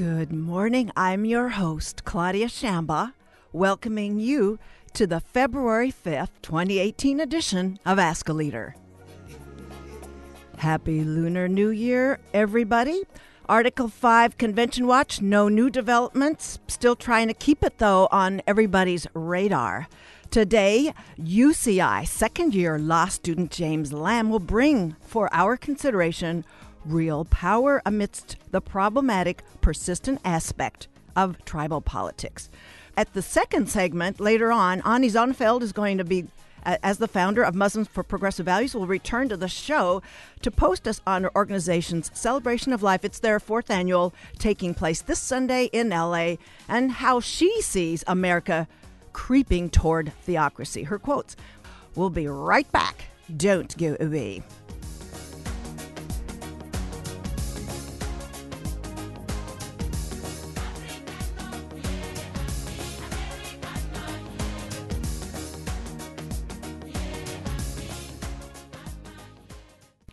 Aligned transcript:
Good 0.00 0.32
morning. 0.32 0.90
I'm 0.96 1.26
your 1.26 1.50
host, 1.50 2.06
Claudia 2.06 2.46
Shamba, 2.46 3.12
welcoming 3.52 4.18
you 4.18 4.58
to 4.94 5.06
the 5.06 5.20
February 5.20 5.92
5th, 5.92 6.30
2018 6.40 7.20
edition 7.20 7.78
of 7.84 7.98
Ask 7.98 8.26
a 8.30 8.32
Leader. 8.32 8.74
Happy 10.56 11.04
Lunar 11.04 11.48
New 11.48 11.68
Year, 11.68 12.18
everybody. 12.32 13.02
Article 13.46 13.88
5 13.88 14.38
Convention 14.38 14.86
Watch, 14.86 15.20
no 15.20 15.50
new 15.50 15.68
developments. 15.68 16.60
Still 16.66 16.96
trying 16.96 17.28
to 17.28 17.34
keep 17.34 17.62
it, 17.62 17.76
though, 17.76 18.08
on 18.10 18.40
everybody's 18.46 19.06
radar. 19.12 19.86
Today, 20.30 20.94
UCI 21.18 22.08
second 22.08 22.54
year 22.54 22.78
law 22.78 23.08
student 23.08 23.50
James 23.50 23.92
Lamb 23.92 24.30
will 24.30 24.38
bring 24.38 24.96
for 25.02 25.28
our 25.30 25.58
consideration 25.58 26.46
real 26.84 27.24
power 27.26 27.82
amidst 27.84 28.36
the 28.50 28.60
problematic, 28.60 29.42
persistent 29.60 30.20
aspect 30.24 30.88
of 31.16 31.44
tribal 31.44 31.80
politics. 31.80 32.48
At 32.96 33.12
the 33.14 33.22
second 33.22 33.68
segment, 33.68 34.20
later 34.20 34.52
on, 34.52 34.82
Ani 34.84 35.08
Zonneveld 35.08 35.62
is 35.62 35.72
going 35.72 35.98
to 35.98 36.04
be 36.04 36.26
as 36.64 36.98
the 36.98 37.08
founder 37.08 37.42
of 37.42 37.54
Muslims 37.54 37.88
for 37.88 38.02
Progressive 38.02 38.46
Values, 38.46 38.74
will 38.74 38.86
return 38.86 39.28
to 39.28 39.36
the 39.36 39.48
show 39.48 40.02
to 40.42 40.50
post 40.50 40.86
us 40.86 41.00
on 41.06 41.24
our 41.24 41.32
organization's 41.34 42.10
Celebration 42.14 42.72
of 42.72 42.82
Life. 42.82 43.04
It's 43.04 43.18
their 43.18 43.40
fourth 43.40 43.70
annual 43.70 44.14
taking 44.38 44.74
place 44.74 45.02
this 45.02 45.18
Sunday 45.18 45.70
in 45.72 45.90
LA, 45.90 46.36
and 46.68 46.92
how 46.92 47.20
she 47.20 47.62
sees 47.62 48.04
America 48.06 48.68
creeping 49.12 49.70
toward 49.70 50.12
theocracy. 50.22 50.84
Her 50.84 50.98
quotes. 50.98 51.36
We'll 51.96 52.10
be 52.10 52.28
right 52.28 52.70
back. 52.70 53.04
Don't 53.36 53.76
go 53.76 53.96
away. 54.00 54.42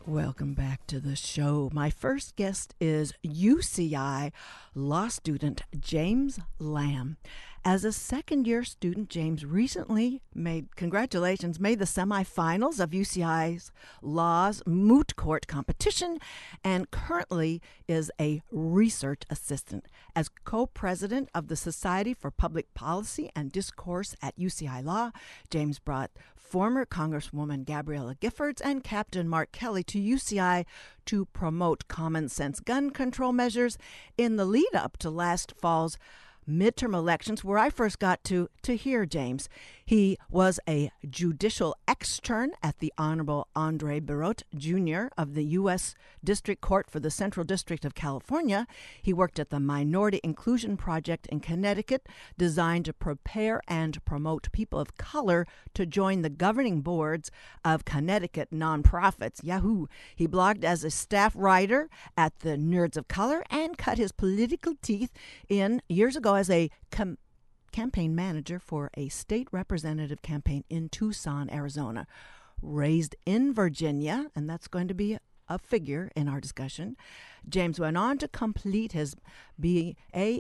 Welcome 0.08 0.54
back 0.54 0.88
to 0.88 1.02
the 1.02 1.18
show. 1.18 1.70
My 1.74 1.90
first 1.90 2.38
guest 2.38 2.74
is 2.80 3.14
UCI 3.26 4.32
law 4.74 5.10
student 5.10 5.64
James 5.78 6.40
Lamb. 6.60 7.18
As 7.68 7.84
a 7.84 7.92
second 7.92 8.48
year 8.48 8.64
student, 8.64 9.10
James 9.10 9.44
recently 9.44 10.22
made, 10.34 10.78
congratulations, 10.78 11.60
made 11.60 11.80
the 11.80 11.86
semifinals 11.86 12.80
of 12.80 12.92
UCI's 12.92 13.74
Law's 14.02 14.64
Moot 14.66 15.18
Court 15.18 15.48
competition 15.48 16.18
and 16.64 16.90
currently 16.92 17.62
is 17.86 18.10
a 18.22 18.42
research 18.54 19.24
assistant. 19.30 19.84
As 20.16 20.30
co 20.46 20.66
president 20.66 21.28
of 21.36 21.50
the 21.50 21.58
Society 21.58 22.14
for 22.14 22.32
Public 22.32 22.74
Policy 22.74 23.30
and 23.36 23.52
Discourse 23.52 24.16
at 24.22 24.40
UCI 24.40 24.82
Law, 24.82 25.12
James 25.50 25.78
brought 25.78 26.12
former 26.38 26.86
Congresswoman 26.86 27.66
Gabriella 27.66 28.16
Giffords 28.16 28.62
and 28.64 28.82
Captain 28.82 29.28
Mark 29.28 29.52
Kelly 29.52 29.84
to 29.84 30.00
UCI 30.00 30.64
to 31.06 31.26
promote 31.26 31.90
common 31.90 32.30
sense 32.30 32.62
gun 32.62 32.92
control 32.92 33.34
measures 33.34 33.78
in 34.18 34.38
the 34.38 34.46
lead 34.46 34.74
up 34.74 34.96
to 35.00 35.10
last 35.10 35.54
fall's 35.58 35.98
midterm 36.48 36.94
elections 36.94 37.44
where 37.44 37.58
I 37.58 37.70
first 37.70 38.00
got 38.00 38.24
to 38.26 38.50
to 38.64 38.76
hear 38.76 39.06
James. 39.06 39.50
He 39.88 40.18
was 40.30 40.60
a 40.68 40.92
judicial 41.10 41.74
extern 41.88 42.52
at 42.62 42.80
the 42.80 42.92
Honorable 42.98 43.48
Andre 43.56 44.02
Birotte 44.02 44.44
Jr. 44.54 45.08
of 45.18 45.34
the 45.34 45.46
U.S. 45.46 45.96
District 46.22 46.60
Court 46.60 46.92
for 46.92 47.00
the 47.00 47.10
Central 47.10 47.46
District 47.46 47.86
of 47.86 47.96
California. 47.96 48.68
He 49.02 49.14
worked 49.14 49.40
at 49.40 49.50
the 49.50 49.62
Minority 49.62 50.20
Inclusion 50.26 50.76
Project 50.76 51.26
in 51.28 51.40
Connecticut, 51.40 52.10
designed 52.38 52.84
to 52.84 52.94
prepare 52.94 53.62
and 53.66 54.04
promote 54.04 54.52
people 54.52 54.78
of 54.78 54.98
color 54.98 55.48
to 55.74 55.86
join 55.86 56.22
the 56.22 56.30
governing 56.30 56.82
boards 56.82 57.32
of 57.64 57.86
Connecticut 57.86 58.50
nonprofits. 58.52 59.42
Yahoo! 59.42 59.88
He 60.14 60.28
blogged 60.28 60.66
as 60.66 60.84
a 60.84 60.92
staff 60.92 61.32
writer 61.34 61.90
at 62.18 62.40
the 62.40 62.58
Nerds 62.58 62.98
of 62.98 63.08
Color 63.08 63.42
and 63.50 63.78
cut 63.78 63.98
his 63.98 64.12
political 64.12 64.74
teeth 64.82 65.14
in 65.48 65.82
years 65.88 66.18
ago 66.18 66.36
as 66.36 66.50
a 66.50 66.70
com- 66.92 67.18
campaign 67.72 68.16
manager 68.16 68.60
for 68.60 68.90
a 68.96 69.10
state 69.10 69.48
representative 69.52 70.22
campaign 70.22 70.64
in 70.70 70.90
Tucson, 70.90 71.50
Arizona. 71.50 72.08
Raised 72.62 73.16
in 73.26 73.54
Virginia, 73.54 74.32
and 74.36 74.50
that's 74.50 74.68
going 74.68 74.88
to 74.88 74.94
be 74.94 75.18
a 75.50 75.58
figure 75.58 76.12
in 76.16 76.28
our 76.28 76.42
discussion. 76.42 76.98
James 77.48 77.80
went 77.80 77.98
on 77.98 78.18
to 78.18 78.28
complete 78.28 78.92
his 78.92 79.16
BA 79.58 79.96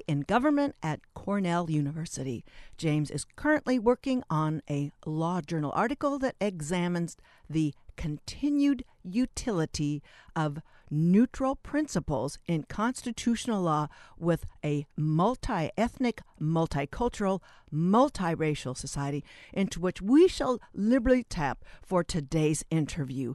in 0.07 0.21
government 0.27 0.75
at 0.83 0.99
Cornell 1.13 1.69
University. 1.69 2.43
James 2.77 3.09
is 3.09 3.25
currently 3.35 3.79
working 3.79 4.23
on 4.29 4.61
a 4.69 4.91
law 5.05 5.41
journal 5.41 5.71
article 5.73 6.19
that 6.19 6.35
examines 6.41 7.15
the 7.49 7.73
continued 7.95 8.83
utility 9.03 10.03
of 10.35 10.59
neutral 10.89 11.55
principles 11.55 12.37
in 12.47 12.63
constitutional 12.63 13.61
law 13.61 13.87
with 14.17 14.45
a 14.63 14.85
multi 14.95 15.69
ethnic, 15.77 16.21
multicultural, 16.41 17.41
multiracial 17.73 18.75
society 18.75 19.23
into 19.53 19.79
which 19.79 20.01
we 20.01 20.27
shall 20.27 20.59
liberally 20.73 21.23
tap 21.23 21.63
for 21.81 22.03
today's 22.03 22.63
interview. 22.69 23.33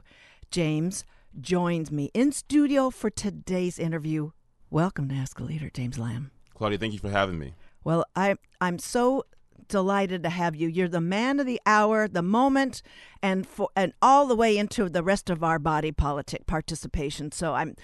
James 0.51 1.03
joins 1.39 1.91
me 1.91 2.11
in 2.13 2.31
studio 2.31 2.89
for 2.89 3.09
today's 3.09 3.79
interview. 3.79 4.31
Welcome 4.69 5.09
to 5.09 5.15
Ask 5.15 5.39
a 5.39 5.43
Leader, 5.43 5.69
James 5.73 5.97
Lamb. 5.97 6.31
Claudia, 6.53 6.77
thank 6.77 6.93
you 6.93 6.99
for 6.99 7.09
having 7.09 7.39
me. 7.39 7.53
Well, 7.83 8.05
I, 8.15 8.35
I'm 8.61 8.79
so 8.79 9.25
delighted 9.67 10.23
to 10.23 10.29
have 10.29 10.55
you. 10.55 10.67
You're 10.67 10.87
the 10.87 11.01
man 11.01 11.39
of 11.39 11.45
the 11.45 11.61
hour, 11.65 12.07
the 12.07 12.21
moment, 12.21 12.81
and 13.21 13.47
for 13.47 13.69
and 13.75 13.93
all 14.01 14.27
the 14.27 14.35
way 14.35 14.57
into 14.57 14.89
the 14.89 15.03
rest 15.03 15.29
of 15.29 15.43
our 15.43 15.59
body 15.59 15.91
politic 15.91 16.45
participation. 16.45 17.31
So 17.31 17.53
I'm 17.53 17.75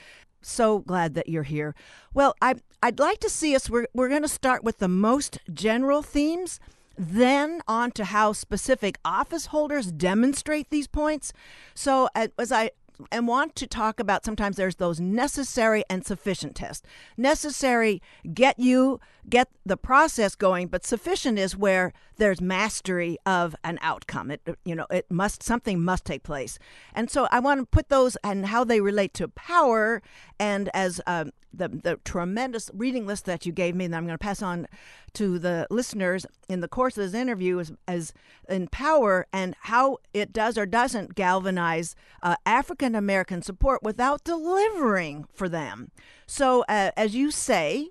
so 0.42 0.80
glad 0.80 1.16
that 1.16 1.28
you're 1.28 1.44
here. 1.44 1.76
Well, 2.14 2.36
I 2.42 2.56
I'd 2.82 3.00
like 3.00 3.20
to 3.20 3.30
see 3.30 3.56
us. 3.56 3.70
We're 3.70 3.88
we're 3.94 4.10
going 4.10 4.22
to 4.22 4.28
start 4.28 4.64
with 4.64 4.80
the 4.80 4.88
most 4.88 5.40
general 5.54 6.02
themes. 6.02 6.60
Then 7.02 7.62
on 7.66 7.92
to 7.92 8.04
how 8.06 8.34
specific 8.34 9.00
office 9.06 9.48
holders 9.48 9.90
demonstrate 9.90 10.70
these 10.70 10.88
points. 10.88 11.32
So, 11.74 12.10
uh, 12.14 12.28
as 12.38 12.52
I 12.52 12.72
and 13.12 13.28
want 13.28 13.56
to 13.56 13.68
talk 13.68 14.00
about 14.00 14.26
sometimes 14.26 14.58
there's 14.58 14.76
those 14.76 15.00
necessary 15.00 15.84
and 15.90 16.06
sufficient 16.06 16.56
tests. 16.56 16.86
Necessary 17.18 18.02
get 18.34 18.60
you 18.60 19.00
get 19.30 19.50
the 19.66 19.78
process 19.78 20.36
going, 20.36 20.68
but 20.68 20.86
sufficient 20.86 21.38
is 21.40 21.56
where 21.56 21.94
there's 22.18 22.42
mastery 22.42 23.18
of 23.26 23.56
an 23.64 23.80
outcome. 23.82 24.32
It 24.32 24.42
you 24.66 24.76
know 24.76 24.88
it 24.90 25.06
must 25.10 25.44
something 25.44 25.82
must 25.82 26.06
take 26.06 26.24
place, 26.24 26.60
and 26.94 27.10
so 27.10 27.28
I 27.32 27.40
want 27.40 27.60
to 27.60 27.66
put 27.66 27.90
those 27.90 28.18
and 28.24 28.48
how 28.48 28.64
they 28.64 28.82
relate 28.82 29.14
to 29.16 29.28
power 29.28 30.02
and 30.40 30.70
as 30.74 31.02
um, 31.08 31.32
the 31.54 31.68
the 31.68 32.00
tremendous 32.04 32.70
reading 32.74 33.06
list 33.06 33.26
that 33.26 33.46
you 33.46 33.52
gave 33.52 33.76
me, 33.76 33.88
that 33.88 33.96
I'm 33.96 34.06
going 34.06 34.18
to 34.18 34.24
pass 34.24 34.42
on 34.42 34.68
to 35.14 35.40
the 35.40 35.68
listeners 35.70 36.26
in 36.48 36.60
the 36.60 36.68
course 36.68 36.98
of 36.98 37.04
this 37.04 37.20
interview 37.20 37.60
as, 37.60 37.72
as 37.88 38.14
in 38.48 38.68
power 38.68 39.28
and 39.34 39.56
how 39.62 39.98
it 40.14 40.32
does 40.32 40.58
or 40.58 40.66
doesn't 40.66 41.16
galvanize 41.16 41.96
uh, 42.22 42.36
African 42.46 42.96
American 42.96 43.42
support 43.42 43.82
without 43.84 44.24
delivering 44.24 45.26
for 45.34 45.50
them. 45.50 45.92
So, 46.28 46.64
uh, 46.70 46.92
as 46.96 47.16
you 47.16 47.32
say, 47.32 47.90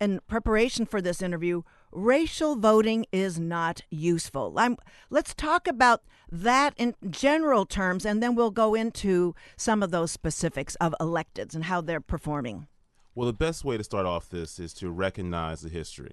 in 0.00 0.20
preparation 0.26 0.86
for 0.86 1.00
this 1.00 1.22
interview, 1.22 1.62
racial 1.92 2.56
voting 2.56 3.06
is 3.12 3.38
not 3.38 3.82
useful. 3.90 4.54
I'm, 4.56 4.76
let's 5.10 5.34
talk 5.34 5.66
about 5.66 6.02
that 6.30 6.74
in 6.76 6.94
general 7.08 7.66
terms, 7.66 8.04
and 8.04 8.22
then 8.22 8.34
we'll 8.34 8.50
go 8.50 8.74
into 8.74 9.34
some 9.56 9.82
of 9.82 9.90
those 9.90 10.10
specifics 10.10 10.74
of 10.76 10.94
electeds 11.00 11.54
and 11.54 11.64
how 11.64 11.80
they're 11.80 12.00
performing. 12.00 12.66
Well, 13.14 13.26
the 13.26 13.32
best 13.32 13.64
way 13.64 13.76
to 13.76 13.84
start 13.84 14.06
off 14.06 14.28
this 14.28 14.58
is 14.58 14.72
to 14.74 14.90
recognize 14.90 15.62
the 15.62 15.68
history. 15.68 16.12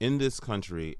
In 0.00 0.18
this 0.18 0.40
country, 0.40 0.96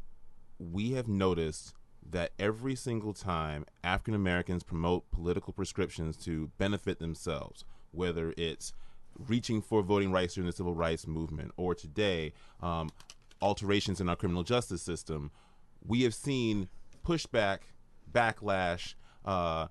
we 0.59 0.93
have 0.93 1.09
noticed 1.09 1.75
that 2.11 2.33
every 2.39 2.75
single 2.75 3.15
time 3.15 3.65
African 3.83 4.15
Americans 4.15 4.63
promote 4.63 5.11
political 5.11 5.53
prescriptions 5.53 6.17
to 6.19 6.51
benefit 6.59 6.99
themselves, 6.99 7.65
whether 7.93 8.35
it's 8.37 8.75
reaching 9.19 9.63
for 9.63 9.83
voting 9.83 10.13
rights 10.13 10.35
during 10.35 10.47
the 10.47 10.57
civil 10.57 10.75
rights 10.75 11.07
movement, 11.07 11.53
or 11.57 11.75
today, 11.75 12.33
um, 12.61 12.91
alterations 13.41 14.01
in 14.01 14.09
our 14.09 14.17
criminal 14.17 14.43
justice 14.43 14.83
system, 14.83 15.31
we 15.87 16.03
have 16.03 16.15
seen 16.15 16.69
pushback, 17.07 17.59
backlash, 18.11 18.95
uh, 19.25 19.67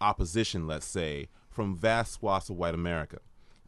opposition, 0.00 0.66
let's 0.66 0.86
say, 0.86 1.28
from 1.48 1.76
vast 1.76 2.14
swaths 2.14 2.50
of 2.50 2.56
white 2.56 2.74
America. 2.74 3.18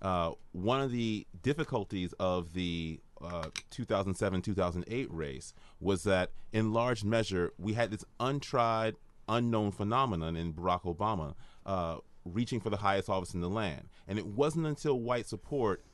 Uh, 0.03 0.33
one 0.53 0.81
of 0.81 0.91
the 0.91 1.27
difficulties 1.43 2.13
of 2.15 2.53
the 2.53 3.01
uh, 3.23 3.49
2007 3.71 4.43
2008 4.43 5.11
race 5.11 5.55
was 5.81 6.03
that, 6.03 6.31
in 6.53 6.73
large 6.73 7.05
measure, 7.05 7.53
we 7.59 7.73
had 7.73 7.91
this 7.91 8.05
untried, 8.21 8.97
unknown 9.29 9.71
phenomenon 9.71 10.37
in 10.37 10.53
Barack 10.53 10.83
Obama 10.83 11.35
uh, 11.65 11.99
reaching 12.25 12.61
for 12.61 12.71
the 12.71 12.77
highest 12.79 13.09
office 13.09 13.35
in 13.35 13.41
the 13.41 13.49
land. 13.49 13.89
And 14.07 14.19
it 14.19 14.27
wasn't 14.27 14.67
until 14.67 14.99
white 14.99 15.27
support 15.27 15.85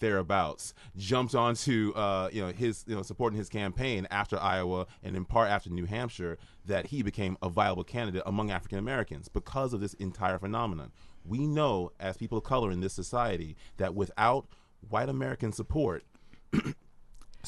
thereabouts 0.00 0.74
jumped 0.96 1.34
onto 1.34 1.92
uh, 1.94 2.28
you 2.32 2.40
know 2.40 2.48
his 2.48 2.84
you 2.86 2.94
know 2.94 3.02
supporting 3.02 3.38
his 3.38 3.48
campaign 3.48 4.06
after 4.10 4.38
Iowa 4.38 4.86
and 5.02 5.16
in 5.16 5.24
part 5.24 5.48
after 5.48 5.70
New 5.70 5.86
Hampshire 5.86 6.38
that 6.66 6.86
he 6.86 7.02
became 7.02 7.36
a 7.42 7.48
viable 7.48 7.84
candidate 7.84 8.22
among 8.26 8.50
African 8.50 8.78
Americans 8.78 9.28
because 9.28 9.72
of 9.72 9.80
this 9.80 9.94
entire 9.94 10.38
phenomenon. 10.38 10.92
We 11.24 11.46
know 11.46 11.92
as 11.98 12.16
people 12.16 12.38
of 12.38 12.44
color 12.44 12.70
in 12.70 12.80
this 12.80 12.92
society 12.92 13.56
that 13.76 13.94
without 13.94 14.46
white 14.88 15.08
American 15.08 15.52
support 15.52 16.04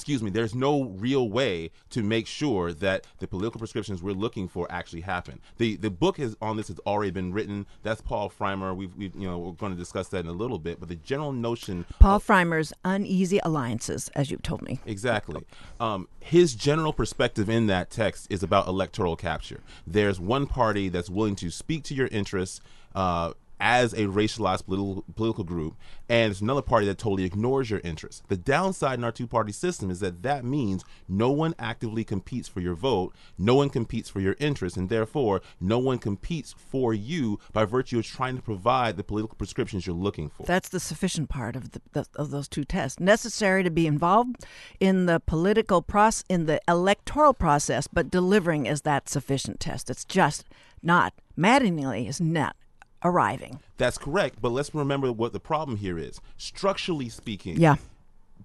excuse 0.01 0.23
me, 0.23 0.31
there's 0.31 0.55
no 0.55 0.85
real 0.85 1.29
way 1.29 1.71
to 1.91 2.03
make 2.03 2.27
sure 2.27 2.73
that 2.73 3.07
the 3.19 3.29
political 3.29 3.59
prescriptions 3.59 4.03
we're 4.03 4.15
looking 4.15 4.49
for 4.49 4.67
actually 4.71 5.03
happen. 5.03 5.41
The 5.59 5.77
the 5.77 5.91
book 5.91 6.19
is 6.19 6.37
on 6.41 6.57
this 6.57 6.69
has 6.69 6.79
already 6.87 7.11
been 7.11 7.35
written. 7.35 7.67
That's 7.83 8.01
Paul 8.01 8.31
Frymer. 8.31 8.75
We've, 8.75 8.97
we've 8.97 9.15
you 9.15 9.29
know 9.29 9.39
we're 9.39 9.53
going 9.53 9.73
to 9.73 9.79
discuss 9.79 10.09
that 10.09 10.21
in 10.21 10.27
a 10.27 10.33
little 10.33 10.59
bit. 10.59 10.81
But 10.81 10.89
the 10.89 10.97
general 10.97 11.33
notion 11.33 11.85
Paul 11.99 12.17
of, 12.17 12.27
Frymer's 12.27 12.73
uneasy 12.83 13.41
alliances, 13.45 14.11
as 14.15 14.31
you've 14.31 14.43
told 14.43 14.63
me. 14.63 14.81
Exactly. 14.87 15.43
Um, 15.79 16.09
his 16.21 16.55
general 16.55 16.95
perspective 16.95 17.51
in 17.51 17.67
that 17.67 17.91
text 17.91 18.27
is 18.31 18.43
about 18.43 18.69
electoral 18.69 19.17
capture. 19.17 19.61
There's 19.87 20.19
one 20.19 20.47
party 20.47 20.89
that's 20.89 21.11
willing 21.11 21.37
to 21.37 21.51
speak 21.51 21.85
to 21.85 21.95
your 21.95 22.07
interests. 22.07 22.63
Uh, 22.95 23.35
as 23.61 23.93
a 23.93 24.07
racialized 24.07 24.65
political, 24.65 25.05
political 25.15 25.45
group, 25.45 25.77
and 26.09 26.31
it's 26.31 26.41
another 26.41 26.63
party 26.63 26.87
that 26.87 26.99
totally 26.99 27.25
ignores 27.25 27.71
your 27.71 27.81
interests. 27.81 28.23
The 28.29 28.37
downside 28.37 28.99
in 28.99 29.05
our 29.05 29.13
two 29.13 29.27
party 29.27 29.53
system 29.53 29.91
is 29.91 30.01
that 30.01 30.23
that 30.23 30.45
means 30.45 30.85
no 31.09 31.31
one 31.31 31.55
actively 31.59 32.03
competes 32.03 32.49
for 32.49 32.61
your 32.61 32.75
vote, 32.75 33.15
no 33.39 33.55
one 33.55 33.69
competes 33.69 34.09
for 34.09 34.21
your 34.21 34.37
interests, 34.41 34.79
and 34.79 34.89
therefore 34.89 35.43
no 35.61 35.79
one 35.79 35.99
competes 35.99 36.55
for 36.57 36.95
you 36.95 37.39
by 37.53 37.65
virtue 37.65 37.99
of 37.99 38.07
trying 38.07 38.37
to 38.37 38.43
provide 38.43 38.97
the 38.97 39.05
political 39.05 39.37
prescriptions 39.37 39.87
you're 39.87 39.95
looking 39.95 40.31
for. 40.31 40.45
That's 40.45 40.69
the 40.69 40.81
sufficient 40.81 41.29
part 41.29 41.57
of 41.57 41.73
the, 41.73 41.83
the 41.93 42.07
of 42.17 42.31
those 42.31 42.49
two 42.49 42.65
tests. 42.65 42.99
Necessary 42.99 43.63
to 43.63 43.71
be 43.71 43.87
involved 43.87 44.45
in 44.81 45.07
the 45.07 45.21
political 45.21 45.83
process, 45.83 46.25
in 46.29 46.47
the 46.47 46.61
electoral 46.67 47.35
process, 47.35 47.87
but 47.87 48.11
delivering 48.11 48.67
is 48.67 48.83
that 48.83 49.09
sufficient 49.09 49.61
test. 49.61 49.91
It's 49.91 50.05
just 50.05 50.47
not 50.83 51.13
maddeningly 51.37 52.07
is 52.07 52.21
not 52.21 52.57
arriving. 53.05 53.61
That's 53.79 53.99
correct. 53.99 54.41
But 54.41 54.51
let's 54.51 54.75
remember 54.75 55.13
what 55.13 55.33
the 55.33 55.41
problem 55.41 55.79
here 55.79 55.99
is. 55.99 56.21
Structurally 56.37 57.09
speaking, 57.09 57.59
yeah. 57.59 57.77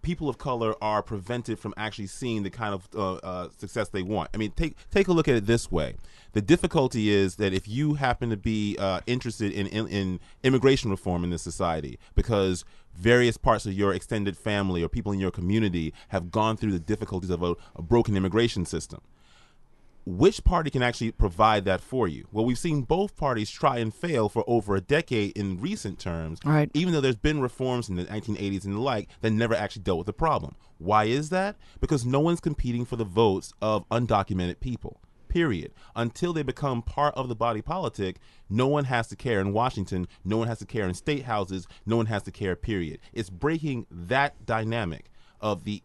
people 0.01 0.29
of 0.29 0.37
color 0.37 0.75
are 0.81 1.01
prevented 1.01 1.59
from 1.59 1.73
actually 1.77 2.07
seeing 2.07 2.43
the 2.43 2.49
kind 2.49 2.73
of 2.73 2.87
uh, 2.95 3.13
uh, 3.15 3.49
success 3.57 3.89
they 3.89 4.03
want. 4.03 4.29
I 4.33 4.37
mean, 4.37 4.51
take 4.51 4.75
take 4.91 5.07
a 5.07 5.13
look 5.13 5.27
at 5.27 5.35
it 5.35 5.45
this 5.45 5.71
way. 5.71 5.95
The 6.33 6.41
difficulty 6.41 7.09
is 7.09 7.35
that 7.37 7.53
if 7.53 7.67
you 7.67 7.93
happen 7.95 8.29
to 8.29 8.37
be 8.37 8.75
uh, 8.77 9.01
interested 9.07 9.51
in, 9.51 9.67
in, 9.67 9.87
in 9.87 10.19
immigration 10.43 10.91
reform 10.91 11.23
in 11.23 11.29
this 11.29 11.41
society, 11.41 11.97
because 12.13 12.65
various 12.93 13.37
parts 13.37 13.65
of 13.65 13.73
your 13.73 13.93
extended 13.93 14.37
family 14.37 14.83
or 14.83 14.89
people 14.89 15.11
in 15.11 15.19
your 15.19 15.31
community 15.31 15.93
have 16.09 16.31
gone 16.31 16.57
through 16.57 16.71
the 16.71 16.79
difficulties 16.79 17.29
of 17.29 17.41
a, 17.43 17.55
a 17.75 17.81
broken 17.81 18.15
immigration 18.15 18.65
system 18.65 19.01
which 20.05 20.43
party 20.43 20.69
can 20.69 20.83
actually 20.83 21.11
provide 21.11 21.65
that 21.65 21.81
for 21.81 22.07
you? 22.07 22.27
Well, 22.31 22.45
we've 22.45 22.59
seen 22.59 22.83
both 22.83 23.15
parties 23.15 23.49
try 23.49 23.79
and 23.79 23.93
fail 23.93 24.29
for 24.29 24.43
over 24.47 24.75
a 24.75 24.81
decade 24.81 25.35
in 25.35 25.59
recent 25.59 25.99
terms, 25.99 26.39
right. 26.45 26.69
even 26.73 26.93
though 26.93 27.01
there's 27.01 27.15
been 27.15 27.41
reforms 27.41 27.89
in 27.89 27.95
the 27.95 28.05
1980s 28.05 28.65
and 28.65 28.75
the 28.75 28.79
like 28.79 29.09
that 29.21 29.31
never 29.31 29.55
actually 29.55 29.81
dealt 29.81 29.99
with 29.99 30.07
the 30.07 30.13
problem. 30.13 30.55
Why 30.77 31.05
is 31.05 31.29
that? 31.29 31.55
Because 31.79 32.05
no 32.05 32.19
one's 32.19 32.39
competing 32.39 32.85
for 32.85 32.97
the 32.97 33.03
votes 33.03 33.53
of 33.61 33.87
undocumented 33.89 34.59
people. 34.59 35.01
Period. 35.27 35.73
Until 35.95 36.33
they 36.33 36.43
become 36.43 36.81
part 36.81 37.15
of 37.15 37.27
the 37.27 37.35
body 37.35 37.61
politic, 37.61 38.17
no 38.49 38.67
one 38.67 38.85
has 38.85 39.07
to 39.07 39.15
care 39.15 39.41
in 39.41 39.53
Washington, 39.53 40.07
no 40.23 40.37
one 40.37 40.47
has 40.47 40.59
to 40.59 40.65
care 40.65 40.87
in 40.87 40.93
state 40.93 41.23
houses, 41.23 41.67
no 41.85 41.97
one 41.97 42.05
has 42.05 42.23
to 42.23 42.31
care, 42.31 42.55
period. 42.55 42.99
It's 43.11 43.29
breaking 43.29 43.87
that 43.89 44.45
dynamic 44.45 45.09
of 45.41 45.63
the 45.63 45.81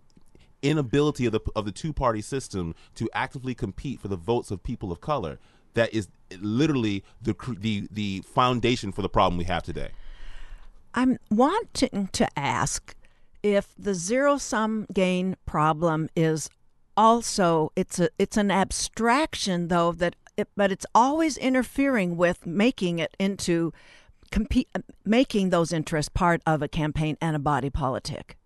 inability 0.63 1.27
of 1.27 1.33
the 1.33 1.41
of 1.57 1.65
the 1.65 1.73
two 1.73 1.93
party 1.93 2.21
system 2.21 2.75
to 2.95 3.09
actively 3.15 3.55
compete 3.55 4.01
for 4.01 4.09
the 4.09 4.17
votes 4.17 4.51
of 4.51 4.63
people 4.63 4.93
of 4.93 5.01
color 5.01 5.39
that 5.75 5.93
is 5.95 6.09
literally 6.41 7.05
the 7.21 7.35
the 7.59 7.89
the 7.91 8.21
foundation 8.23 8.93
for 8.93 9.03
the 9.03 9.09
problem 9.09 9.39
we 9.39 9.45
have 9.45 9.63
today. 9.63 9.91
I'm 10.95 11.19
wanting 11.31 12.09
to 12.13 12.39
ask 12.39 12.95
if 13.43 13.75
the 13.79 13.95
zero 13.95 14.39
sum 14.39 14.87
gain 14.93 15.37
problem 15.47 16.09
is 16.17 16.51
also 16.97 17.73
it's 17.77 17.99
a 17.99 18.11
it's 18.19 18.37
an 18.37 18.51
abstraction 18.51 19.69
though 19.69 19.93
that 19.93 20.17
it, 20.37 20.49
but 20.57 20.73
it's 20.73 20.87
always 20.95 21.37
interfering 21.37 22.17
with 22.17 22.47
making 22.47 22.99
it 22.99 23.17
into 23.19 23.73
compete 24.31 24.69
making 25.05 25.51
those 25.51 25.73
interests 25.73 26.11
part 26.13 26.43
of 26.47 26.63
a 26.63 26.69
campaign 26.69 27.17
and 27.21 27.35
a 27.37 27.39
body 27.39 27.71
politic 27.71 28.37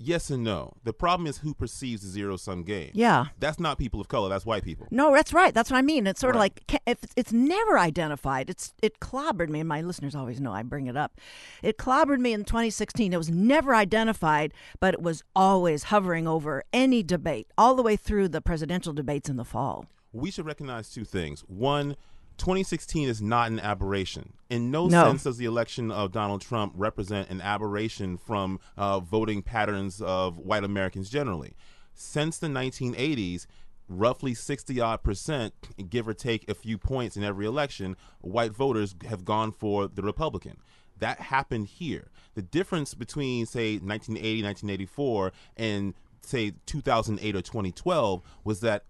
yes 0.00 0.30
and 0.30 0.42
no. 0.42 0.72
The 0.84 0.92
problem 0.92 1.26
is 1.26 1.38
who 1.38 1.54
perceives 1.54 2.02
the 2.02 2.08
zero 2.08 2.36
sum 2.36 2.62
game. 2.64 2.90
Yeah. 2.94 3.26
That's 3.38 3.60
not 3.60 3.78
people 3.78 4.00
of 4.00 4.08
color. 4.08 4.28
That's 4.28 4.46
white 4.46 4.64
people. 4.64 4.88
No, 4.90 5.14
that's 5.14 5.32
right. 5.32 5.54
That's 5.54 5.70
what 5.70 5.76
I 5.76 5.82
mean. 5.82 6.06
It's 6.06 6.20
sort 6.20 6.34
right. 6.34 6.50
of 6.52 6.64
like 6.68 6.80
if 6.86 6.98
it's 7.16 7.32
never 7.32 7.78
identified. 7.78 8.50
It's 8.50 8.72
it 8.82 8.98
clobbered 9.00 9.48
me, 9.48 9.60
and 9.60 9.68
my 9.68 9.82
listeners 9.82 10.14
always 10.14 10.40
know 10.40 10.52
I 10.52 10.62
bring 10.62 10.86
it 10.86 10.96
up. 10.96 11.20
It 11.62 11.76
clobbered 11.76 12.18
me 12.18 12.32
in 12.32 12.44
2016. 12.44 13.12
It 13.12 13.16
was 13.16 13.30
never 13.30 13.74
identified, 13.74 14.52
but 14.80 14.94
it 14.94 15.02
was 15.02 15.22
always 15.36 15.84
hovering 15.84 16.26
over 16.26 16.64
any 16.72 17.02
debate 17.02 17.48
all 17.58 17.74
the 17.74 17.82
way 17.82 17.96
through 17.96 18.28
the 18.28 18.40
presidential 18.40 18.92
debates 18.92 19.28
in 19.28 19.36
the 19.36 19.44
fall. 19.44 19.86
We 20.12 20.30
should 20.30 20.46
recognize 20.46 20.90
two 20.90 21.04
things. 21.04 21.42
One 21.46 21.96
2016 22.40 23.06
is 23.06 23.20
not 23.20 23.50
an 23.50 23.60
aberration. 23.60 24.32
In 24.48 24.70
no, 24.70 24.86
no, 24.86 25.04
sense 25.04 25.24
does 25.24 25.36
the 25.36 25.44
election 25.44 25.90
of 25.90 26.10
Donald 26.10 26.40
Trump 26.40 26.72
represent 26.74 27.28
an 27.28 27.42
aberration 27.42 28.16
from 28.16 28.58
uh, 28.78 28.98
voting 28.98 29.42
patterns 29.42 30.00
of 30.00 30.38
white 30.38 30.64
Americans 30.64 31.10
generally. 31.10 31.54
Since 31.92 32.38
the 32.38 32.46
1980s, 32.46 33.46
roughly 33.90 34.32
60 34.32 34.80
odd 34.80 35.02
percent, 35.02 35.52
give 35.90 36.08
or 36.08 36.14
take 36.14 36.48
a 36.48 36.54
few 36.54 36.78
points 36.78 37.14
in 37.14 37.22
every 37.22 37.44
election, 37.44 37.94
white 38.22 38.52
voters 38.52 38.94
have 39.06 39.26
gone 39.26 39.52
for 39.52 39.86
the 39.86 40.02
Republican. 40.02 40.56
That 40.98 41.20
happened 41.20 41.66
here. 41.66 42.08
The 42.34 42.42
difference 42.42 42.94
between, 42.94 43.44
say, 43.44 43.74
1980, 43.74 44.42
1984, 44.42 45.32
and 45.58 45.94
say 46.22 46.54
2008 46.64 47.36
or 47.36 47.42
2012 47.42 48.22
was 48.44 48.60
that 48.60 48.84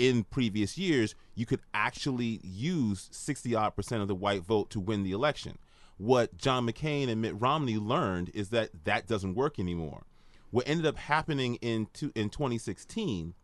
in 0.00 0.24
previous 0.24 0.78
years, 0.78 1.14
you 1.34 1.44
could 1.44 1.60
actually 1.74 2.40
use 2.42 3.10
60 3.12 3.54
odd 3.54 3.76
percent 3.76 4.00
of 4.00 4.08
the 4.08 4.14
white 4.14 4.40
vote 4.40 4.70
to 4.70 4.80
win 4.80 5.02
the 5.02 5.12
election. 5.12 5.58
What 5.98 6.38
John 6.38 6.66
McCain 6.66 7.10
and 7.10 7.20
Mitt 7.20 7.38
Romney 7.38 7.76
learned 7.76 8.30
is 8.32 8.48
that 8.48 8.70
that 8.84 9.06
doesn't 9.06 9.34
work 9.34 9.58
anymore. 9.58 10.06
What 10.50 10.66
ended 10.66 10.86
up 10.86 10.96
happening 10.96 11.56
in 11.56 11.86
to, 11.92 12.10
in 12.14 12.30
2016 12.30 13.34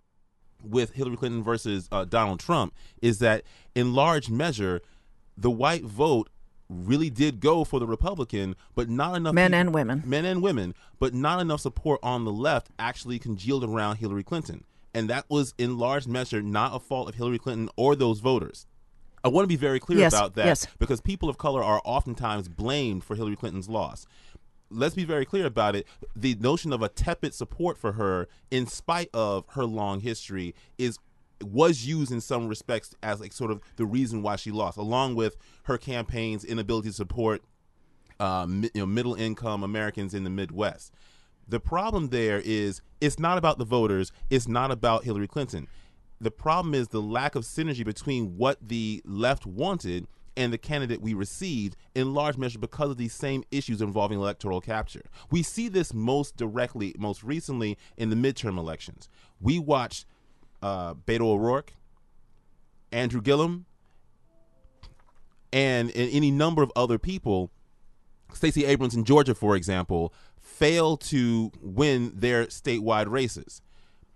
with 0.64 0.92
Hillary 0.92 1.18
Clinton 1.18 1.44
versus 1.44 1.90
uh, 1.92 2.06
Donald 2.06 2.40
Trump 2.40 2.72
is 3.02 3.18
that 3.18 3.42
in 3.74 3.92
large 3.92 4.30
measure, 4.30 4.80
the 5.36 5.50
white 5.50 5.84
vote 5.84 6.30
really 6.70 7.10
did 7.10 7.38
go 7.38 7.64
for 7.64 7.78
the 7.78 7.86
Republican, 7.86 8.56
but 8.74 8.88
not 8.88 9.14
enough 9.14 9.34
men 9.34 9.50
people, 9.50 9.60
and 9.60 9.74
women, 9.74 10.02
men 10.06 10.24
and 10.24 10.42
women, 10.42 10.74
but 10.98 11.12
not 11.12 11.38
enough 11.38 11.60
support 11.60 12.00
on 12.02 12.24
the 12.24 12.32
left 12.32 12.70
actually 12.78 13.18
congealed 13.18 13.62
around 13.62 13.96
Hillary 13.96 14.24
Clinton 14.24 14.64
and 14.96 15.10
that 15.10 15.26
was 15.28 15.52
in 15.58 15.76
large 15.76 16.06
measure 16.06 16.40
not 16.40 16.74
a 16.74 16.78
fault 16.78 17.06
of 17.06 17.14
Hillary 17.16 17.38
Clinton 17.38 17.68
or 17.76 17.94
those 17.94 18.20
voters. 18.20 18.66
I 19.22 19.28
want 19.28 19.44
to 19.44 19.48
be 19.48 19.56
very 19.56 19.78
clear 19.78 19.98
yes, 19.98 20.14
about 20.14 20.36
that 20.36 20.46
yes. 20.46 20.66
because 20.78 21.02
people 21.02 21.28
of 21.28 21.36
color 21.36 21.62
are 21.62 21.82
oftentimes 21.84 22.48
blamed 22.48 23.04
for 23.04 23.14
Hillary 23.14 23.36
Clinton's 23.36 23.68
loss. 23.68 24.06
Let's 24.70 24.94
be 24.94 25.04
very 25.04 25.26
clear 25.26 25.44
about 25.44 25.76
it. 25.76 25.86
The 26.14 26.34
notion 26.36 26.72
of 26.72 26.80
a 26.80 26.88
tepid 26.88 27.34
support 27.34 27.76
for 27.76 27.92
her, 27.92 28.26
in 28.50 28.66
spite 28.66 29.10
of 29.12 29.44
her 29.50 29.66
long 29.66 30.00
history, 30.00 30.54
is 30.78 30.98
was 31.42 31.86
used 31.86 32.10
in 32.10 32.22
some 32.22 32.48
respects 32.48 32.94
as 33.02 33.20
like 33.20 33.34
sort 33.34 33.50
of 33.50 33.60
the 33.76 33.84
reason 33.84 34.22
why 34.22 34.36
she 34.36 34.50
lost, 34.50 34.78
along 34.78 35.14
with 35.14 35.36
her 35.64 35.76
campaign's 35.76 36.42
inability 36.42 36.88
to 36.88 36.94
support 36.94 37.42
uh, 38.18 38.46
you 38.48 38.70
know, 38.74 38.86
middle 38.86 39.14
income 39.14 39.62
Americans 39.62 40.14
in 40.14 40.24
the 40.24 40.30
Midwest. 40.30 40.94
The 41.48 41.60
problem 41.60 42.08
there 42.08 42.40
is 42.44 42.80
it's 43.00 43.18
not 43.18 43.38
about 43.38 43.58
the 43.58 43.64
voters, 43.64 44.12
it's 44.30 44.48
not 44.48 44.70
about 44.70 45.04
Hillary 45.04 45.28
Clinton. 45.28 45.68
The 46.20 46.30
problem 46.30 46.74
is 46.74 46.88
the 46.88 47.02
lack 47.02 47.34
of 47.34 47.44
synergy 47.44 47.84
between 47.84 48.36
what 48.36 48.58
the 48.66 49.02
left 49.04 49.46
wanted 49.46 50.06
and 50.36 50.52
the 50.52 50.58
candidate 50.58 51.00
we 51.00 51.14
received 51.14 51.76
in 51.94 52.14
large 52.14 52.36
measure 52.36 52.58
because 52.58 52.90
of 52.90 52.96
these 52.96 53.14
same 53.14 53.42
issues 53.50 53.80
involving 53.80 54.18
electoral 54.18 54.60
capture. 54.60 55.02
We 55.30 55.42
see 55.42 55.68
this 55.68 55.94
most 55.94 56.36
directly, 56.36 56.94
most 56.98 57.22
recently 57.22 57.78
in 57.96 58.10
the 58.10 58.16
midterm 58.16 58.58
elections. 58.58 59.08
We 59.40 59.58
watched 59.58 60.04
uh, 60.62 60.94
Beto 60.94 61.22
O'Rourke, 61.22 61.72
Andrew 62.92 63.22
Gillum, 63.22 63.66
and, 65.52 65.90
and 65.90 66.10
any 66.12 66.30
number 66.30 66.62
of 66.62 66.70
other 66.76 66.98
people, 66.98 67.50
Stacey 68.32 68.64
Abrams 68.64 68.94
in 68.94 69.04
Georgia, 69.04 69.34
for 69.34 69.56
example, 69.56 70.12
fail 70.40 70.96
to 70.96 71.50
win 71.60 72.12
their 72.14 72.46
statewide 72.46 73.10
races. 73.10 73.60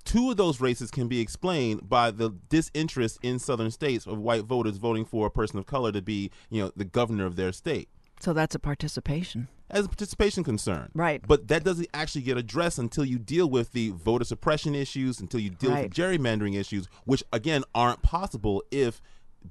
Two 0.05 0.31
of 0.31 0.37
those 0.37 0.61
races 0.61 0.91
can 0.91 1.09
be 1.09 1.21
explained 1.21 1.89
by 1.89 2.11
the 2.11 2.31
disinterest 2.49 3.19
in 3.23 3.39
southern 3.39 3.71
states 3.71 4.07
of 4.07 4.19
white 4.19 4.45
voters 4.45 4.79
voting 4.79 5.05
for 5.05 5.27
a 5.27 5.31
person 5.31 5.59
of 5.59 5.67
color 5.67 5.93
to 5.93 6.01
be, 6.03 6.31
you 6.49 6.63
know, 6.63 6.73
the 6.75 6.85
governor 6.87 7.27
of 7.27 7.37
their 7.37 7.53
state. 7.53 7.89
So 8.19 8.33
that's 8.33 8.55
a 8.55 8.59
participation. 8.59 9.49
As 9.71 9.85
a 9.85 9.89
participation 9.89 10.43
concern. 10.43 10.91
Right. 10.95 11.23
But 11.27 11.49
that 11.49 11.65
doesn't 11.65 11.89
actually 11.95 12.23
get 12.23 12.37
addressed 12.37 12.79
until 12.79 13.05
you 13.05 13.19
deal 13.19 13.49
with 13.49 13.73
the 13.73 13.91
voter 13.91 14.25
suppression 14.25 14.75
issues, 14.75 15.21
until 15.21 15.41
you 15.41 15.51
deal 15.51 15.71
Right. 15.71 15.85
with 15.85 15.95
the 15.95 16.03
gerrymandering 16.03 16.59
issues, 16.59 16.87
which 17.05 17.23
again 17.33 17.63
aren't 17.75 18.03
possible 18.03 18.63
if 18.71 19.01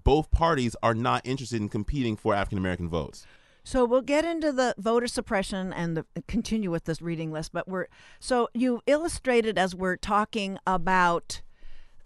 both 0.03 0.29
parties 0.29 0.75
are 0.83 0.93
not 0.93 1.25
interested 1.25 1.61
in 1.61 1.69
competing 1.69 2.15
for 2.15 2.33
African 2.35 2.57
American 2.57 2.89
votes. 2.89 3.25
So 3.69 3.85
we'll 3.85 4.01
get 4.01 4.25
into 4.25 4.51
the 4.51 4.73
voter 4.79 5.05
suppression 5.05 5.71
and 5.71 5.95
the, 5.95 6.05
continue 6.27 6.71
with 6.71 6.85
this 6.85 7.03
reading 7.03 7.31
list. 7.31 7.51
But 7.53 7.67
we're 7.67 7.85
so 8.19 8.49
you 8.55 8.81
illustrated 8.87 9.59
as 9.59 9.75
we're 9.75 9.95
talking 9.95 10.57
about 10.65 11.43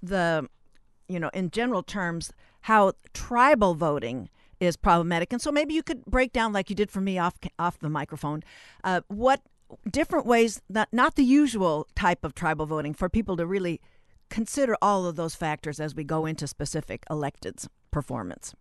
the, 0.01 0.49
you 1.07 1.21
know, 1.21 1.29
in 1.33 1.51
general 1.51 1.81
terms, 1.81 2.33
how 2.63 2.91
tribal 3.13 3.75
voting 3.75 4.29
is 4.59 4.75
problematic. 4.75 5.31
And 5.31 5.41
so 5.41 5.53
maybe 5.53 5.73
you 5.73 5.83
could 5.83 6.03
break 6.03 6.33
down, 6.33 6.51
like 6.51 6.69
you 6.69 6.75
did 6.75 6.91
for 6.91 6.99
me 6.99 7.17
off 7.17 7.35
off 7.57 7.79
the 7.79 7.89
microphone, 7.89 8.43
uh, 8.83 8.99
what 9.07 9.39
different 9.89 10.25
ways, 10.25 10.61
not 10.67 10.89
not 10.91 11.15
the 11.15 11.23
usual 11.23 11.87
type 11.95 12.25
of 12.25 12.35
tribal 12.35 12.65
voting, 12.65 12.93
for 12.93 13.07
people 13.07 13.37
to 13.37 13.45
really 13.45 13.79
consider 14.29 14.75
all 14.81 15.05
of 15.05 15.15
those 15.15 15.33
factors 15.33 15.79
as 15.79 15.95
we 15.95 16.03
go 16.03 16.25
into 16.25 16.45
specific 16.45 17.05
electeds 17.09 17.69
performance. 17.89 18.53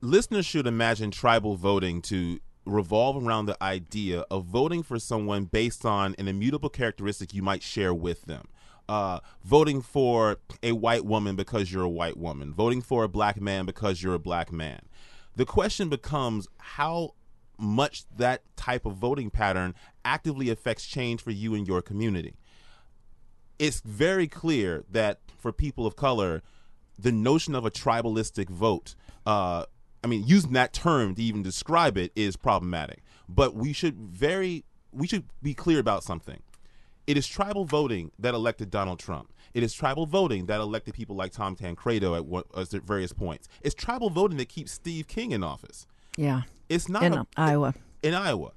Listeners 0.00 0.46
should 0.46 0.66
imagine 0.66 1.10
tribal 1.10 1.56
voting 1.56 2.02
to 2.02 2.40
revolve 2.64 3.24
around 3.24 3.46
the 3.46 3.62
idea 3.62 4.24
of 4.30 4.44
voting 4.44 4.82
for 4.82 4.98
someone 4.98 5.44
based 5.44 5.84
on 5.84 6.14
an 6.18 6.28
immutable 6.28 6.68
characteristic 6.68 7.34
you 7.34 7.42
might 7.42 7.62
share 7.62 7.94
with 7.94 8.22
them. 8.22 8.46
Uh, 8.88 9.20
voting 9.44 9.80
for 9.80 10.38
a 10.62 10.72
white 10.72 11.04
woman 11.04 11.36
because 11.36 11.72
you're 11.72 11.84
a 11.84 11.88
white 11.88 12.16
woman, 12.16 12.52
voting 12.52 12.82
for 12.82 13.04
a 13.04 13.08
black 13.08 13.40
man 13.40 13.64
because 13.64 14.02
you're 14.02 14.14
a 14.14 14.18
black 14.18 14.50
man. 14.50 14.80
The 15.36 15.44
question 15.44 15.88
becomes 15.88 16.48
how 16.58 17.14
much 17.56 18.04
that 18.16 18.42
type 18.56 18.84
of 18.86 18.96
voting 18.96 19.30
pattern 19.30 19.74
actively 20.04 20.50
affects 20.50 20.86
change 20.86 21.22
for 21.22 21.30
you 21.30 21.54
and 21.54 21.68
your 21.68 21.82
community 21.82 22.34
it's 23.60 23.82
very 23.82 24.26
clear 24.26 24.84
that 24.90 25.20
for 25.36 25.52
people 25.52 25.86
of 25.86 25.94
color, 25.94 26.42
the 26.98 27.12
notion 27.12 27.54
of 27.54 27.66
a 27.66 27.70
tribalistic 27.70 28.48
vote, 28.48 28.94
uh, 29.26 29.66
I 30.02 30.06
mean, 30.06 30.24
using 30.26 30.52
that 30.52 30.72
term 30.72 31.14
to 31.14 31.22
even 31.22 31.42
describe 31.42 31.96
it 31.96 32.12
is 32.16 32.36
problematic. 32.36 33.02
But 33.28 33.54
we 33.54 33.72
should 33.72 33.96
very 33.96 34.64
we 34.92 35.06
should 35.06 35.24
be 35.42 35.54
clear 35.54 35.78
about 35.78 36.02
something. 36.02 36.40
It 37.06 37.16
is 37.16 37.26
tribal 37.26 37.64
voting 37.64 38.12
that 38.18 38.34
elected 38.34 38.70
Donald 38.70 38.98
Trump. 38.98 39.32
It 39.54 39.62
is 39.62 39.74
tribal 39.74 40.06
voting 40.06 40.46
that 40.46 40.60
elected 40.60 40.94
people 40.94 41.16
like 41.16 41.32
Tom 41.32 41.56
Tancredo 41.56 42.14
at, 42.14 42.24
what, 42.24 42.46
uh, 42.54 42.60
at 42.60 42.82
various 42.82 43.12
points. 43.12 43.48
It's 43.62 43.74
tribal 43.74 44.10
voting 44.10 44.36
that 44.38 44.48
keeps 44.48 44.72
Steve 44.72 45.08
King 45.08 45.32
in 45.32 45.42
office. 45.42 45.86
Yeah, 46.16 46.42
It's 46.68 46.88
not 46.88 47.02
in 47.02 47.14
a, 47.14 47.26
Iowa. 47.36 47.74
in 48.02 48.14
Iowa. 48.14 48.52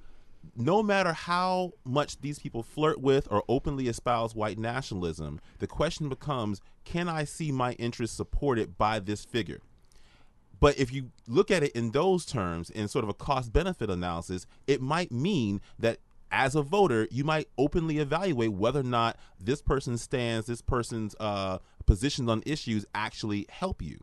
No 0.55 0.83
matter 0.83 1.13
how 1.13 1.73
much 1.83 2.19
these 2.21 2.37
people 2.37 2.61
flirt 2.61 2.99
with 2.99 3.27
or 3.31 3.43
openly 3.47 3.87
espouse 3.87 4.35
white 4.35 4.59
nationalism, 4.59 5.39
the 5.59 5.67
question 5.67 6.09
becomes 6.09 6.61
can 6.83 7.07
I 7.07 7.23
see 7.23 7.51
my 7.51 7.71
interests 7.73 8.15
supported 8.15 8.77
by 8.77 8.99
this 8.99 9.25
figure? 9.25 9.61
But 10.59 10.77
if 10.77 10.93
you 10.93 11.11
look 11.27 11.51
at 11.51 11.63
it 11.63 11.71
in 11.73 11.91
those 11.91 12.25
terms, 12.25 12.69
in 12.69 12.87
sort 12.87 13.03
of 13.03 13.09
a 13.09 13.13
cost 13.13 13.51
benefit 13.51 13.89
analysis, 13.89 14.45
it 14.67 14.81
might 14.81 15.11
mean 15.11 15.61
that 15.79 15.99
as 16.31 16.55
a 16.55 16.61
voter, 16.61 17.07
you 17.11 17.23
might 17.23 17.47
openly 17.57 17.99
evaluate 17.99 18.53
whether 18.53 18.79
or 18.79 18.83
not 18.83 19.17
this 19.39 19.61
person's 19.61 20.01
stands, 20.01 20.47
this 20.47 20.61
person's 20.61 21.15
uh, 21.19 21.59
positions 21.85 22.29
on 22.29 22.41
issues 22.45 22.85
actually 22.95 23.45
help 23.49 23.81
you 23.81 23.99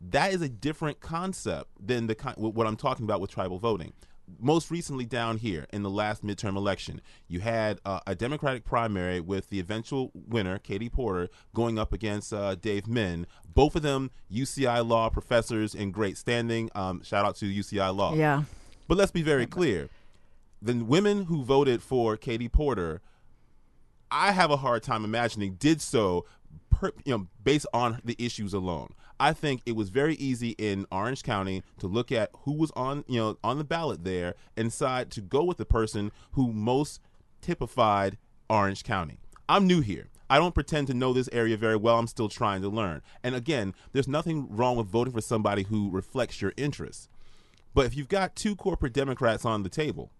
that 0.00 0.32
is 0.32 0.40
a 0.40 0.48
different 0.48 1.00
concept 1.00 1.68
than 1.78 2.06
the 2.06 2.14
what 2.36 2.66
I'm 2.66 2.76
talking 2.76 3.04
about 3.04 3.20
with 3.20 3.30
tribal 3.30 3.58
voting. 3.58 3.92
Most 4.38 4.70
recently, 4.70 5.04
down 5.04 5.38
here 5.38 5.66
in 5.72 5.82
the 5.82 5.90
last 5.90 6.24
midterm 6.24 6.56
election, 6.56 7.00
you 7.28 7.40
had 7.40 7.80
uh, 7.84 8.00
a 8.06 8.14
Democratic 8.14 8.64
primary 8.64 9.20
with 9.20 9.48
the 9.50 9.60
eventual 9.60 10.10
winner, 10.14 10.58
Katie 10.58 10.88
Porter, 10.88 11.28
going 11.54 11.78
up 11.78 11.92
against 11.92 12.32
uh, 12.32 12.54
Dave 12.54 12.86
Min. 12.86 13.26
Both 13.54 13.76
of 13.76 13.82
them 13.82 14.10
UCI 14.32 14.86
law 14.86 15.08
professors 15.10 15.74
in 15.74 15.90
great 15.90 16.16
standing. 16.16 16.70
Um, 16.74 17.02
shout 17.02 17.24
out 17.24 17.36
to 17.36 17.46
UCI 17.46 17.94
law. 17.94 18.14
Yeah. 18.14 18.44
But 18.88 18.98
let's 18.98 19.12
be 19.12 19.22
very 19.22 19.46
clear: 19.46 19.88
the 20.60 20.74
women 20.74 21.24
who 21.24 21.42
voted 21.42 21.82
for 21.82 22.16
Katie 22.16 22.48
Porter, 22.48 23.00
I 24.10 24.32
have 24.32 24.50
a 24.50 24.56
hard 24.56 24.82
time 24.82 25.04
imagining 25.04 25.54
did 25.54 25.80
so, 25.80 26.26
per, 26.70 26.92
you 27.04 27.16
know, 27.16 27.28
based 27.42 27.66
on 27.72 28.00
the 28.04 28.16
issues 28.18 28.52
alone. 28.52 28.94
I 29.20 29.34
think 29.34 29.60
it 29.66 29.76
was 29.76 29.90
very 29.90 30.14
easy 30.14 30.50
in 30.56 30.86
Orange 30.90 31.22
County 31.22 31.62
to 31.78 31.86
look 31.86 32.10
at 32.10 32.30
who 32.44 32.52
was 32.52 32.70
on, 32.70 33.04
you 33.06 33.20
know, 33.20 33.36
on 33.44 33.58
the 33.58 33.64
ballot 33.64 34.02
there 34.02 34.34
and 34.56 34.70
decide 34.70 35.10
to 35.10 35.20
go 35.20 35.44
with 35.44 35.58
the 35.58 35.66
person 35.66 36.10
who 36.32 36.54
most 36.54 37.02
typified 37.42 38.16
Orange 38.48 38.82
County. 38.82 39.18
I'm 39.46 39.66
new 39.66 39.82
here. 39.82 40.08
I 40.30 40.38
don't 40.38 40.54
pretend 40.54 40.86
to 40.86 40.94
know 40.94 41.12
this 41.12 41.28
area 41.32 41.58
very 41.58 41.76
well. 41.76 41.98
I'm 41.98 42.06
still 42.06 42.30
trying 42.30 42.62
to 42.62 42.68
learn. 42.68 43.02
And 43.22 43.34
again, 43.34 43.74
there's 43.92 44.08
nothing 44.08 44.46
wrong 44.48 44.76
with 44.76 44.86
voting 44.86 45.12
for 45.12 45.20
somebody 45.20 45.64
who 45.64 45.90
reflects 45.90 46.40
your 46.40 46.54
interests. 46.56 47.10
But 47.74 47.84
if 47.84 47.94
you've 47.94 48.08
got 48.08 48.36
two 48.36 48.56
corporate 48.56 48.94
Democrats 48.94 49.44
on 49.44 49.64
the 49.64 49.68
table 49.68 50.10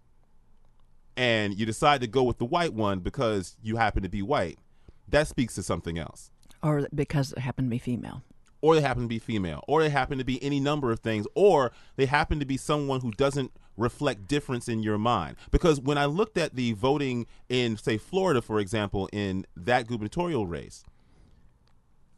and 1.17 1.57
you 1.57 1.65
decide 1.65 2.01
to 2.01 2.07
go 2.07 2.21
with 2.21 2.37
the 2.37 2.45
white 2.45 2.73
one 2.73 2.99
because 2.99 3.57
you 3.63 3.77
happen 3.77 4.03
to 4.03 4.09
be 4.09 4.21
white, 4.21 4.59
that 5.07 5.27
speaks 5.27 5.55
to 5.55 5.63
something 5.63 5.97
else. 5.97 6.29
Or 6.61 6.87
because 6.93 7.33
it 7.33 7.39
happened 7.39 7.65
to 7.65 7.71
be 7.71 7.79
female. 7.79 8.21
Or 8.61 8.75
they 8.75 8.81
happen 8.81 9.03
to 9.03 9.09
be 9.09 9.19
female, 9.19 9.63
or 9.67 9.81
they 9.81 9.89
happen 9.89 10.19
to 10.19 10.23
be 10.23 10.41
any 10.43 10.59
number 10.59 10.91
of 10.91 10.99
things, 10.99 11.25
or 11.33 11.71
they 11.95 12.05
happen 12.05 12.39
to 12.39 12.45
be 12.45 12.57
someone 12.57 13.01
who 13.01 13.11
doesn't 13.11 13.51
reflect 13.75 14.27
difference 14.27 14.67
in 14.67 14.83
your 14.83 14.99
mind. 14.99 15.35
Because 15.49 15.79
when 15.81 15.97
I 15.97 16.05
looked 16.05 16.37
at 16.37 16.55
the 16.55 16.73
voting 16.73 17.25
in, 17.49 17.75
say, 17.77 17.97
Florida, 17.97 18.41
for 18.41 18.59
example, 18.59 19.09
in 19.11 19.45
that 19.55 19.87
gubernatorial 19.87 20.45
race, 20.45 20.83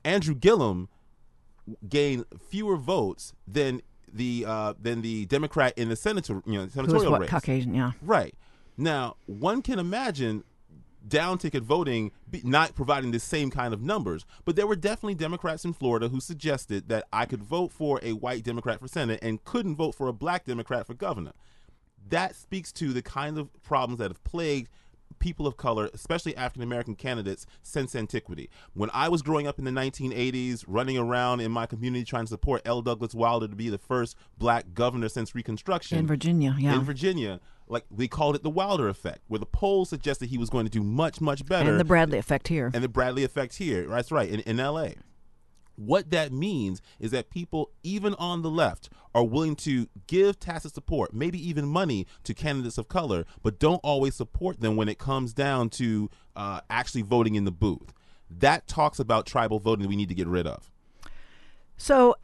Andrew 0.04 0.36
Gillum 0.36 0.90
gained 1.88 2.26
fewer 2.50 2.76
votes 2.76 3.34
than 3.48 3.82
the 4.12 4.44
uh, 4.46 4.74
than 4.80 5.02
the 5.02 5.26
Democrat 5.28 5.74
in 5.78 5.90
the 5.90 5.96
senator, 5.96 6.42
you 6.46 6.54
know, 6.54 6.60
Who 6.60 6.66
was 6.66 6.74
senatorial 6.74 7.12
what? 7.12 7.22
race. 7.22 7.30
Caucasian, 7.30 7.74
yeah. 7.74 7.94
Right. 8.02 8.36
Now, 8.78 9.16
one 9.28 9.62
can 9.62 9.80
imagine 9.80 10.44
down 11.08 11.38
ticket 11.38 11.64
voting 11.64 12.12
not 12.44 12.76
providing 12.76 13.12
the 13.12 13.20
same 13.20 13.50
kind 13.50 13.74
of 13.74 13.82
numbers, 13.82 14.26
but 14.46 14.56
there 14.56 14.68
were 14.68 14.76
definitely 14.76 15.16
Democrats 15.16 15.66
in 15.66 15.74
Florida 15.74 16.10
who 16.10 16.20
suggested 16.20 16.88
that 16.90 17.06
I 17.12 17.26
could 17.26 17.44
vote 17.44 17.72
for 17.72 18.00
a 18.02 18.14
white 18.14 18.44
Democrat 18.44 18.80
for 18.80 18.88
Senate 18.88 19.20
and 19.22 19.44
couldn't 19.44 19.76
vote 19.76 19.96
for 19.96 20.08
a 20.08 20.14
black 20.14 20.46
Democrat 20.46 20.88
for 20.88 20.94
governor. 20.94 21.34
That 22.10 22.36
speaks 22.36 22.72
to 22.74 22.94
the 22.94 23.02
kind 23.02 23.38
of 23.38 23.50
problems 23.64 24.00
that 24.00 24.12
have 24.12 24.24
plagued 24.24 24.70
people 25.20 25.48
of 25.48 25.56
color, 25.56 25.90
especially 25.94 26.36
African 26.36 26.64
American 26.64 26.96
candidates, 26.96 27.46
since 27.62 27.96
antiquity. 27.96 28.50
When 28.74 28.90
I 28.94 29.10
was 29.10 29.22
growing 29.22 29.48
up 29.48 29.58
in 29.58 29.66
the 29.66 29.72
1980s, 29.72 30.66
running 30.68 30.98
around 30.98 31.40
in 31.40 31.52
my 31.52 31.66
community 31.66 32.04
trying 32.04 32.26
to 32.26 32.30
support 32.30 32.62
L. 32.66 32.82
Douglas 32.82 33.14
Wilder 33.14 33.48
to 33.48 33.56
be 33.56 33.70
the 33.70 33.78
first 33.78 34.18
black 34.38 34.74
governor 34.74 35.10
since 35.10 35.34
Reconstruction 35.34 35.98
In 35.98 36.08
Virginia, 36.08 36.56
yeah. 36.60 36.76
in 36.76 36.82
Virginia, 36.82 37.40
like 37.68 37.86
we 37.90 38.08
called 38.08 38.36
it 38.36 38.44
the 38.44 38.50
Wilder 38.50 38.88
effect, 38.88 39.22
where 39.28 39.40
the 39.40 39.46
polls 39.46 39.90
suggested 39.90 40.30
he 40.30 40.38
was 40.38 40.50
going 40.50 40.66
to 40.66 40.72
do 40.72 40.84
much, 40.84 41.22
much 41.22 41.46
better. 41.46 41.72
and 41.72 41.80
the 41.80 41.86
Bradley 41.86 42.18
effect 42.18 42.48
here. 42.48 42.72
and 42.74 42.84
the 42.84 42.90
Bradley 42.90 43.24
effect 43.24 43.56
here. 43.58 43.88
That's 43.88 44.12
right, 44.12 44.30
in, 44.30 44.40
in 44.42 44.58
LA. 44.58 44.90
What 45.76 46.12
that 46.12 46.32
means 46.32 46.82
is 47.00 47.12
that 47.12 47.32
people, 47.32 47.72
even 47.82 48.14
on 48.16 48.44
the 48.44 48.50
left, 48.50 48.90
are 49.16 49.24
willing 49.24 49.56
to 49.58 49.88
give 50.06 50.40
tacit 50.40 50.74
support, 50.74 51.14
maybe 51.14 51.48
even 51.48 51.66
money, 51.66 52.06
to 52.26 52.34
candidates 52.36 52.78
of 52.78 52.88
color, 52.88 53.26
but 53.42 53.60
don't 53.60 53.80
always 53.84 54.14
support 54.14 54.60
them 54.60 54.76
when 54.76 54.88
it 54.88 55.00
comes 55.00 55.34
down 55.34 55.70
to 55.72 56.12
uh, 56.36 56.62
actually 56.70 57.02
voting 57.02 57.34
in 57.36 57.46
the 57.46 57.52
booth. 57.52 57.92
That 58.30 58.68
talks 58.68 59.00
about 59.00 59.26
tribal 59.26 59.60
voting 59.60 59.84
that 59.84 59.90
we 59.90 59.96
need 59.96 60.10
to 60.10 60.16
get 60.16 60.28
rid 60.28 60.46
of. 60.46 60.70
So, 61.78 62.16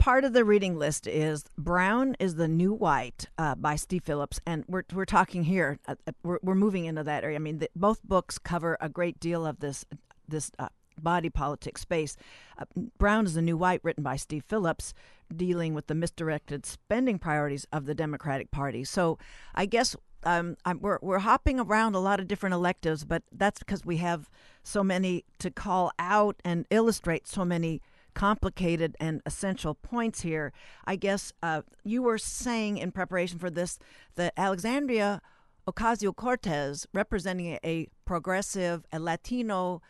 part 0.00 0.24
of 0.24 0.32
the 0.32 0.44
reading 0.44 0.78
list 0.78 1.06
is 1.06 1.44
Brown 1.58 2.16
is 2.18 2.34
the 2.34 2.48
New 2.48 2.72
White 2.72 3.26
uh, 3.38 3.54
by 3.54 3.76
Steve 3.76 4.02
Phillips. 4.02 4.40
And 4.46 4.64
we're, 4.66 4.82
we're 4.92 5.04
talking 5.04 5.44
here, 5.44 5.78
uh, 5.86 5.94
uh, 6.06 6.12
we're, 6.24 6.38
we're 6.42 6.54
moving 6.54 6.86
into 6.86 7.04
that 7.04 7.22
area. 7.22 7.36
I 7.36 7.38
mean, 7.38 7.58
the, 7.58 7.70
both 7.76 8.02
books 8.02 8.38
cover 8.38 8.78
a 8.80 8.88
great 8.88 9.20
deal 9.20 9.46
of 9.46 9.60
this, 9.60 9.84
this 10.26 10.50
uh, 10.58 10.68
body 10.98 11.28
politic 11.28 11.76
space. 11.76 12.16
Uh, 12.58 12.64
Brown 12.98 13.26
is 13.26 13.34
the 13.34 13.42
New 13.42 13.58
White, 13.58 13.80
written 13.84 14.02
by 14.02 14.16
Steve 14.16 14.44
Phillips, 14.48 14.94
dealing 15.34 15.74
with 15.74 15.86
the 15.86 15.94
misdirected 15.94 16.64
spending 16.64 17.18
priorities 17.18 17.66
of 17.70 17.84
the 17.84 17.94
Democratic 17.94 18.50
Party. 18.50 18.84
So, 18.84 19.18
I 19.54 19.66
guess 19.66 19.94
um, 20.24 20.56
we're 20.80 20.98
we're 21.00 21.20
hopping 21.20 21.60
around 21.60 21.94
a 21.94 22.00
lot 22.00 22.20
of 22.20 22.28
different 22.28 22.54
electives, 22.54 23.04
but 23.04 23.22
that's 23.32 23.58
because 23.58 23.84
we 23.84 23.98
have 23.98 24.28
so 24.62 24.82
many 24.82 25.24
to 25.38 25.50
call 25.50 25.92
out 25.98 26.36
and 26.44 26.66
illustrate 26.70 27.26
so 27.26 27.44
many 27.44 27.80
complicated 28.14 28.96
and 29.00 29.22
essential 29.24 29.74
points 29.74 30.22
here. 30.22 30.52
I 30.84 30.96
guess 30.96 31.32
uh, 31.42 31.62
you 31.84 32.02
were 32.02 32.18
saying 32.18 32.78
in 32.78 32.92
preparation 32.92 33.38
for 33.38 33.50
this 33.50 33.78
that 34.16 34.32
Alexandria 34.36 35.20
Ocasio 35.68 36.14
Cortez, 36.14 36.86
representing 36.92 37.58
a 37.64 37.88
progressive, 38.04 38.84
a 38.92 38.98
Latino 38.98 39.82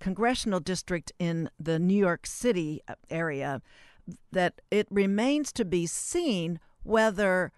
congressional 0.00 0.60
district 0.60 1.12
in 1.18 1.50
the 1.58 1.78
New 1.78 1.96
York 1.96 2.26
City 2.26 2.80
area, 3.10 3.60
that 4.32 4.60
it 4.70 4.86
remains 4.90 5.52
to 5.52 5.64
be 5.64 5.86
seen 5.86 6.60
whether 6.82 7.52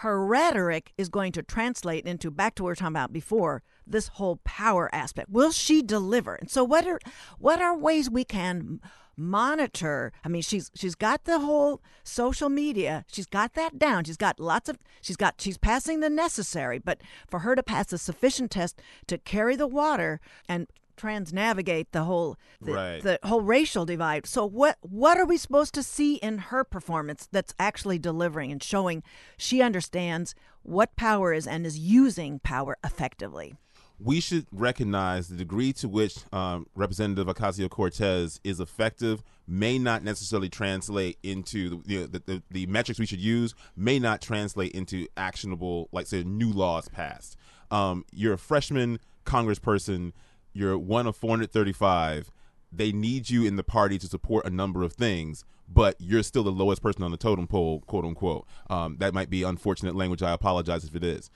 her 0.00 0.24
rhetoric 0.24 0.92
is 0.96 1.08
going 1.08 1.32
to 1.32 1.42
translate 1.42 2.06
into 2.06 2.30
back 2.30 2.54
to 2.54 2.62
what 2.62 2.68
we 2.68 2.70
were 2.70 2.76
talking 2.76 2.94
about 2.94 3.12
before 3.12 3.62
this 3.86 4.08
whole 4.08 4.36
power 4.44 4.88
aspect 4.94 5.28
will 5.28 5.50
she 5.50 5.82
deliver 5.82 6.36
and 6.36 6.48
so 6.48 6.62
what 6.62 6.86
are 6.86 7.00
what 7.38 7.60
are 7.60 7.76
ways 7.76 8.08
we 8.08 8.24
can 8.24 8.80
monitor 9.20 10.12
i 10.24 10.28
mean 10.28 10.42
she's 10.42 10.70
she's 10.74 10.94
got 10.94 11.24
the 11.24 11.38
whole 11.40 11.80
social 12.02 12.48
media 12.48 13.04
she's 13.12 13.26
got 13.26 13.54
that 13.54 13.78
down 13.78 14.02
she's 14.04 14.16
got 14.16 14.40
lots 14.40 14.68
of 14.68 14.78
she's 15.02 15.16
got 15.16 15.40
she's 15.40 15.58
passing 15.58 16.00
the 16.00 16.08
necessary 16.10 16.78
but 16.78 17.00
for 17.28 17.40
her 17.40 17.54
to 17.54 17.62
pass 17.62 17.92
a 17.92 17.98
sufficient 17.98 18.50
test 18.50 18.80
to 19.06 19.18
carry 19.18 19.54
the 19.56 19.66
water 19.66 20.20
and 20.48 20.66
transnavigate 20.96 21.92
the 21.92 22.04
whole 22.04 22.36
the, 22.60 22.72
Right. 22.72 23.02
the 23.02 23.18
whole 23.22 23.40
racial 23.40 23.86
divide. 23.86 24.26
So 24.26 24.44
what 24.44 24.76
what 24.82 25.16
are 25.18 25.24
we 25.24 25.38
supposed 25.38 25.72
to 25.74 25.82
see 25.82 26.16
in 26.16 26.36
her 26.52 26.62
performance 26.62 27.26
that's 27.32 27.54
actually 27.58 27.98
delivering 27.98 28.52
and 28.52 28.62
showing 28.62 29.02
she 29.38 29.62
understands 29.62 30.34
what 30.62 30.96
power 30.96 31.32
is 31.32 31.46
and 31.46 31.64
is 31.64 31.78
using 31.78 32.38
power 32.40 32.76
effectively? 32.84 33.54
We 34.02 34.18
should 34.18 34.46
recognize 34.50 35.28
the 35.28 35.36
degree 35.36 35.72
to 35.74 35.88
which 35.88 36.18
um, 36.32 36.66
Representative 36.74 37.26
Ocasio 37.26 37.68
Cortez 37.68 38.40
is 38.42 38.58
effective 38.58 39.22
may 39.46 39.78
not 39.78 40.02
necessarily 40.02 40.48
translate 40.48 41.18
into 41.22 41.82
the, 41.84 42.06
the, 42.06 42.22
the, 42.24 42.42
the 42.50 42.66
metrics 42.66 42.98
we 42.98 43.04
should 43.04 43.20
use 43.20 43.54
may 43.76 43.98
not 43.98 44.22
translate 44.22 44.72
into 44.72 45.06
actionable, 45.16 45.88
like 45.92 46.06
say, 46.06 46.24
new 46.24 46.50
laws 46.50 46.88
passed. 46.88 47.36
Um, 47.70 48.04
you're 48.10 48.32
a 48.32 48.38
freshman 48.38 49.00
congressperson. 49.26 50.12
You're 50.54 50.78
one 50.78 51.06
of 51.06 51.14
435. 51.16 52.30
They 52.72 52.92
need 52.92 53.28
you 53.28 53.44
in 53.44 53.56
the 53.56 53.64
party 53.64 53.98
to 53.98 54.06
support 54.06 54.46
a 54.46 54.50
number 54.50 54.82
of 54.82 54.94
things, 54.94 55.44
but 55.68 55.96
you're 55.98 56.22
still 56.22 56.42
the 56.42 56.50
lowest 56.50 56.80
person 56.80 57.02
on 57.02 57.10
the 57.10 57.16
totem 57.16 57.46
pole, 57.46 57.80
quote 57.86 58.04
unquote. 58.06 58.46
Um, 58.70 58.96
that 58.98 59.12
might 59.12 59.28
be 59.28 59.42
unfortunate 59.42 59.94
language. 59.94 60.22
I 60.22 60.32
apologize 60.32 60.84
if 60.84 60.94
it 60.94 61.04
is 61.04 61.30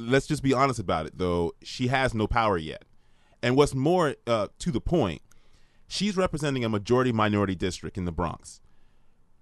let's 0.00 0.26
just 0.26 0.42
be 0.42 0.52
honest 0.52 0.78
about 0.80 1.06
it 1.06 1.18
though. 1.18 1.52
She 1.62 1.88
has 1.88 2.14
no 2.14 2.26
power 2.26 2.56
yet. 2.58 2.84
And 3.42 3.56
what's 3.56 3.74
more 3.74 4.16
uh, 4.26 4.48
to 4.58 4.70
the 4.70 4.80
point 4.80 5.22
she's 5.88 6.16
representing 6.16 6.64
a 6.64 6.68
majority 6.68 7.10
minority 7.12 7.54
district 7.56 7.98
in 7.98 8.04
the 8.04 8.12
bronx. 8.12 8.60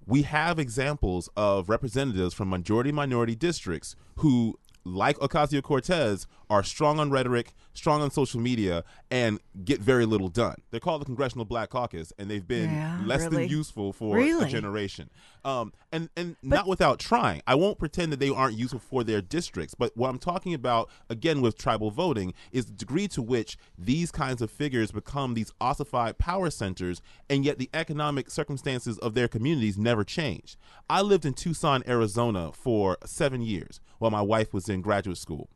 We 0.07 0.23
have 0.23 0.59
examples 0.59 1.29
of 1.37 1.69
representatives 1.69 2.33
from 2.33 2.49
majority 2.49 2.91
minority 2.91 3.35
districts 3.35 3.95
who 4.17 4.59
like 4.85 5.19
ocasio-cortez 5.19 6.27
are 6.49 6.63
strong 6.63 6.99
on 6.99 7.11
rhetoric 7.11 7.53
strong 7.75 8.01
on 8.01 8.11
social 8.11 8.41
media 8.41 8.83
and 9.11 9.39
get 9.65 9.81
very 9.81 10.07
little 10.07 10.29
done. 10.29 10.57
They're 10.71 10.81
called 10.81 11.03
the 11.03 11.05
congressional 11.05 11.45
black 11.45 11.69
caucus 11.69 12.13
and 12.19 12.31
they've 12.31 12.47
been 12.47 12.71
Yeah, 12.73 12.99
less 13.05 13.25
really? 13.25 13.37
than 13.43 13.49
useful 13.51 13.93
for 13.93 14.17
Really? 14.17 14.47
a 14.47 14.49
generation 14.49 15.11
um, 15.49 15.73
and 15.93 16.11
and 16.15 16.37
not 16.43 16.67
without 16.67 16.99
trying. 16.99 17.41
I 17.47 17.55
won't 17.55 17.79
pretend 17.79 18.13
that 18.13 18.21
they 18.21 18.29
aren't 18.29 18.59
useful 18.59 18.81
for 18.81 19.03
their 19.03 19.23
districts, 19.23 19.75
but 19.75 19.97
what 19.97 20.11
I'm 20.11 20.19
talking 20.19 20.53
about 20.53 20.91
again 21.09 21.41
with 21.41 21.57
tribal 21.57 21.91
voting 21.91 22.35
is 22.53 22.67
the 22.67 22.73
degree 22.73 23.09
to 23.09 23.23
which 23.23 23.57
these 23.79 24.11
kinds 24.11 24.43
of 24.43 24.51
figures 24.51 24.93
become 24.93 25.33
these 25.33 25.53
ossified 25.59 26.19
power 26.19 26.51
centers, 26.51 27.01
and 27.31 27.47
yet 27.47 27.59
the 27.59 27.71
economic 27.73 28.31
circumstances 28.31 28.99
of 28.99 29.15
their 29.15 29.29
communities 29.29 29.79
never 29.79 30.05
change. 30.05 30.59
I 30.91 31.01
lived 31.01 31.25
in 31.25 31.33
Tucson, 31.33 31.83
Arizona, 31.89 32.53
for 32.53 32.99
seven 33.07 33.41
years 33.41 33.81
while 33.99 34.11
my 34.11 34.23
wife 34.23 34.53
was 34.53 34.69
in 34.69 34.83
graduate 34.83 35.19
school. 35.19 35.49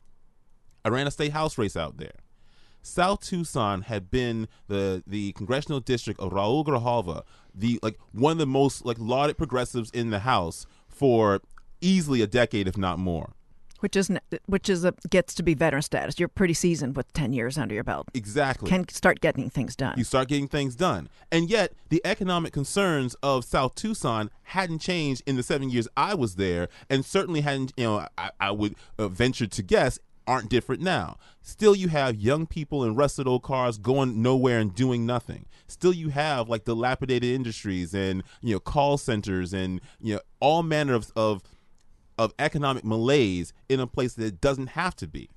I 0.85 0.89
ran 0.89 1.07
a 1.07 1.11
state 1.11 1.33
house 1.33 1.59
race 1.59 1.77
out 1.77 1.99
there. 1.99 2.15
South 2.83 3.21
Tucson 3.21 3.83
had 3.83 4.11
been 4.11 4.49
the 4.69 5.03
the 5.07 5.33
congressional 5.33 5.81
district 5.81 6.21
of 6.21 6.33
Raul 6.33 6.65
Grijalva, 6.65 7.23
the 7.55 7.79
like 7.83 7.99
one 8.13 8.33
of 8.33 8.39
the 8.39 8.47
most 8.47 8.85
like 8.85 8.99
lauded 8.99 9.39
progressives 9.39 9.91
in 9.93 10.11
the 10.11 10.21
House 10.21 10.67
for 10.89 11.41
easily 11.81 12.23
a 12.23 12.27
decade, 12.27 12.69
if 12.69 12.77
not 12.77 12.99
more. 12.99 13.33
Which 13.81 13.97
is 13.97 14.11
which 14.47 14.69
is 14.69 14.85
a, 14.85 14.95
gets 15.11 15.35
to 15.35 15.43
be 15.43 15.55
veteran 15.55 15.83
status. 15.83 16.21
You're 16.21 16.29
pretty 16.29 16.55
seasoned 16.55 16.97
with 16.97 17.13
ten 17.15 17.33
years 17.33 17.59
under 17.59 17.75
your 17.75 17.83
belt. 17.83 18.07
Exactly. 18.15 18.69
Can 18.69 18.89
start 18.89 19.21
getting 19.21 19.51
things 19.51 19.75
done. 19.75 19.95
you 19.97 20.05
start 20.05 20.29
getting 20.29 20.47
things 20.47 20.77
done. 20.77 21.09
And 21.33 21.51
yet, 21.51 21.73
the 21.89 22.01
economic 22.05 22.53
concerns 22.53 23.17
of 23.25 23.45
South 23.45 23.75
Tucson 23.75 24.31
hadn't 24.45 24.79
changed 24.79 25.23
in 25.27 25.35
the 25.35 25.43
seven 25.43 25.69
years 25.69 25.89
I 25.97 26.15
was 26.15 26.37
there, 26.37 26.69
and 26.89 27.05
certainly 27.05 27.41
hadn't, 27.41 27.73
you 27.77 27.85
know, 27.85 28.07
I, 28.17 28.31
I 28.39 28.51
would 28.53 28.77
uh, 29.01 29.09
venture 29.09 29.49
to 29.49 29.63
guess 29.63 29.99
aren't 30.33 30.49
different 30.49 30.81
now. 30.81 31.19
Still, 31.43 31.77
you 31.77 31.89
have 31.89 32.17
young 32.17 32.47
people 32.47 32.85
in 32.85 32.95
rusted 32.95 33.29
old 33.29 33.43
cars 33.43 33.77
going 33.77 34.23
nowhere 34.23 34.59
and 34.59 34.75
doing 34.75 35.05
nothing. 35.05 35.45
Still, 35.69 35.93
you 35.93 36.09
have 36.09 36.49
like 36.49 36.65
dilapidated 36.65 37.31
industries 37.35 37.95
and, 37.95 38.23
you 38.41 38.55
know, 38.55 38.61
call 38.61 38.97
centers 38.97 39.53
and, 39.53 39.81
you 40.01 40.15
know, 40.15 40.21
all 40.41 40.63
manner 40.63 40.95
of, 40.95 41.13
of, 41.15 41.43
of 42.17 42.33
economic 42.39 42.85
malaise 42.85 43.53
in 43.69 43.79
a 43.79 43.87
place 43.87 44.15
that 44.15 44.25
it 44.25 44.41
doesn't 44.41 44.69
have 44.69 44.97
to 44.97 45.07
be. 45.07 45.29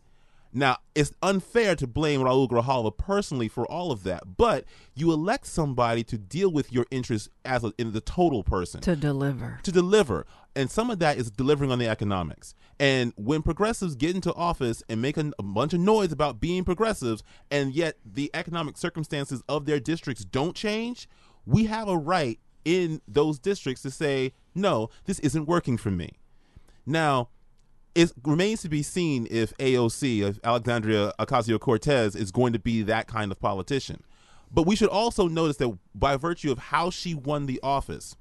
Now, 0.53 0.77
it's 0.95 1.11
unfair 1.21 1.75
to 1.75 1.85
blame 1.85 2.21
Raul 2.21 2.49
Grijalva 2.49 2.97
personally 2.97 3.49
for 3.49 3.69
all 3.69 3.91
of 3.91 4.03
that, 4.03 4.37
but 4.37 4.63
you 4.95 5.11
elect 5.11 5.47
somebody 5.47 6.01
to 6.05 6.17
deal 6.17 6.49
with 6.49 6.71
your 6.71 6.85
interests 6.89 7.27
as 7.43 7.65
a, 7.65 7.73
in 7.77 7.91
the 7.91 7.99
total 7.99 8.41
person 8.41 8.79
to 8.81 8.95
deliver. 8.95 9.59
to 9.63 9.71
deliver. 9.73 10.25
And 10.55 10.71
some 10.71 10.89
of 10.89 10.99
that 10.99 11.17
is 11.17 11.29
delivering 11.29 11.73
on 11.73 11.79
the 11.79 11.89
economics. 11.89 12.55
And 12.79 13.13
when 13.15 13.41
progressives 13.41 13.95
get 13.95 14.15
into 14.15 14.33
office 14.33 14.83
and 14.89 15.01
make 15.01 15.17
a, 15.17 15.31
a 15.39 15.43
bunch 15.43 15.73
of 15.73 15.79
noise 15.79 16.11
about 16.11 16.41
being 16.41 16.63
progressives, 16.65 17.23
and 17.49 17.73
yet 17.73 17.95
the 18.05 18.29
economic 18.33 18.77
circumstances 18.77 19.41
of 19.47 19.65
their 19.65 19.79
districts 19.79 20.25
don't 20.25 20.55
change, 20.55 21.07
we 21.45 21.65
have 21.65 21.87
a 21.87 21.97
right 21.97 22.39
in 22.65 23.01
those 23.07 23.39
districts 23.39 23.81
to 23.83 23.91
say, 23.91 24.33
no, 24.53 24.89
this 25.05 25.19
isn't 25.19 25.45
working 25.47 25.77
for 25.77 25.91
me. 25.91 26.13
Now, 26.85 27.29
it 27.93 28.11
remains 28.25 28.61
to 28.63 28.69
be 28.69 28.83
seen 28.83 29.25
if 29.31 29.55
AOC, 29.57 30.21
if 30.21 30.39
Alexandria 30.43 31.13
Ocasio 31.17 31.59
Cortez, 31.59 32.15
is 32.15 32.31
going 32.31 32.51
to 32.51 32.59
be 32.59 32.81
that 32.83 33.07
kind 33.07 33.31
of 33.31 33.39
politician. 33.39 34.03
But 34.51 34.63
we 34.63 34.75
should 34.75 34.89
also 34.89 35.27
notice 35.27 35.57
that 35.57 35.77
by 35.93 36.17
virtue 36.17 36.51
of 36.51 36.59
how 36.59 36.89
she 36.89 37.15
won 37.15 37.45
the 37.45 37.59
office, 37.63 38.15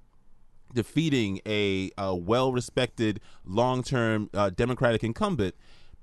defeating 0.75 1.41
a, 1.47 1.91
a 1.97 2.15
well 2.15 2.53
respected, 2.53 3.21
long 3.45 3.83
term 3.83 4.31
uh, 4.35 4.51
Democratic 4.51 5.05
incumbent, 5.05 5.55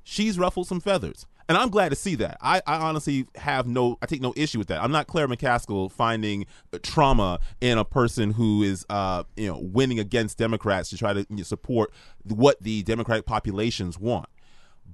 she's 0.03 0.38
ruffled 0.39 0.67
some 0.67 0.79
feathers. 0.79 1.25
And 1.49 1.57
I'm 1.57 1.69
glad 1.69 1.89
to 1.89 1.97
see 1.97 2.15
that. 2.15 2.38
I, 2.39 2.62
I 2.65 2.77
honestly 2.77 3.27
have 3.36 3.67
no, 3.67 3.97
I 4.01 4.05
take 4.05 4.21
no 4.21 4.34
issue 4.38 4.57
with 4.57 4.69
that. 4.69 4.81
I'm 4.81 4.91
not 4.91 5.07
Claire 5.07 5.27
McCaskill 5.27 5.91
finding 5.91 6.45
uh, 6.71 6.79
trauma 6.81 7.39
in 7.60 7.77
a 7.77 7.84
person 7.84 8.31
who 8.31 8.63
is, 8.63 8.86
uh, 8.89 9.23
you 9.36 9.47
know, 9.47 9.60
winning 9.60 9.99
against 9.99 10.38
Democrats 10.38 10.89
to 10.91 10.97
try 10.97 11.12
to 11.12 11.25
you 11.29 11.38
know, 11.38 11.43
support 11.43 11.91
what 12.23 12.62
the 12.62 12.84
Democratic 12.84 13.25
populations 13.25 13.99
want. 13.99 14.29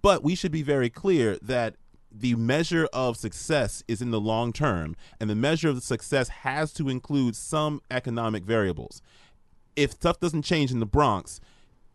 But 0.02 0.24
we 0.24 0.34
should 0.34 0.52
be 0.52 0.63
very 0.63 0.90
clear 0.90 1.38
that 1.44 1.76
the 2.12 2.36
measure 2.36 2.88
of 2.94 3.18
success 3.18 3.84
is 3.88 4.02
in 4.02 4.12
the 4.12 4.20
long 4.20 4.52
term, 4.54 4.96
and 5.20 5.30
the 5.30 5.36
measure 5.36 5.70
of 5.70 5.76
the 5.76 5.82
success 5.82 6.30
has 6.30 6.74
to 6.74 6.90
include 6.90 7.36
some 7.36 7.82
economic 7.92 8.44
variables. 8.44 9.02
If 9.78 9.92
stuff 9.92 10.20
doesn't 10.20 10.42
change 10.42 10.72
in 10.72 10.80
the 10.80 10.88
Bronx, 10.88 11.40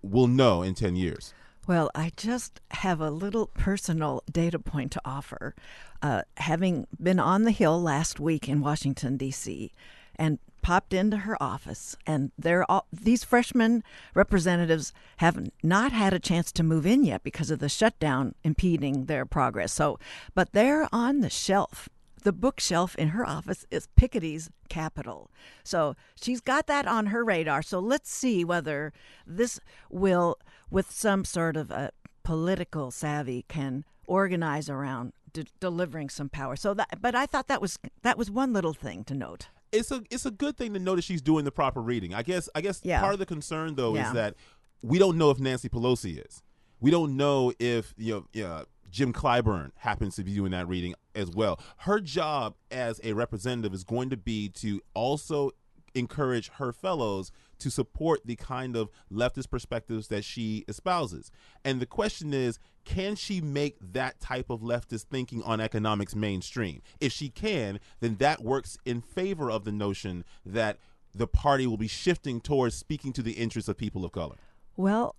we'll 0.03 0.29
know 0.29 0.63
in 0.63 0.75
10 0.75 0.95
years. 0.95 1.35
Well, 1.67 1.91
I 1.95 2.13
just 2.17 2.61
have 2.71 3.01
a 3.01 3.11
little 3.11 3.49
personal 3.49 4.23
data 4.31 4.61
point 4.61 4.93
to 4.93 5.03
offer. 5.05 5.55
Uh, 6.01 6.23
having 6.37 6.87
been 7.01 7.19
on 7.19 7.43
the 7.43 7.51
Hill 7.51 7.83
last 7.83 8.21
week 8.21 8.49
in 8.49 8.61
Washington, 8.61 9.17
D.C., 9.17 9.73
and 10.17 10.39
popped 10.63 10.95
into 10.95 11.19
her 11.19 11.41
office, 11.43 11.97
and 12.07 12.31
they're 12.39 12.69
all, 12.71 12.87
these 12.93 13.25
freshman 13.25 13.83
representatives 14.15 14.93
have 15.17 15.51
not 15.65 15.91
had 15.91 16.13
a 16.13 16.21
chance 16.21 16.53
to 16.53 16.63
move 16.63 16.87
in 16.87 17.05
yet 17.05 17.25
because 17.25 17.51
of 17.51 17.59
the 17.59 17.69
shutdown 17.69 18.35
impeding 18.45 19.07
their 19.07 19.27
progress. 19.27 19.73
So, 19.73 19.99
but 20.37 20.53
they're 20.53 20.89
on 20.93 21.21
the 21.21 21.31
shelf 21.31 21.89
the 22.23 22.33
bookshelf 22.33 22.95
in 22.97 23.09
her 23.09 23.27
office 23.27 23.65
is 23.71 23.89
Piketty's 23.99 24.51
Capital. 24.69 25.31
So 25.65 25.95
she's 26.21 26.41
got 26.41 26.67
that 26.67 26.87
on 26.87 27.07
her 27.07 27.25
radar. 27.25 27.63
So 27.63 27.79
let's 27.79 28.11
see 28.11 28.45
whether 28.45 28.93
this 29.27 29.61
will, 29.91 30.39
with 30.71 30.91
some 30.91 31.25
sort 31.25 31.57
of 31.57 31.71
a 31.71 31.91
political 32.23 32.91
savvy, 32.91 33.45
can 33.49 33.85
organize 34.07 34.69
around 34.71 35.13
de- 35.33 35.45
delivering 35.61 36.09
some 36.09 36.29
power. 36.29 36.57
So 36.57 36.75
that, 36.75 37.01
but 37.01 37.15
I 37.15 37.27
thought 37.27 37.49
that 37.49 37.61
was 37.61 37.79
that 38.03 38.17
was 38.19 38.31
one 38.31 38.53
little 38.53 38.75
thing 38.75 39.05
to 39.05 39.15
note. 39.15 39.49
It's 39.73 39.91
a 39.91 40.03
it's 40.11 40.27
a 40.27 40.31
good 40.31 40.57
thing 40.57 40.75
to 40.75 40.79
notice 40.81 41.05
she's 41.05 41.23
doing 41.23 41.45
the 41.45 41.51
proper 41.53 41.81
reading. 41.81 42.15
I 42.15 42.23
guess 42.23 42.49
I 42.55 42.61
guess 42.61 42.81
Yeah. 42.83 43.01
part 43.01 43.15
of 43.15 43.19
the 43.19 43.27
concern 43.27 43.75
though 43.75 43.95
Yeah. 43.95 44.09
is 44.09 44.13
that 44.15 44.35
we 44.83 44.99
don't 44.99 45.17
know 45.17 45.31
if 45.31 45.39
Nancy 45.39 45.69
Pelosi 45.69 46.25
is. 46.27 46.43
We 46.81 46.91
don't 46.91 47.17
know 47.17 47.53
if 47.59 47.95
you 47.97 48.13
know, 48.15 48.27
you 48.33 48.43
know, 48.43 48.65
Jim 48.93 49.13
Clyburn 49.13 49.71
happens 49.77 50.15
to 50.17 50.23
be 50.23 50.35
doing 50.35 50.53
that 50.53 50.69
reading 50.69 50.95
as 51.15 51.31
well. 51.31 51.59
Her 51.79 51.99
job 51.99 52.55
as 52.71 53.01
a 53.03 53.15
representative 53.15 53.75
is 53.75 53.85
going 53.85 54.11
to 54.11 54.17
be 54.17 54.51
to 54.51 54.81
also 54.95 55.51
encourage 55.95 56.51
her 56.51 56.73
fellows 56.73 57.33
to 57.59 57.71
support 57.71 58.21
the 58.25 58.37
kind 58.37 58.77
of 58.77 58.91
leftist 59.11 59.51
perspectives 59.51 60.09
that 60.09 60.25
she 60.25 60.65
espouses. 60.69 61.31
And 61.65 61.81
the 61.81 61.87
question 61.87 62.35
is, 62.35 62.59
can 62.85 63.15
she 63.15 63.41
make 63.41 63.77
that 63.81 64.21
type 64.21 64.51
of 64.51 64.61
leftist 64.61 65.05
thinking 65.05 65.43
on 65.43 65.61
economics 65.61 66.15
mainstream? 66.15 66.83
If 67.01 67.13
she 67.13 67.29
can, 67.29 67.81
then 68.01 68.17
that 68.17 68.43
works 68.43 68.77
in 68.85 69.01
favor 69.01 69.51
of 69.51 69.65
the 69.65 69.73
notion 69.73 70.25
that 70.45 70.79
the 71.15 71.27
party 71.27 71.67
will 71.67 71.77
be 71.77 71.89
shifting 71.89 72.41
towards 72.41 72.75
speaking 72.75 73.13
to 73.15 73.23
the 73.23 73.33
interests 73.33 73.69
of 73.69 73.77
people 73.77 74.05
of 74.05 74.13
color. 74.13 74.37
Well, 74.77 75.15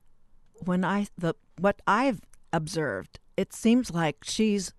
when 0.66 0.84
I 0.84 1.08
the 1.18 1.36
what 1.60 1.82
I've 1.88 2.22
observed, 2.54 3.20
it 3.36 3.52
seems 3.52 3.92
like 3.92 4.18
she's 4.24 4.74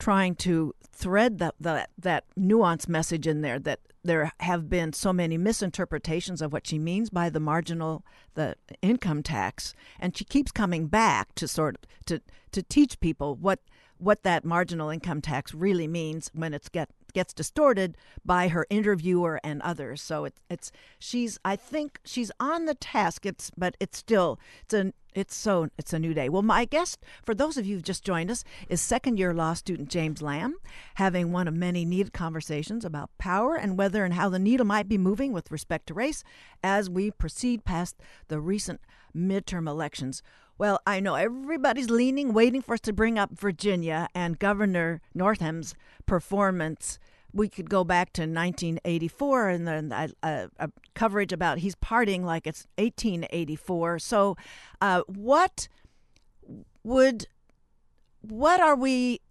trying 0.00 0.34
to 0.34 0.74
thread 0.92 1.38
that 1.38 1.54
that 1.60 1.90
that 1.96 2.24
nuance 2.36 2.88
message 2.88 3.26
in 3.26 3.42
there 3.42 3.58
that 3.58 3.80
there 4.02 4.32
have 4.40 4.68
been 4.68 4.92
so 4.92 5.12
many 5.12 5.36
misinterpretations 5.36 6.40
of 6.40 6.52
what 6.52 6.66
she 6.66 6.78
means 6.78 7.10
by 7.10 7.28
the 7.28 7.40
marginal 7.40 8.04
the 8.34 8.56
income 8.82 9.22
tax. 9.22 9.74
And 9.98 10.16
she 10.16 10.24
keeps 10.24 10.50
coming 10.50 10.86
back 10.86 11.34
to 11.36 11.46
sort 11.46 11.76
of 11.76 12.06
to 12.06 12.22
to 12.52 12.62
teach 12.62 12.98
people 13.00 13.36
what 13.36 13.60
what 13.98 14.22
that 14.22 14.44
marginal 14.44 14.88
income 14.88 15.20
tax 15.20 15.52
really 15.52 15.86
means 15.86 16.30
when 16.32 16.54
it's 16.54 16.70
get 16.70 16.88
gets 17.10 17.32
distorted 17.32 17.96
by 18.24 18.48
her 18.48 18.66
interviewer 18.70 19.40
and 19.42 19.62
others. 19.62 20.02
So 20.02 20.24
it's 20.24 20.40
it's 20.48 20.72
she's 20.98 21.38
I 21.44 21.56
think 21.56 22.00
she's 22.04 22.30
on 22.40 22.66
the 22.66 22.74
task. 22.74 23.26
It's 23.26 23.50
but 23.56 23.76
it's 23.80 23.98
still 23.98 24.38
it's 24.64 24.74
a 24.74 24.92
it's 25.14 25.34
so 25.34 25.68
it's 25.76 25.92
a 25.92 25.98
new 25.98 26.14
day. 26.14 26.28
Well, 26.28 26.42
my 26.42 26.64
guest 26.64 27.04
for 27.24 27.34
those 27.34 27.56
of 27.56 27.66
you 27.66 27.74
who've 27.76 27.84
just 27.84 28.04
joined 28.04 28.30
us 28.30 28.44
is 28.68 28.80
second 28.80 29.18
year 29.18 29.34
law 29.34 29.54
student 29.54 29.88
James 29.88 30.22
Lamb, 30.22 30.56
having 30.94 31.32
one 31.32 31.48
of 31.48 31.54
many 31.54 31.84
needed 31.84 32.12
conversations 32.12 32.84
about 32.84 33.10
power 33.18 33.56
and 33.56 33.76
whether 33.76 34.04
and 34.04 34.14
how 34.14 34.28
the 34.28 34.38
needle 34.38 34.66
might 34.66 34.88
be 34.88 34.98
moving 34.98 35.32
with 35.32 35.50
respect 35.50 35.86
to 35.88 35.94
race 35.94 36.22
as 36.62 36.88
we 36.88 37.10
proceed 37.10 37.64
past 37.64 37.96
the 38.28 38.40
recent 38.40 38.80
midterm 39.16 39.68
elections. 39.68 40.22
Well, 40.60 40.78
I 40.86 41.00
know 41.00 41.14
everybody's 41.14 41.88
leaning, 41.88 42.34
waiting 42.34 42.60
for 42.60 42.74
us 42.74 42.80
to 42.80 42.92
bring 42.92 43.18
up 43.18 43.30
Virginia 43.32 44.08
and 44.14 44.38
Governor 44.38 45.00
Northam's 45.14 45.74
performance. 46.04 46.98
We 47.32 47.48
could 47.48 47.70
go 47.70 47.82
back 47.82 48.12
to 48.12 48.24
1984 48.24 49.48
and 49.48 49.66
then 49.66 49.90
a, 50.22 50.50
a 50.58 50.70
coverage 50.94 51.32
about 51.32 51.60
he's 51.60 51.76
partying 51.76 52.24
like 52.24 52.46
it's 52.46 52.66
1884. 52.76 54.00
So, 54.00 54.36
uh, 54.82 55.00
what 55.06 55.66
would 56.84 57.26
what 58.20 58.60
are 58.60 58.76
we 58.76 59.22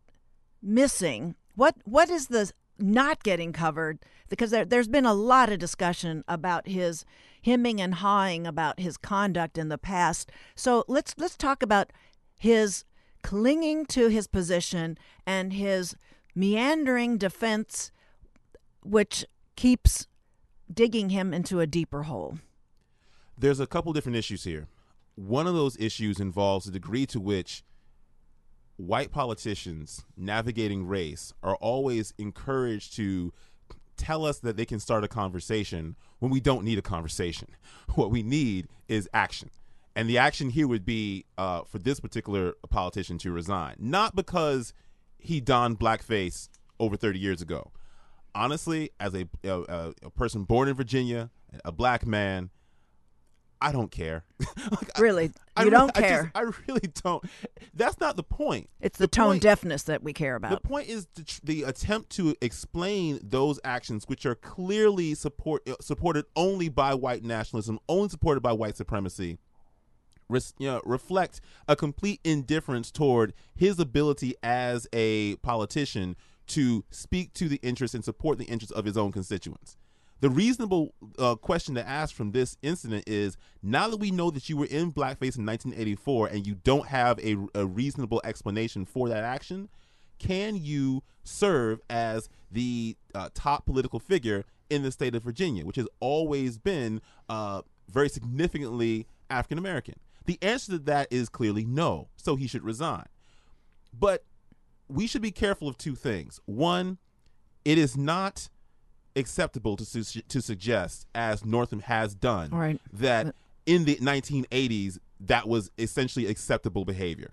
missing? 0.63 1.35
What 1.53 1.75
what 1.85 2.09
is 2.09 2.29
the 2.29 2.51
not 2.79 3.21
getting 3.21 3.53
covered? 3.53 3.99
Because 4.29 4.49
there, 4.49 4.65
there's 4.65 4.87
been 4.87 5.05
a 5.05 5.13
lot 5.13 5.51
of 5.51 5.59
discussion 5.59 6.23
about 6.27 6.67
his 6.67 7.05
hemming 7.43 7.79
and 7.81 7.95
hawing 7.95 8.45
about 8.45 8.79
his 8.79 8.97
conduct 8.97 9.57
in 9.57 9.69
the 9.69 9.77
past. 9.77 10.31
So 10.55 10.83
let's 10.87 11.15
let's 11.17 11.37
talk 11.37 11.63
about 11.63 11.91
his 12.37 12.85
clinging 13.21 13.85
to 13.87 14.07
his 14.07 14.27
position 14.27 14.97
and 15.25 15.53
his 15.53 15.95
meandering 16.35 17.17
defense, 17.17 17.91
which 18.83 19.25
keeps 19.55 20.07
digging 20.71 21.09
him 21.09 21.33
into 21.33 21.59
a 21.59 21.67
deeper 21.67 22.03
hole. 22.03 22.39
There's 23.37 23.59
a 23.59 23.67
couple 23.67 23.93
different 23.93 24.17
issues 24.17 24.43
here. 24.43 24.67
One 25.15 25.47
of 25.47 25.53
those 25.53 25.77
issues 25.77 26.19
involves 26.19 26.65
the 26.65 26.71
degree 26.71 27.05
to 27.07 27.19
which 27.19 27.63
white 28.77 29.11
politicians 29.11 30.05
navigating 30.15 30.87
race 30.87 31.33
are 31.43 31.55
always 31.55 32.13
encouraged 32.17 32.95
to 32.95 33.33
tell 33.99 34.25
us 34.25 34.39
that 34.39 34.57
they 34.57 34.65
can 34.65 34.79
start 34.79 35.03
a 35.03 35.07
conversation 35.07 35.95
when 36.19 36.31
we 36.31 36.39
don't 36.39 36.63
need 36.63 36.79
a 36.79 36.81
conversation. 36.81 37.49
What 37.95 38.11
we 38.11 38.23
need 38.23 38.67
is 38.87 39.09
action. 39.13 39.49
And 39.95 40.09
the 40.09 40.17
action 40.17 40.51
here 40.51 40.67
would 40.67 40.85
be 40.85 41.25
uh, 41.37 41.63
for 41.63 41.79
this 41.79 41.99
particular 41.99 42.53
politician 42.69 43.17
to 43.19 43.31
resign, 43.31 43.75
not 43.79 44.15
because 44.15 44.73
he 45.17 45.41
donned 45.41 45.79
blackface 45.79 46.49
over 46.79 46.95
30 46.95 47.19
years 47.19 47.41
ago. 47.41 47.71
Honestly, 48.33 48.91
as 48.99 49.13
a, 49.15 49.27
a, 49.43 49.93
a 50.03 50.09
person 50.11 50.43
born 50.43 50.69
in 50.69 50.75
Virginia, 50.75 51.29
a 51.65 51.71
black 51.71 52.05
man, 52.05 52.51
I 53.61 53.71
don't 53.71 53.91
care. 53.91 54.23
like, 54.71 54.97
really, 54.99 55.31
I, 55.55 55.63
you 55.63 55.67
I 55.67 55.69
don't 55.69 55.95
really, 55.95 56.07
care. 56.07 56.31
I, 56.33 56.43
just, 56.45 56.57
I, 56.57 56.61
really 56.67 56.89
don't. 57.03 57.23
That's 57.73 57.99
not 57.99 58.15
the 58.15 58.23
point. 58.23 58.69
It's 58.79 58.97
the, 58.97 59.03
the 59.03 59.07
tone 59.07 59.25
point, 59.33 59.43
deafness 59.43 59.83
that 59.83 60.01
we 60.01 60.13
care 60.13 60.35
about. 60.35 60.51
The 60.51 60.67
point 60.67 60.87
is 60.87 61.07
the, 61.15 61.39
the, 61.43 61.63
attempt 61.63 62.09
to 62.11 62.35
explain 62.41 63.19
those 63.21 63.59
actions, 63.63 64.05
which 64.07 64.25
are 64.25 64.35
clearly 64.35 65.13
support 65.13 65.67
uh, 65.67 65.75
supported 65.81 66.25
only 66.35 66.69
by 66.69 66.93
white 66.93 67.23
nationalism, 67.23 67.79
only 67.89 68.09
supported 68.09 68.41
by 68.41 68.53
white 68.53 68.77
supremacy. 68.77 69.37
Res, 70.29 70.53
you 70.59 70.67
know, 70.67 70.81
reflect 70.85 71.41
a 71.67 71.75
complete 71.75 72.21
indifference 72.23 72.91
toward 72.91 73.33
his 73.55 73.79
ability 73.79 74.35
as 74.43 74.87
a 74.93 75.35
politician 75.37 76.15
to 76.47 76.85
speak 76.91 77.33
to 77.33 77.49
the 77.49 77.59
interests 77.61 77.95
and 77.95 78.05
support 78.05 78.37
the 78.37 78.45
interests 78.45 78.71
of 78.71 78.85
his 78.85 78.97
own 78.97 79.11
constituents. 79.11 79.77
The 80.21 80.29
reasonable 80.29 80.93
uh, 81.17 81.35
question 81.35 81.75
to 81.75 81.87
ask 81.87 82.13
from 82.13 82.31
this 82.31 82.57
incident 82.61 83.05
is 83.07 83.37
now 83.63 83.87
that 83.87 83.97
we 83.97 84.11
know 84.11 84.29
that 84.31 84.49
you 84.49 84.57
were 84.57 84.65
in 84.65 84.91
blackface 84.91 85.37
in 85.37 85.45
1984 85.45 86.27
and 86.27 86.45
you 86.45 86.55
don't 86.55 86.87
have 86.87 87.19
a, 87.19 87.37
a 87.55 87.65
reasonable 87.65 88.21
explanation 88.25 88.85
for 88.85 89.07
that 89.07 89.23
action, 89.23 89.69
can 90.17 90.57
you 90.57 91.03
serve 91.23 91.79
as 91.89 92.29
the 92.51 92.97
uh, 93.15 93.29
top 93.33 93.65
political 93.65 93.99
figure 93.99 94.43
in 94.69 94.83
the 94.83 94.91
state 94.91 95.15
of 95.15 95.23
Virginia, 95.23 95.65
which 95.65 95.77
has 95.77 95.87
always 96.01 96.57
been 96.57 97.01
uh, 97.29 97.61
very 97.89 98.09
significantly 98.09 99.07
African 99.29 99.57
American? 99.57 99.95
The 100.25 100.37
answer 100.41 100.73
to 100.73 100.79
that 100.79 101.07
is 101.09 101.29
clearly 101.29 101.65
no, 101.65 102.09
so 102.17 102.35
he 102.35 102.45
should 102.45 102.63
resign. 102.63 103.05
But 103.97 104.25
we 104.89 105.07
should 105.07 105.21
be 105.21 105.31
careful 105.31 105.69
of 105.69 105.77
two 105.77 105.95
things. 105.95 106.41
One, 106.45 106.97
it 107.63 107.77
is 107.77 107.95
not 107.95 108.49
acceptable 109.19 109.77
to 109.77 109.85
su- 109.85 110.21
to 110.21 110.41
suggest, 110.41 111.07
as 111.13 111.45
Northam 111.45 111.81
has 111.81 112.15
done, 112.15 112.49
right. 112.49 112.81
that 112.93 113.35
in 113.65 113.85
the 113.85 113.95
1980s 113.97 114.97
that 115.19 115.47
was 115.47 115.69
essentially 115.77 116.25
acceptable 116.25 116.85
behavior. 116.85 117.31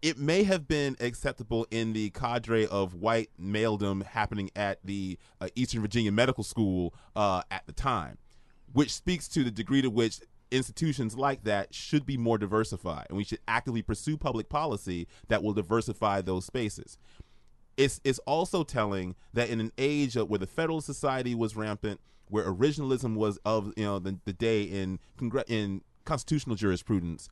It 0.00 0.18
may 0.18 0.42
have 0.44 0.66
been 0.66 0.96
acceptable 0.98 1.66
in 1.70 1.92
the 1.92 2.10
cadre 2.10 2.66
of 2.66 2.94
white 2.94 3.30
maledom 3.40 4.04
happening 4.04 4.50
at 4.56 4.78
the 4.84 5.18
uh, 5.40 5.48
Eastern 5.54 5.80
Virginia 5.80 6.10
Medical 6.10 6.42
School 6.42 6.92
uh, 7.14 7.42
at 7.50 7.66
the 7.66 7.72
time, 7.72 8.18
which 8.72 8.92
speaks 8.92 9.28
to 9.28 9.44
the 9.44 9.50
degree 9.50 9.82
to 9.82 9.90
which 9.90 10.20
institutions 10.50 11.16
like 11.16 11.44
that 11.44 11.72
should 11.72 12.04
be 12.04 12.16
more 12.16 12.36
diversified, 12.36 13.06
and 13.08 13.16
we 13.16 13.24
should 13.24 13.40
actively 13.46 13.82
pursue 13.82 14.16
public 14.16 14.48
policy 14.48 15.06
that 15.28 15.42
will 15.42 15.52
diversify 15.52 16.20
those 16.20 16.44
spaces 16.44 16.98
it's 17.76 18.00
it's 18.04 18.18
also 18.20 18.64
telling 18.64 19.14
that 19.32 19.48
in 19.48 19.60
an 19.60 19.72
age 19.78 20.16
where 20.16 20.38
the 20.38 20.46
Federalist 20.46 20.86
Society 20.86 21.34
was 21.34 21.56
rampant, 21.56 22.00
where 22.28 22.44
originalism 22.44 23.16
was 23.16 23.38
of 23.44 23.72
you 23.76 23.84
know 23.84 23.98
the, 23.98 24.18
the 24.24 24.32
day 24.32 24.62
in 24.62 24.98
congr- 25.18 25.48
in 25.48 25.82
constitutional 26.04 26.56
jurisprudence, 26.56 27.28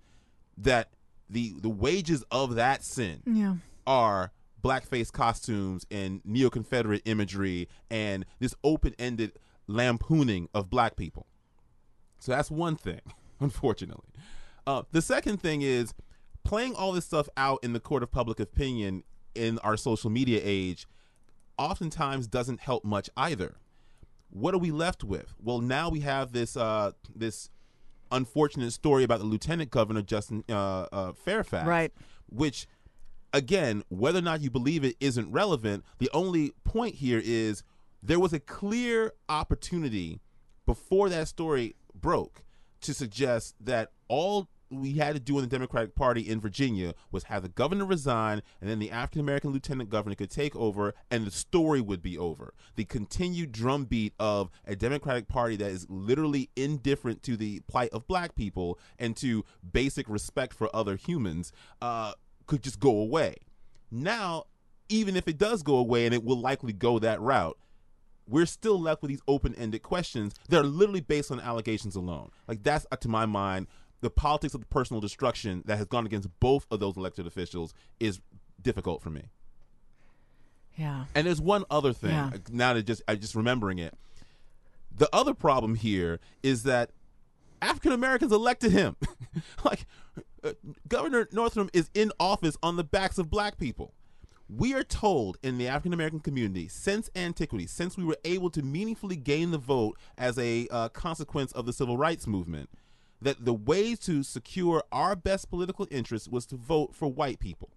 that 0.56 0.90
the 1.28 1.54
the 1.60 1.68
wages 1.68 2.24
of 2.30 2.54
that 2.54 2.84
sin 2.84 3.22
yeah. 3.26 3.54
are 3.86 4.32
blackface 4.62 5.10
costumes 5.10 5.86
and 5.90 6.20
neo 6.24 6.50
Confederate 6.50 7.02
imagery 7.06 7.66
and 7.90 8.26
this 8.40 8.54
open 8.62 8.94
ended 8.98 9.32
lampooning 9.66 10.48
of 10.52 10.68
black 10.68 10.96
people. 10.96 11.26
So 12.18 12.32
that's 12.32 12.50
one 12.50 12.76
thing, 12.76 13.00
unfortunately. 13.40 14.10
Uh, 14.66 14.82
the 14.92 15.00
second 15.00 15.40
thing 15.40 15.62
is 15.62 15.94
playing 16.44 16.74
all 16.74 16.92
this 16.92 17.06
stuff 17.06 17.28
out 17.36 17.60
in 17.62 17.72
the 17.72 17.80
court 17.80 18.02
of 18.02 18.10
public 18.10 18.38
opinion 18.40 19.02
in 19.34 19.58
our 19.60 19.76
social 19.76 20.10
media 20.10 20.40
age 20.42 20.86
oftentimes 21.58 22.26
doesn't 22.26 22.60
help 22.60 22.84
much 22.84 23.10
either. 23.16 23.56
What 24.30 24.54
are 24.54 24.58
we 24.58 24.70
left 24.70 25.04
with? 25.04 25.34
Well, 25.42 25.60
now 25.60 25.88
we 25.88 26.00
have 26.00 26.32
this 26.32 26.56
uh, 26.56 26.92
this 27.14 27.50
unfortunate 28.12 28.72
story 28.72 29.04
about 29.04 29.20
the 29.20 29.26
lieutenant 29.26 29.70
governor 29.70 30.02
Justin 30.02 30.44
uh, 30.48 30.86
uh, 30.92 31.12
Fairfax, 31.12 31.66
right? 31.66 31.92
Which, 32.28 32.66
again, 33.32 33.82
whether 33.88 34.18
or 34.18 34.22
not 34.22 34.40
you 34.40 34.50
believe 34.50 34.84
it 34.84 34.96
isn't 35.00 35.30
relevant. 35.30 35.84
The 35.98 36.10
only 36.12 36.52
point 36.64 36.96
here 36.96 37.20
is 37.22 37.62
there 38.02 38.20
was 38.20 38.32
a 38.32 38.40
clear 38.40 39.12
opportunity 39.28 40.20
before 40.64 41.08
that 41.08 41.28
story 41.28 41.74
broke 41.94 42.42
to 42.82 42.94
suggest 42.94 43.54
that 43.60 43.90
all 44.08 44.48
we 44.70 44.92
had 44.94 45.14
to 45.14 45.20
do 45.20 45.36
in 45.36 45.42
the 45.42 45.50
Democratic 45.50 45.94
Party 45.94 46.22
in 46.22 46.40
Virginia 46.40 46.94
was 47.10 47.24
have 47.24 47.42
the 47.42 47.48
governor 47.48 47.84
resign, 47.84 48.42
and 48.60 48.70
then 48.70 48.78
the 48.78 48.90
African 48.90 49.20
American 49.20 49.52
lieutenant 49.52 49.90
governor 49.90 50.14
could 50.14 50.30
take 50.30 50.54
over, 50.54 50.94
and 51.10 51.26
the 51.26 51.30
story 51.30 51.80
would 51.80 52.00
be 52.00 52.16
over. 52.16 52.54
The 52.76 52.84
continued 52.84 53.52
drumbeat 53.52 54.14
of 54.20 54.50
a 54.66 54.76
Democratic 54.76 55.26
Party 55.26 55.56
that 55.56 55.70
is 55.70 55.86
literally 55.90 56.50
indifferent 56.54 57.22
to 57.24 57.36
the 57.36 57.60
plight 57.60 57.90
of 57.92 58.06
black 58.06 58.34
people 58.36 58.78
and 58.98 59.16
to 59.16 59.44
basic 59.72 60.08
respect 60.08 60.54
for 60.54 60.74
other 60.74 60.96
humans 60.96 61.52
uh, 61.82 62.12
could 62.46 62.62
just 62.62 62.78
go 62.78 62.98
away. 62.98 63.36
Now, 63.90 64.44
even 64.88 65.16
if 65.16 65.26
it 65.26 65.38
does 65.38 65.62
go 65.62 65.76
away, 65.76 66.04
and 66.06 66.14
it 66.14 66.24
will 66.24 66.40
likely 66.40 66.72
go 66.72 66.98
that 67.00 67.20
route, 67.20 67.58
we're 68.26 68.46
still 68.46 68.80
left 68.80 69.02
with 69.02 69.08
these 69.08 69.22
open-ended 69.26 69.82
questions 69.82 70.34
that 70.48 70.60
are 70.60 70.64
literally 70.64 71.00
based 71.00 71.32
on 71.32 71.40
allegations 71.40 71.96
alone. 71.96 72.30
Like 72.46 72.62
that's, 72.62 72.86
uh, 72.92 72.96
to 72.96 73.08
my 73.08 73.26
mind, 73.26 73.66
the 74.00 74.10
politics 74.10 74.54
of 74.54 74.68
personal 74.70 75.00
destruction 75.00 75.62
that 75.66 75.76
has 75.76 75.86
gone 75.86 76.06
against 76.06 76.28
both 76.40 76.66
of 76.70 76.80
those 76.80 76.96
elected 76.96 77.26
officials 77.26 77.74
is 77.98 78.20
difficult 78.62 79.02
for 79.02 79.10
me. 79.10 79.24
Yeah. 80.76 81.04
And 81.14 81.26
there's 81.26 81.40
one 81.40 81.64
other 81.70 81.92
thing. 81.92 82.10
Yeah. 82.10 82.30
Now 82.50 82.74
that 82.74 82.84
just 82.84 83.02
I 83.06 83.14
just 83.16 83.34
remembering 83.34 83.78
it. 83.78 83.94
The 84.96 85.08
other 85.12 85.34
problem 85.34 85.74
here 85.74 86.20
is 86.42 86.62
that 86.64 86.90
African 87.62 87.92
Americans 87.92 88.32
elected 88.32 88.72
him. 88.72 88.96
like 89.64 89.86
Uh, 90.42 90.52
Governor 90.88 91.28
Northam 91.32 91.68
is 91.74 91.90
in 91.92 92.12
office 92.18 92.56
on 92.62 92.76
the 92.76 92.84
backs 92.84 93.18
of 93.18 93.28
black 93.30 93.58
people. 93.58 93.92
We 94.48 94.74
are 94.74 94.82
told 94.82 95.36
in 95.42 95.58
the 95.58 95.68
African 95.68 95.92
American 95.92 96.20
community 96.20 96.66
since 96.66 97.10
antiquity, 97.14 97.66
since 97.66 97.96
we 97.96 98.04
were 98.04 98.16
able 98.24 98.50
to 98.50 98.62
meaningfully 98.62 99.16
gain 99.16 99.50
the 99.50 99.58
vote 99.58 99.98
as 100.18 100.38
a 100.38 100.66
uh, 100.70 100.88
consequence 100.88 101.52
of 101.52 101.66
the 101.66 101.72
civil 101.72 101.96
rights 101.96 102.26
movement, 102.26 102.70
that 103.22 103.44
the 103.44 103.54
way 103.54 103.94
to 103.94 104.22
secure 104.22 104.82
our 104.90 105.14
best 105.14 105.50
political 105.50 105.86
interests 105.90 106.28
was 106.28 106.46
to 106.46 106.56
vote 106.56 106.94
for 106.94 107.08
white 107.08 107.38
people. 107.38 107.70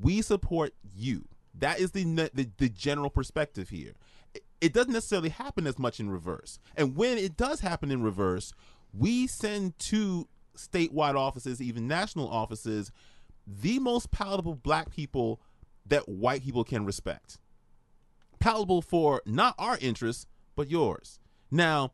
We 0.00 0.22
support 0.22 0.74
you. 0.94 1.26
That 1.54 1.80
is 1.80 1.92
the 1.92 2.04
the, 2.32 2.50
the 2.56 2.68
general 2.68 3.10
perspective 3.10 3.68
here. 3.68 3.92
It, 4.34 4.44
it 4.60 4.72
doesn't 4.72 4.92
necessarily 4.92 5.28
happen 5.28 5.66
as 5.66 5.78
much 5.78 6.00
in 6.00 6.10
reverse, 6.10 6.58
and 6.76 6.96
when 6.96 7.18
it 7.18 7.36
does 7.36 7.60
happen 7.60 7.90
in 7.90 8.02
reverse, 8.02 8.52
we 8.92 9.26
send 9.26 9.78
to 9.80 10.28
statewide 10.56 11.14
offices, 11.14 11.60
even 11.60 11.86
national 11.86 12.28
offices, 12.28 12.90
the 13.46 13.78
most 13.78 14.10
palatable 14.10 14.54
black 14.54 14.90
people 14.90 15.40
that 15.86 16.08
white 16.08 16.42
people 16.42 16.64
can 16.64 16.84
respect. 16.84 17.38
Palatable 18.38 18.82
for 18.82 19.22
not 19.26 19.54
our 19.58 19.78
interests, 19.80 20.26
but 20.56 20.70
yours. 20.70 21.18
Now, 21.50 21.92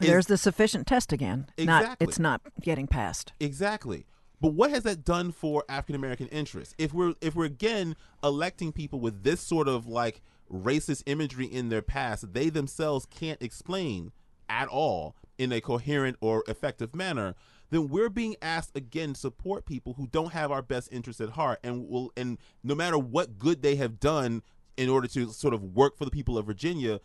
is- 0.00 0.06
There's 0.08 0.26
the 0.26 0.36
sufficient 0.36 0.86
test 0.86 1.12
again. 1.12 1.46
Not 1.58 1.82
Exactly. 1.82 2.06
it's 2.06 2.18
not 2.18 2.40
getting 2.60 2.86
passed. 2.86 3.32
Exactly. 3.40 4.06
But 4.40 4.54
what 4.54 4.70
has 4.70 4.82
that 4.82 5.04
done 5.04 5.30
for 5.32 5.64
African 5.68 5.94
American 5.94 6.26
interests? 6.28 6.74
If 6.78 6.92
we're 6.92 7.14
if 7.20 7.34
we're 7.36 7.44
again 7.44 7.94
electing 8.24 8.72
people 8.72 8.98
with 9.00 9.22
this 9.22 9.40
sort 9.40 9.68
of 9.68 9.86
like 9.86 10.20
racist 10.50 11.02
imagery 11.06 11.46
in 11.46 11.68
their 11.68 11.82
past, 11.82 12.32
they 12.32 12.48
themselves 12.48 13.06
can't 13.06 13.40
explain 13.42 14.10
at 14.48 14.68
all 14.68 15.14
in 15.38 15.52
a 15.52 15.60
coherent 15.60 16.16
or 16.20 16.42
effective 16.48 16.94
manner, 16.94 17.34
then 17.70 17.88
we're 17.88 18.10
being 18.10 18.34
asked 18.42 18.76
again 18.76 19.14
to 19.14 19.20
support 19.20 19.64
people 19.64 19.94
who 19.94 20.06
don't 20.08 20.32
have 20.32 20.50
our 20.50 20.60
best 20.60 20.88
interests 20.92 21.20
at 21.20 21.30
heart 21.30 21.58
and 21.62 21.88
will 21.88 22.12
and 22.16 22.36
no 22.64 22.74
matter 22.74 22.98
what 22.98 23.38
good 23.38 23.62
they 23.62 23.76
have 23.76 24.00
done 24.00 24.42
in 24.76 24.88
order 24.88 25.06
to 25.06 25.30
sort 25.32 25.54
of 25.54 25.62
work 25.62 25.96
for 25.96 26.04
the 26.04 26.10
people 26.10 26.36
of 26.36 26.46
Virginia, 26.46 26.98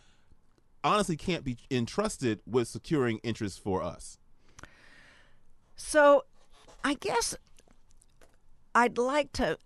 honestly 0.84 1.18
can't 1.18 1.44
be 1.44 1.58
entrusted 1.70 2.40
with 2.46 2.68
securing 2.68 3.20
interests 3.20 3.58
for 3.58 3.84
us. 3.84 4.18
So, 5.76 6.26
I 6.84 6.96
guess 6.96 7.36
I'd 8.74 8.98
like 8.98 9.32
to 9.34 9.58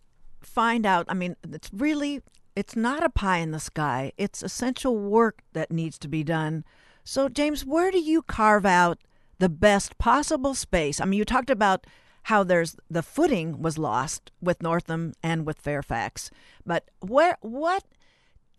find 0.42 0.86
out. 0.86 1.06
I 1.08 1.14
mean, 1.14 1.36
it's 1.44 1.70
really 1.74 2.22
it's 2.56 2.76
not 2.76 3.04
a 3.04 3.10
pie 3.10 3.38
in 3.38 3.52
the 3.52 3.60
sky. 3.60 4.12
It's 4.18 4.44
essential 4.44 4.98
work 4.98 5.42
that 5.54 5.72
needs 5.72 5.98
to 6.00 6.08
be 6.08 6.24
done. 6.24 6.64
So, 7.04 7.30
James, 7.30 7.66
where 7.66 7.92
do 7.92 8.00
you 8.00 8.22
carve 8.22 8.66
out 8.66 9.00
the 9.40 9.50
best 9.50 9.98
possible 9.98 10.54
space? 10.54 11.00
I 11.00 11.06
mean, 11.06 11.18
you 11.18 11.26
talked 11.26 11.50
about 11.50 11.88
how 12.24 12.44
there's 12.44 12.76
the 12.90 13.02
footing 13.02 13.62
was 13.62 13.78
lost 13.78 14.32
with 14.42 14.62
Northam 14.62 15.14
and 15.24 15.46
with 15.46 15.60
Fairfax, 15.60 16.30
but 16.66 16.90
where 17.00 17.38
what 17.42 17.84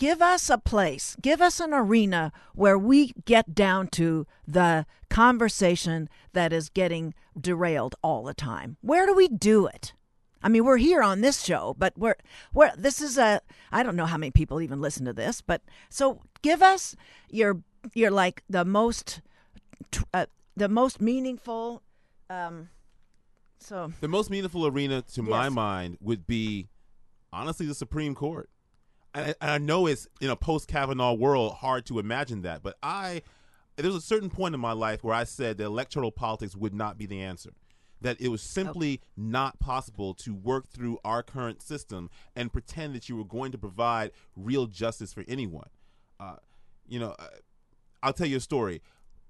give 0.02 0.20
us 0.20 0.50
a 0.50 0.58
place, 0.58 1.16
give 1.22 1.40
us 1.40 1.60
an 1.60 1.72
arena 1.72 2.32
where 2.56 2.76
we 2.76 3.12
get 3.24 3.54
down 3.54 3.86
to 3.86 4.26
the 4.48 4.84
conversation 5.08 6.08
that 6.32 6.52
is 6.52 6.68
getting 6.68 7.14
derailed 7.40 7.94
all 8.02 8.24
the 8.24 8.34
time. 8.34 8.76
Where 8.80 9.06
do 9.06 9.14
we 9.14 9.28
do 9.28 9.68
it? 9.68 9.92
I 10.42 10.48
mean, 10.48 10.64
we're 10.64 10.78
here 10.78 11.04
on 11.04 11.20
this 11.20 11.44
show, 11.44 11.76
but 11.78 11.96
we're 11.96 12.16
we're 12.52 12.74
this 12.76 13.00
is 13.00 13.16
a 13.16 13.42
I 13.70 13.84
don't 13.84 13.94
know 13.94 14.06
how 14.06 14.16
many 14.16 14.32
people 14.32 14.60
even 14.60 14.80
listen 14.80 15.04
to 15.04 15.12
this, 15.12 15.40
but 15.40 15.62
so 15.88 16.20
give 16.42 16.62
us 16.62 16.96
your 17.30 17.60
your 17.94 18.10
like 18.10 18.42
the 18.50 18.64
most 18.64 19.20
uh, 20.12 20.26
the 20.56 20.68
most 20.68 21.00
meaningful 21.00 21.80
um 22.28 22.70
so 23.60 23.92
The 24.00 24.08
most 24.08 24.30
meaningful 24.30 24.66
arena, 24.66 25.02
to 25.14 25.22
my 25.22 25.48
mind, 25.48 25.98
would 26.00 26.26
be 26.26 26.66
honestly 27.32 27.66
the 27.66 27.76
Supreme 27.76 28.16
Court. 28.16 28.50
And 29.14 29.34
I, 29.40 29.54
I 29.54 29.58
know 29.58 29.86
it's 29.86 30.06
in 30.20 30.30
a 30.30 30.36
post 30.36 30.68
Kavanaugh 30.68 31.12
world 31.12 31.54
hard 31.54 31.86
to 31.86 31.98
imagine 31.98 32.42
that, 32.42 32.62
but 32.62 32.76
I 32.82 33.22
there 33.76 33.86
was 33.86 33.96
a 33.96 34.06
certain 34.06 34.30
point 34.30 34.54
in 34.54 34.60
my 34.60 34.72
life 34.72 35.02
where 35.02 35.14
I 35.14 35.24
said 35.24 35.58
that 35.58 35.64
electoral 35.64 36.12
politics 36.12 36.54
would 36.54 36.74
not 36.74 36.98
be 36.98 37.06
the 37.06 37.20
answer. 37.20 37.50
That 38.00 38.20
it 38.20 38.28
was 38.28 38.42
simply 38.42 39.00
not 39.16 39.60
possible 39.60 40.12
to 40.14 40.34
work 40.34 40.68
through 40.68 40.98
our 41.04 41.22
current 41.22 41.62
system 41.62 42.10
and 42.34 42.52
pretend 42.52 42.94
that 42.94 43.08
you 43.08 43.16
were 43.16 43.24
going 43.24 43.52
to 43.52 43.58
provide 43.58 44.10
real 44.36 44.66
justice 44.66 45.12
for 45.12 45.24
anyone. 45.28 45.68
Uh, 46.18 46.36
you 46.88 46.98
know, 46.98 47.14
uh, 47.18 47.28
I'll 48.02 48.12
tell 48.12 48.26
you 48.26 48.38
a 48.38 48.40
story. 48.40 48.82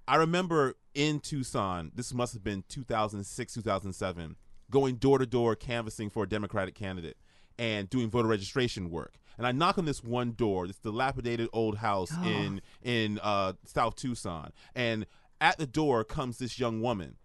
I 0.08 0.16
remember 0.16 0.74
in 0.94 1.20
Tucson, 1.20 1.92
this 1.94 2.12
must 2.12 2.32
have 2.32 2.42
been 2.42 2.64
2006, 2.68 3.54
2007, 3.54 4.36
going 4.70 4.96
door 4.96 5.18
to 5.18 5.26
door 5.26 5.54
canvassing 5.54 6.10
for 6.10 6.24
a 6.24 6.28
Democratic 6.28 6.74
candidate 6.74 7.16
and 7.58 7.88
doing 7.88 8.08
voter 8.10 8.28
registration 8.28 8.90
work. 8.90 9.14
And 9.42 9.48
I 9.48 9.50
knock 9.50 9.76
on 9.76 9.86
this 9.86 10.04
one 10.04 10.34
door, 10.34 10.68
this 10.68 10.78
dilapidated 10.78 11.48
old 11.52 11.78
house 11.78 12.12
Oh. 12.16 12.24
in 12.28 12.60
in 12.84 13.18
uh, 13.20 13.54
South 13.64 13.96
Tucson, 13.96 14.52
and 14.76 15.04
at 15.40 15.58
the 15.58 15.66
door 15.66 16.04
comes 16.04 16.38
this 16.38 16.60
young 16.60 16.80
woman, 16.80 17.16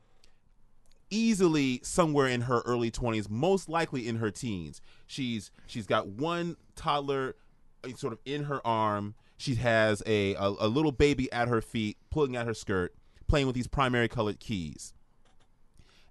easily 1.11 1.79
somewhere 1.83 2.25
in 2.25 2.41
her 2.41 2.61
early 2.65 2.89
20s, 2.89 3.29
most 3.29 3.69
likely 3.69 4.07
in 4.07 4.15
her 4.15 4.31
teens. 4.31 4.81
She's 5.05 5.51
she's 5.67 5.85
got 5.85 6.07
one 6.07 6.57
toddler 6.75 7.35
uh, 7.83 7.89
sort 7.95 8.13
of 8.13 8.19
in 8.25 8.45
her 8.45 8.65
arm. 8.65 9.13
She 9.37 9.53
has 9.55 10.01
a, 10.07 10.33
a 10.33 10.47
a 10.47 10.67
little 10.67 10.91
baby 10.91 11.31
at 11.31 11.47
her 11.47 11.61
feet, 11.61 11.97
pulling 12.09 12.35
at 12.35 12.47
her 12.47 12.55
skirt, 12.55 12.95
playing 13.27 13.45
with 13.45 13.55
these 13.55 13.67
primary 13.67 14.07
colored 14.07 14.39
keys. 14.39 14.91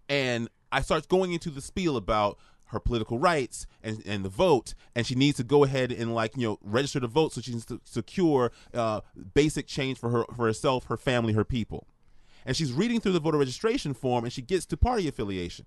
And 0.08 0.48
I 0.70 0.82
start 0.82 1.08
going 1.08 1.32
into 1.32 1.50
the 1.50 1.60
spiel 1.60 1.96
about 1.96 2.38
her 2.70 2.80
political 2.80 3.18
rights 3.18 3.66
and, 3.82 4.02
and 4.06 4.24
the 4.24 4.28
vote, 4.28 4.74
and 4.94 5.06
she 5.06 5.14
needs 5.14 5.36
to 5.36 5.44
go 5.44 5.64
ahead 5.64 5.92
and 5.92 6.14
like 6.14 6.36
you 6.36 6.46
know 6.46 6.58
register 6.62 7.00
to 7.00 7.06
vote 7.06 7.32
so 7.32 7.40
she 7.40 7.52
can 7.52 7.80
secure 7.84 8.50
uh, 8.74 9.00
basic 9.34 9.66
change 9.66 9.98
for 9.98 10.10
her 10.10 10.24
for 10.34 10.46
herself, 10.46 10.86
her 10.86 10.96
family, 10.96 11.32
her 11.32 11.44
people. 11.44 11.86
And 12.44 12.56
she's 12.56 12.72
reading 12.72 13.00
through 13.00 13.12
the 13.12 13.20
voter 13.20 13.38
registration 13.38 13.92
form 13.94 14.24
and 14.24 14.32
she 14.32 14.42
gets 14.42 14.66
to 14.66 14.76
party 14.76 15.08
affiliation. 15.08 15.66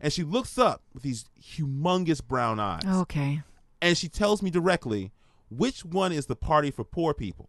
And 0.00 0.12
she 0.12 0.24
looks 0.24 0.58
up 0.58 0.82
with 0.92 1.02
these 1.02 1.26
humongous 1.40 2.24
brown 2.26 2.58
eyes. 2.58 2.82
Okay. 2.86 3.42
and 3.82 3.96
she 3.96 4.08
tells 4.08 4.42
me 4.42 4.50
directly 4.50 5.12
which 5.50 5.84
one 5.84 6.10
is 6.12 6.26
the 6.26 6.36
party 6.36 6.70
for 6.70 6.84
poor 6.84 7.12
people? 7.14 7.48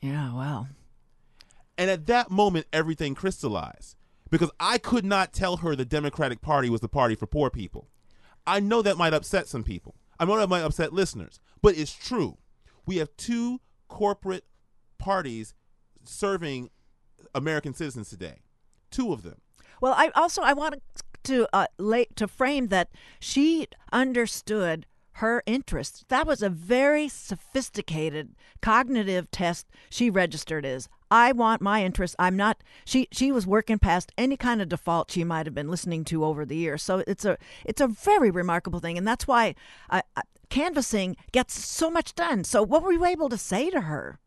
Yeah, 0.00 0.34
well. 0.34 0.68
and 1.76 1.90
at 1.90 2.06
that 2.06 2.30
moment 2.30 2.66
everything 2.72 3.14
crystallized 3.14 3.96
because 4.30 4.50
i 4.60 4.78
could 4.78 5.04
not 5.04 5.32
tell 5.32 5.58
her 5.58 5.74
the 5.74 5.84
democratic 5.84 6.40
party 6.40 6.68
was 6.70 6.80
the 6.80 6.88
party 6.88 7.14
for 7.14 7.26
poor 7.26 7.50
people. 7.50 7.88
I 8.46 8.60
know 8.60 8.80
that 8.82 8.96
might 8.96 9.12
upset 9.12 9.46
some 9.46 9.62
people. 9.62 9.94
I 10.18 10.24
know 10.24 10.38
that 10.38 10.48
might 10.48 10.62
upset 10.62 10.92
listeners. 10.92 11.38
But 11.60 11.76
it's 11.76 11.92
true. 11.92 12.38
We 12.86 12.96
have 12.96 13.14
two 13.18 13.60
corporate 13.88 14.44
parties 14.98 15.54
serving 16.04 16.70
american 17.34 17.74
citizens 17.74 18.08
today. 18.08 18.42
Two 18.90 19.12
of 19.12 19.22
them. 19.22 19.40
Well, 19.80 19.94
I 19.96 20.10
also 20.14 20.42
I 20.42 20.54
wanted 20.54 20.80
to 21.24 21.46
uh, 21.52 21.66
late 21.78 22.16
to 22.16 22.26
frame 22.26 22.68
that 22.68 22.88
she 23.20 23.68
understood 23.92 24.86
her 25.12 25.42
interests. 25.46 26.04
That 26.08 26.26
was 26.26 26.42
a 26.42 26.48
very 26.48 27.08
sophisticated 27.08 28.34
cognitive 28.62 29.30
test 29.30 29.66
she 29.90 30.10
registered 30.10 30.64
as 30.64 30.88
I 31.10 31.32
want 31.32 31.62
my 31.62 31.84
interests. 31.84 32.16
I'm 32.18 32.36
not 32.36 32.62
she 32.84 33.08
she 33.12 33.32
was 33.32 33.46
working 33.46 33.78
past 33.78 34.12
any 34.18 34.36
kind 34.36 34.60
of 34.62 34.68
default 34.68 35.10
she 35.10 35.24
might 35.24 35.46
have 35.46 35.54
been 35.54 35.70
listening 35.70 36.04
to 36.06 36.24
over 36.24 36.44
the 36.44 36.56
years. 36.56 36.82
So 36.82 37.02
it's 37.06 37.24
a 37.24 37.38
it's 37.64 37.80
a 37.80 37.88
very 37.88 38.30
remarkable 38.30 38.80
thing 38.80 38.98
and 38.98 39.06
that's 39.06 39.26
why 39.26 39.54
canvassing 40.48 41.16
gets 41.32 41.54
so 41.62 41.90
much 41.90 42.14
done. 42.14 42.44
So 42.44 42.62
what 42.62 42.82
were 42.82 42.92
you 42.92 43.04
able 43.04 43.28
to 43.28 43.38
say 43.38 43.70
to 43.70 43.82
her? 43.82 44.18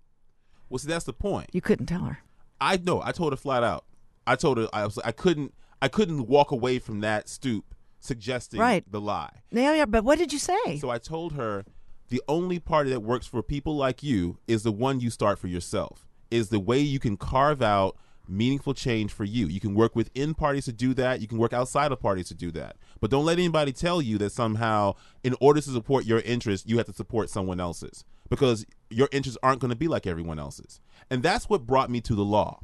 well 0.69 0.77
see 0.79 0.87
that's 0.87 1.05
the 1.05 1.13
point 1.13 1.49
You 1.51 1.61
couldn't 1.61 1.87
tell 1.87 2.05
her. 2.05 2.19
I 2.59 2.77
know. 2.77 3.01
I 3.03 3.11
told 3.11 3.33
her 3.33 3.37
flat 3.37 3.63
out. 3.63 3.85
I 4.25 4.35
told 4.35 4.57
her 4.57 4.67
I 4.73 4.85
was 4.85 4.97
I 4.99 5.11
couldn't 5.11 5.53
I 5.81 5.87
couldn't 5.87 6.27
walk 6.27 6.51
away 6.51 6.79
from 6.79 6.99
that 7.01 7.27
stoop 7.27 7.73
suggesting 7.99 8.59
Right. 8.59 8.83
the 8.89 9.01
lie. 9.01 9.41
Yeah, 9.51 9.73
yeah, 9.75 9.85
but 9.85 10.03
what 10.03 10.17
did 10.17 10.31
you 10.33 10.39
say? 10.39 10.77
So 10.79 10.89
I 10.89 10.97
told 10.97 11.33
her 11.33 11.65
the 12.09 12.21
only 12.27 12.59
party 12.59 12.89
that 12.91 13.01
works 13.01 13.25
for 13.27 13.41
people 13.43 13.75
like 13.75 14.03
you 14.03 14.37
is 14.47 14.63
the 14.63 14.71
one 14.71 14.99
you 14.99 15.09
start 15.09 15.39
for 15.39 15.47
yourself. 15.47 16.07
Is 16.31 16.49
the 16.49 16.59
way 16.59 16.79
you 16.79 16.99
can 16.99 17.17
carve 17.17 17.61
out 17.61 17.97
meaningful 18.27 18.73
change 18.73 19.11
for 19.11 19.23
you. 19.23 19.47
You 19.47 19.59
can 19.59 19.75
work 19.75 19.95
within 19.95 20.33
parties 20.33 20.65
to 20.65 20.71
do 20.71 20.93
that. 20.95 21.21
You 21.21 21.27
can 21.27 21.37
work 21.37 21.53
outside 21.53 21.91
of 21.91 21.99
parties 21.99 22.29
to 22.29 22.33
do 22.33 22.51
that. 22.51 22.77
But 22.99 23.11
don't 23.11 23.25
let 23.25 23.37
anybody 23.37 23.73
tell 23.73 24.01
you 24.01 24.17
that 24.19 24.31
somehow, 24.31 24.95
in 25.23 25.35
order 25.39 25.61
to 25.61 25.69
support 25.69 26.05
your 26.05 26.19
interests, 26.21 26.67
you 26.67 26.77
have 26.77 26.87
to 26.87 26.93
support 26.93 27.29
someone 27.29 27.59
else's 27.59 28.05
because 28.29 28.65
your 28.89 29.09
interests 29.11 29.37
aren't 29.43 29.59
going 29.59 29.69
to 29.69 29.75
be 29.75 29.87
like 29.87 30.07
everyone 30.07 30.39
else's. 30.39 30.79
And 31.09 31.21
that's 31.21 31.49
what 31.49 31.67
brought 31.67 31.89
me 31.89 31.99
to 32.01 32.15
the 32.15 32.23
law. 32.23 32.61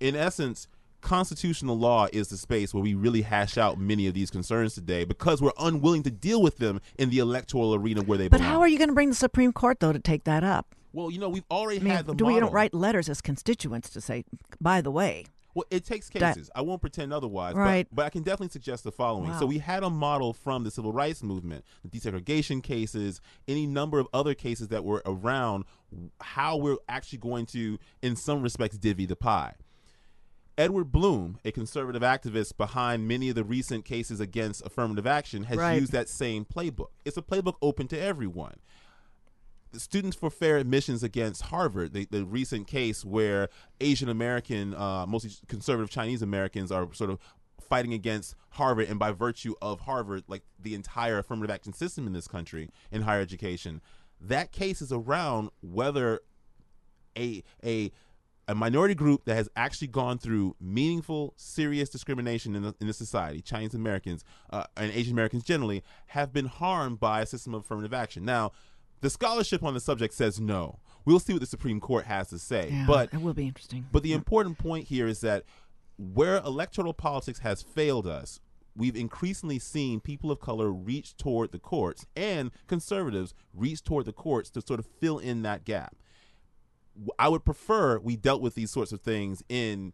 In 0.00 0.14
essence, 0.14 0.68
constitutional 1.00 1.78
law 1.78 2.08
is 2.12 2.28
the 2.28 2.36
space 2.36 2.74
where 2.74 2.82
we 2.82 2.94
really 2.94 3.22
hash 3.22 3.56
out 3.56 3.78
many 3.78 4.06
of 4.06 4.14
these 4.14 4.30
concerns 4.30 4.74
today 4.74 5.04
because 5.04 5.40
we're 5.40 5.52
unwilling 5.58 6.02
to 6.02 6.10
deal 6.10 6.42
with 6.42 6.58
them 6.58 6.80
in 6.98 7.08
the 7.10 7.18
electoral 7.18 7.74
arena 7.74 8.02
where 8.02 8.18
they 8.18 8.28
but 8.28 8.38
belong. 8.38 8.52
how 8.52 8.60
are 8.60 8.68
you 8.68 8.78
going 8.78 8.88
to 8.88 8.94
bring 8.94 9.08
the 9.08 9.14
Supreme 9.14 9.52
Court 9.52 9.80
though 9.80 9.92
to 9.92 9.98
take 9.98 10.24
that 10.24 10.44
up? 10.44 10.74
Well, 10.92 11.10
you 11.10 11.18
know, 11.18 11.28
we've 11.28 11.44
already 11.50 11.80
I 11.80 11.82
mean, 11.84 11.92
had 11.94 12.06
the 12.06 12.14
do 12.14 12.24
we 12.24 12.34
model. 12.34 12.48
don't 12.48 12.54
write 12.54 12.74
letters 12.74 13.08
as 13.08 13.20
constituents 13.20 13.90
to 13.90 14.00
say, 14.00 14.24
by 14.60 14.80
the 14.80 14.90
way, 14.90 15.26
Well, 15.54 15.64
it 15.70 15.84
takes 15.84 16.08
That- 16.10 16.34
cases. 16.36 16.50
I 16.54 16.60
won't 16.60 16.80
pretend 16.80 17.12
otherwise. 17.12 17.54
Right. 17.56 17.86
But, 17.90 17.96
but 17.96 18.06
I 18.06 18.10
can 18.10 18.22
definitely 18.22 18.50
suggest 18.50 18.84
the 18.84 18.92
following. 18.92 19.30
Wow. 19.30 19.40
So 19.40 19.46
we 19.46 19.58
had 19.58 19.82
a 19.82 19.90
model 19.90 20.32
from 20.32 20.62
the 20.62 20.70
civil 20.70 20.92
rights 20.92 21.22
movement, 21.22 21.64
the 21.82 21.88
desegregation 21.98 22.62
cases, 22.62 23.20
any 23.48 23.66
number 23.66 23.98
of 23.98 24.06
other 24.12 24.34
cases 24.34 24.68
that 24.68 24.84
were 24.84 25.02
around 25.04 25.64
how 26.20 26.56
we're 26.58 26.76
actually 26.88 27.18
going 27.18 27.46
to, 27.46 27.78
in 28.02 28.14
some 28.14 28.42
respects, 28.42 28.78
divvy 28.78 29.04
the 29.06 29.16
pie. 29.16 29.54
Edward 30.56 30.90
Bloom, 30.90 31.38
a 31.44 31.52
conservative 31.52 32.02
activist 32.02 32.56
behind 32.56 33.06
many 33.06 33.28
of 33.28 33.36
the 33.36 33.44
recent 33.44 33.84
cases 33.84 34.18
against 34.20 34.64
affirmative 34.66 35.06
action, 35.06 35.44
has 35.44 35.56
Right. 35.56 35.80
used 35.80 35.92
that 35.92 36.08
same 36.08 36.44
playbook. 36.44 36.88
It's 37.04 37.16
a 37.16 37.22
playbook 37.22 37.54
open 37.62 37.86
to 37.88 37.98
everyone. 37.98 38.56
Students 39.74 40.16
for 40.16 40.30
Fair 40.30 40.56
Admissions 40.56 41.02
against 41.02 41.42
Harvard, 41.42 41.92
the, 41.92 42.06
the 42.10 42.24
recent 42.24 42.66
case 42.66 43.04
where 43.04 43.48
Asian 43.80 44.08
American, 44.08 44.74
uh, 44.74 45.04
mostly 45.06 45.30
conservative 45.46 45.90
Chinese 45.90 46.22
Americans, 46.22 46.72
are 46.72 46.92
sort 46.94 47.10
of 47.10 47.18
fighting 47.60 47.92
against 47.92 48.34
Harvard, 48.50 48.88
and 48.88 48.98
by 48.98 49.12
virtue 49.12 49.54
of 49.60 49.80
Harvard, 49.80 50.24
like 50.26 50.42
the 50.58 50.74
entire 50.74 51.18
affirmative 51.18 51.50
action 51.50 51.72
system 51.72 52.06
in 52.06 52.12
this 52.12 52.26
country 52.26 52.70
in 52.90 53.02
higher 53.02 53.20
education, 53.20 53.82
that 54.20 54.52
case 54.52 54.80
is 54.80 54.90
around 54.90 55.50
whether 55.60 56.20
a 57.16 57.42
a 57.64 57.92
a 58.48 58.54
minority 58.54 58.94
group 58.94 59.26
that 59.26 59.34
has 59.34 59.50
actually 59.56 59.88
gone 59.88 60.16
through 60.16 60.56
meaningful, 60.58 61.34
serious 61.36 61.90
discrimination 61.90 62.56
in 62.56 62.62
the, 62.62 62.74
in 62.80 62.86
the 62.86 62.94
society, 62.94 63.42
Chinese 63.42 63.74
Americans 63.74 64.24
uh, 64.48 64.64
and 64.74 64.90
Asian 64.92 65.12
Americans 65.12 65.44
generally, 65.44 65.84
have 66.06 66.32
been 66.32 66.46
harmed 66.46 66.98
by 66.98 67.20
a 67.20 67.26
system 67.26 67.52
of 67.52 67.60
affirmative 67.60 67.92
action. 67.92 68.24
Now, 68.24 68.52
the 69.00 69.10
scholarship 69.10 69.62
on 69.62 69.74
the 69.74 69.80
subject 69.80 70.14
says 70.14 70.40
no. 70.40 70.78
We'll 71.04 71.20
see 71.20 71.32
what 71.32 71.40
the 71.40 71.46
Supreme 71.46 71.80
Court 71.80 72.04
has 72.04 72.28
to 72.30 72.38
say. 72.38 72.68
Yeah, 72.70 72.84
but 72.86 73.14
it 73.14 73.20
will 73.20 73.34
be 73.34 73.46
interesting. 73.46 73.86
but 73.92 74.02
the 74.02 74.12
important 74.12 74.58
point 74.58 74.88
here 74.88 75.06
is 75.06 75.20
that 75.20 75.44
where 75.96 76.36
electoral 76.38 76.92
politics 76.94 77.40
has 77.40 77.62
failed 77.62 78.06
us, 78.06 78.40
we've 78.76 78.96
increasingly 78.96 79.58
seen 79.58 80.00
people 80.00 80.30
of 80.30 80.40
color 80.40 80.70
reach 80.70 81.16
toward 81.16 81.50
the 81.50 81.58
courts 81.58 82.06
and 82.14 82.50
conservatives 82.66 83.34
reach 83.52 83.82
toward 83.82 84.04
the 84.04 84.12
courts 84.12 84.50
to 84.50 84.60
sort 84.60 84.78
of 84.78 84.86
fill 85.00 85.18
in 85.18 85.42
that 85.42 85.64
gap. 85.64 85.96
I 87.18 87.28
would 87.28 87.44
prefer 87.44 87.98
we 87.98 88.16
dealt 88.16 88.42
with 88.42 88.54
these 88.54 88.70
sorts 88.70 88.92
of 88.92 89.00
things 89.00 89.42
in 89.48 89.92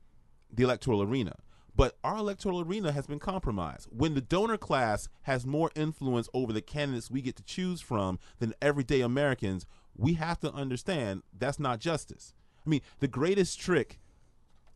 the 0.53 0.63
electoral 0.65 1.03
arena. 1.03 1.37
But 1.77 1.97
our 2.05 2.17
electoral 2.17 2.61
arena 2.61 2.93
has 2.93 3.07
been 3.07 3.19
compromised. 3.19 3.89
When 3.91 4.15
the 4.15 4.21
donor 4.21 4.57
class 4.57 5.09
has 5.23 5.45
more 5.45 5.71
influence 5.75 6.29
over 6.33 6.53
the 6.53 6.63
candidates 6.63 7.11
we 7.11 7.21
get 7.21 7.37
to 7.37 7.43
choose 7.43 7.81
from 7.81 8.19
than 8.39 8.55
everyday 8.63 9.01
Americans, 9.01 9.67
we 9.97 10.15
have 10.15 10.39
to 10.41 10.53
understand 10.53 11.23
that's 11.37 11.59
not 11.59 11.81
justice. 11.81 12.33
I 12.65 12.71
mean, 12.71 12.81
the 13.01 13.09
greatest 13.09 13.61
trick 13.61 13.99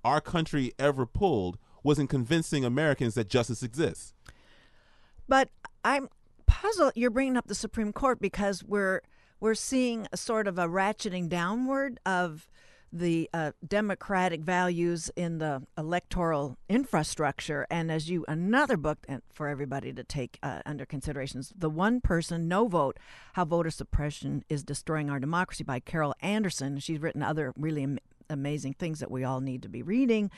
our 0.05 0.21
country 0.21 0.73
ever 0.79 1.07
pulled 1.07 1.59
was 1.83 1.99
in 1.99 2.07
convincing 2.07 2.65
Americans 2.65 3.15
that 3.15 3.29
justice 3.29 3.63
exists. 3.63 4.15
But 5.29 5.51
I'm 5.85 6.09
puzzled. 6.47 6.93
You're 6.97 7.11
bringing 7.11 7.37
up 7.37 7.47
the 7.47 7.55
Supreme 7.55 7.93
Court 7.93 8.21
because 8.21 8.65
we're 8.65 9.03
we're 9.41 9.55
seeing 9.55 10.09
a 10.13 10.17
sort 10.17 10.49
of 10.49 10.59
a 10.59 10.67
ratcheting 10.67 11.29
downward 11.29 12.01
of 12.05 12.49
the 12.93 13.29
uh, 13.35 13.53
democratic 13.67 14.41
values 14.41 15.11
in 15.17 15.39
the 15.39 15.63
electoral 15.77 16.57
infrastructure. 16.69 17.67
And 17.71 17.91
as 17.91 18.09
you, 18.09 18.25
another 18.29 18.77
book 18.77 19.07
for 19.33 19.49
everybody 19.49 19.93
to 19.93 20.05
take 20.05 20.39
uh, 20.43 20.61
under 20.65 20.87
consideration 20.87 21.41
is 21.41 21.53
The 21.57 21.71
One 21.71 22.01
Person, 22.01 22.49
No 22.49 22.67
Vote 22.67 22.99
How 23.35 23.45
Voter 23.45 23.71
Suppression 23.71 24.45
is 24.49 24.63
Destroying 24.63 25.11
Our 25.11 25.21
Democracy 25.21 25.65
by 25.65 25.81
Carol 25.81 26.15
Anderson. 26.21 26.79
She's 26.79 27.01
written 27.01 27.23
other 27.23 27.53
really 27.57 27.83
am- 27.83 27.99
amazing 28.31 28.75
things 28.75 29.01
that 29.01 29.11
we 29.11 29.25
all 29.25 29.41
need 29.41 29.63
to 29.63 29.69
be 29.69 29.83
reading. 29.83 30.31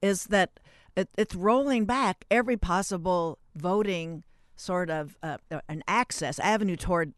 Is 0.00 0.24
that 0.26 0.60
it, 0.96 1.08
it's 1.16 1.34
rolling 1.34 1.84
back 1.84 2.24
every 2.30 2.56
possible 2.56 3.38
voting 3.54 4.22
sort 4.56 4.90
of 4.90 5.16
uh, 5.22 5.38
an 5.68 5.82
access 5.88 6.38
avenue 6.38 6.76
toward 6.76 7.14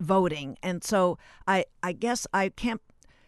voting 0.00 0.56
and 0.62 0.82
so 0.82 1.18
i 1.46 1.64
i 1.82 1.92
guess 1.92 2.26
i 2.32 2.48
can't 2.48 2.80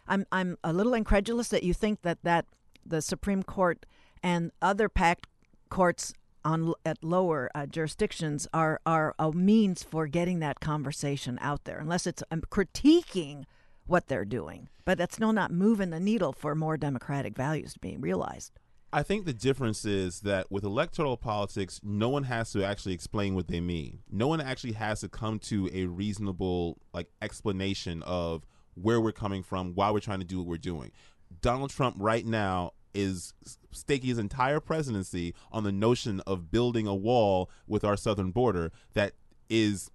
i'm 0.09 0.25
i'm 0.31 0.57
a 0.63 0.73
little 0.73 0.93
incredulous 0.93 1.49
that 1.49 1.63
you 1.63 1.73
think 1.73 2.01
that 2.01 2.17
that 2.23 2.45
the 2.85 3.01
supreme 3.01 3.43
court 3.43 3.85
and 4.21 4.51
other 4.61 4.89
packed 4.89 5.27
courts 5.69 6.13
on 6.43 6.73
at 6.85 7.03
lower 7.03 7.49
uh, 7.53 7.65
jurisdictions 7.65 8.47
are 8.53 8.79
are 8.85 9.13
a 9.19 9.31
means 9.31 9.83
for 9.83 10.07
getting 10.07 10.39
that 10.39 10.59
conversation 10.59 11.37
out 11.41 11.63
there 11.65 11.79
unless 11.79 12.07
it's 12.07 12.23
um, 12.31 12.41
critiquing 12.49 13.43
what 13.85 14.07
they're 14.07 14.25
doing 14.25 14.69
but 14.85 14.97
that's 14.97 15.15
still 15.15 15.33
not 15.33 15.51
moving 15.51 15.89
the 15.89 15.99
needle 15.99 16.33
for 16.33 16.55
more 16.55 16.77
democratic 16.77 17.35
values 17.35 17.73
to 17.73 17.79
be 17.79 17.97
realized 17.97 18.51
I 18.91 19.03
think 19.03 19.25
the 19.25 19.33
difference 19.33 19.85
is 19.85 20.21
that 20.21 20.51
with 20.51 20.63
electoral 20.63 21.15
politics, 21.15 21.79
no 21.83 22.09
one 22.09 22.23
has 22.23 22.51
to 22.53 22.63
actually 22.63 22.93
explain 22.93 23.35
what 23.35 23.47
they 23.47 23.61
mean. 23.61 23.99
No 24.09 24.27
one 24.27 24.41
actually 24.41 24.73
has 24.73 25.01
to 25.01 25.09
come 25.09 25.37
to 25.39 25.69
a 25.71 25.85
reasonable 25.85 26.79
like 26.91 27.07
explanation 27.21 28.01
of 28.03 28.47
where 28.81 29.01
we're 29.01 29.11
coming 29.11 29.43
from, 29.43 29.73
why 29.75 29.91
we're 29.91 29.99
trying 29.99 30.19
to 30.19 30.25
do 30.25 30.37
what 30.37 30.47
we're 30.47 30.57
doing. 30.57 30.91
Donald 31.41 31.69
Trump 31.69 31.95
right 31.99 32.25
now 32.25 32.73
is 32.93 33.33
staking 33.71 34.09
his 34.09 34.17
entire 34.17 34.59
presidency 34.59 35.33
on 35.51 35.63
the 35.63 35.71
notion 35.71 36.21
of 36.25 36.51
building 36.51 36.87
a 36.87 36.95
wall 36.95 37.49
with 37.67 37.83
our 37.83 37.95
southern 37.95 38.31
border 38.31 38.71
that 38.93 39.13
is 39.49 39.91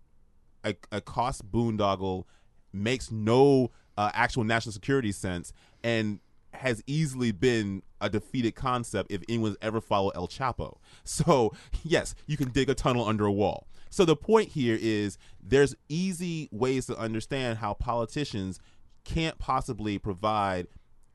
a, 0.65 0.75
a 0.93 1.01
cost 1.01 1.51
boondoggle, 1.51 2.25
makes 2.73 3.11
no 3.11 3.71
uh, 3.97 4.11
actual 4.15 4.45
national 4.45 4.73
security 4.73 5.13
sense, 5.13 5.53
and 5.83 6.21
has 6.53 6.83
easily 6.87 7.33
been 7.33 7.83
a 8.01 8.09
defeated 8.09 8.55
concept 8.55 9.11
if 9.11 9.23
anyone's 9.29 9.57
ever 9.61 9.81
followed 9.81 10.13
El 10.15 10.29
Chapo. 10.29 10.77
So, 11.05 11.53
yes, 11.83 12.15
you 12.27 12.37
can 12.37 12.51
dig 12.51 12.71
a 12.71 12.75
tunnel 12.75 13.07
under 13.07 13.27
a 13.27 13.33
wall. 13.33 13.67
So, 13.91 14.05
the 14.05 14.17
point 14.17 14.49
here 14.51 14.79
is 14.81 15.19
there's 15.43 15.75
easy 15.89 16.49
ways 16.51 16.87
to 16.87 16.97
understand 16.97 17.59
how 17.59 17.75
politicians 17.75 18.59
can't 19.05 19.39
possibly 19.39 19.99
provide 19.99 20.67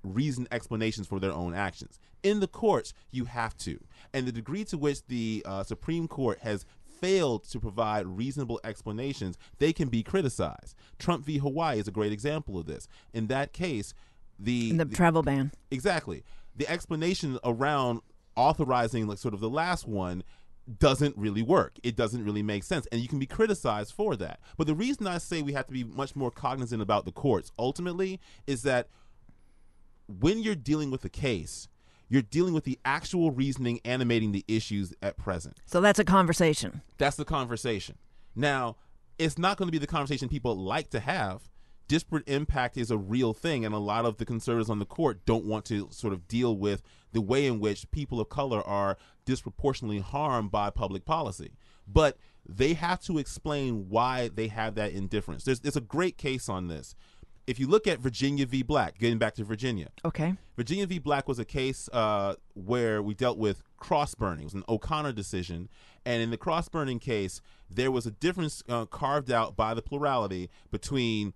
reasoned 0.03 0.47
explanations 0.51 1.07
for 1.07 1.19
their 1.19 1.31
own 1.31 1.53
actions. 1.53 1.99
In 2.23 2.39
the 2.39 2.47
courts, 2.47 2.93
you 3.11 3.25
have 3.25 3.57
to. 3.57 3.79
And 4.13 4.27
the 4.27 4.31
degree 4.31 4.63
to 4.65 4.77
which 4.77 5.05
the 5.07 5.43
uh, 5.45 5.63
Supreme 5.63 6.07
Court 6.07 6.39
has 6.39 6.65
failed 6.99 7.45
to 7.45 7.59
provide 7.59 8.05
reasonable 8.05 8.59
explanations, 8.63 9.37
they 9.57 9.71
can 9.71 9.87
be 9.89 10.03
criticized. 10.03 10.75
Trump 10.97 11.25
v. 11.25 11.37
Hawaii 11.37 11.79
is 11.79 11.87
a 11.87 11.91
great 11.91 12.11
example 12.11 12.57
of 12.57 12.65
this. 12.65 12.87
In 13.13 13.27
that 13.27 13.53
case, 13.53 13.93
the, 14.37 14.71
the 14.73 14.85
the- 14.85 14.95
travel 14.95 15.21
ban 15.21 15.51
exactly 15.71 16.23
the 16.55 16.67
explanation 16.69 17.39
around 17.43 18.01
authorizing 18.35 19.07
like 19.07 19.17
sort 19.17 19.33
of 19.33 19.39
the 19.39 19.49
last 19.49 19.87
one 19.87 20.23
doesn't 20.77 21.17
really 21.17 21.41
work. 21.41 21.79
It 21.81 21.95
doesn't 21.95 22.23
really 22.23 22.43
make 22.43 22.63
sense. 22.63 22.85
And 22.91 23.01
you 23.01 23.07
can 23.07 23.17
be 23.17 23.25
criticized 23.25 23.93
for 23.93 24.15
that. 24.17 24.39
But 24.57 24.67
the 24.67 24.75
reason 24.75 25.07
I 25.07 25.17
say 25.17 25.41
we 25.41 25.53
have 25.53 25.65
to 25.67 25.73
be 25.73 25.83
much 25.83 26.15
more 26.15 26.29
cognizant 26.29 26.81
about 26.81 27.05
the 27.05 27.11
courts 27.11 27.51
ultimately 27.57 28.19
is 28.45 28.61
that 28.63 28.87
when 30.07 30.39
you're 30.39 30.55
dealing 30.55 30.91
with 30.91 31.03
a 31.05 31.09
case, 31.09 31.67
you're 32.07 32.21
dealing 32.21 32.53
with 32.53 32.63
the 32.63 32.79
actual 32.83 33.31
reasoning 33.31 33.79
animating 33.85 34.31
the 34.31 34.43
issues 34.47 34.93
at 35.01 35.17
present. 35.17 35.57
so 35.65 35.79
that's 35.79 35.99
a 35.99 36.03
conversation 36.03 36.81
That's 36.97 37.15
the 37.15 37.25
conversation. 37.25 37.97
Now, 38.35 38.75
it's 39.17 39.37
not 39.37 39.57
going 39.57 39.67
to 39.67 39.71
be 39.71 39.77
the 39.77 39.87
conversation 39.87 40.29
people 40.29 40.55
like 40.55 40.89
to 40.91 40.99
have. 40.99 41.49
Disparate 41.89 42.29
impact 42.29 42.77
is 42.77 42.91
a 42.91 42.97
real 42.99 43.33
thing, 43.33 43.65
and 43.65 43.73
a 43.73 43.79
lot 43.79 44.05
of 44.05 44.17
the 44.17 44.25
conservatives 44.25 44.69
on 44.69 44.77
the 44.77 44.85
court 44.85 45.25
don't 45.25 45.43
want 45.43 45.65
to 45.65 45.87
sort 45.89 46.13
of 46.13 46.27
deal 46.27 46.55
with 46.55 46.83
the 47.13 47.19
way 47.19 47.47
in 47.47 47.59
which 47.59 47.89
people 47.89 48.21
of 48.21 48.29
color 48.29 48.61
are 48.61 48.95
disproportionately 49.25 49.97
harmed 49.97 50.51
by 50.51 50.69
public 50.69 51.03
policy. 51.03 51.51
But 51.87 52.15
they 52.47 52.73
have 52.73 53.01
to 53.01 53.17
explain 53.17 53.89
why 53.89 54.29
they 54.31 54.49
have 54.49 54.75
that 54.75 54.91
indifference. 54.91 55.45
There's, 55.45 55.61
there's 55.61 55.75
a 55.75 55.81
great 55.81 56.15
case 56.15 56.47
on 56.47 56.67
this. 56.67 56.93
If 57.47 57.59
you 57.59 57.65
look 57.65 57.87
at 57.87 57.97
Virginia 57.97 58.45
v. 58.45 58.61
Black, 58.61 58.99
getting 58.99 59.17
back 59.17 59.33
to 59.35 59.43
Virginia, 59.43 59.89
okay 60.05 60.35
Virginia 60.55 60.85
v. 60.85 60.99
Black 60.99 61.27
was 61.27 61.39
a 61.39 61.45
case 61.45 61.89
uh, 61.91 62.35
where 62.53 63.01
we 63.01 63.15
dealt 63.15 63.39
with 63.39 63.63
cross 63.77 64.13
burning. 64.13 64.41
It 64.41 64.45
was 64.45 64.53
an 64.53 64.63
O'Connor 64.69 65.13
decision. 65.13 65.69
And 66.05 66.21
in 66.21 66.29
the 66.29 66.37
cross 66.37 66.69
burning 66.69 66.99
case, 66.99 67.41
there 67.67 67.89
was 67.89 68.05
a 68.05 68.11
difference 68.11 68.61
uh, 68.69 68.85
carved 68.85 69.31
out 69.31 69.55
by 69.55 69.73
the 69.73 69.81
plurality 69.81 70.51
between 70.69 71.33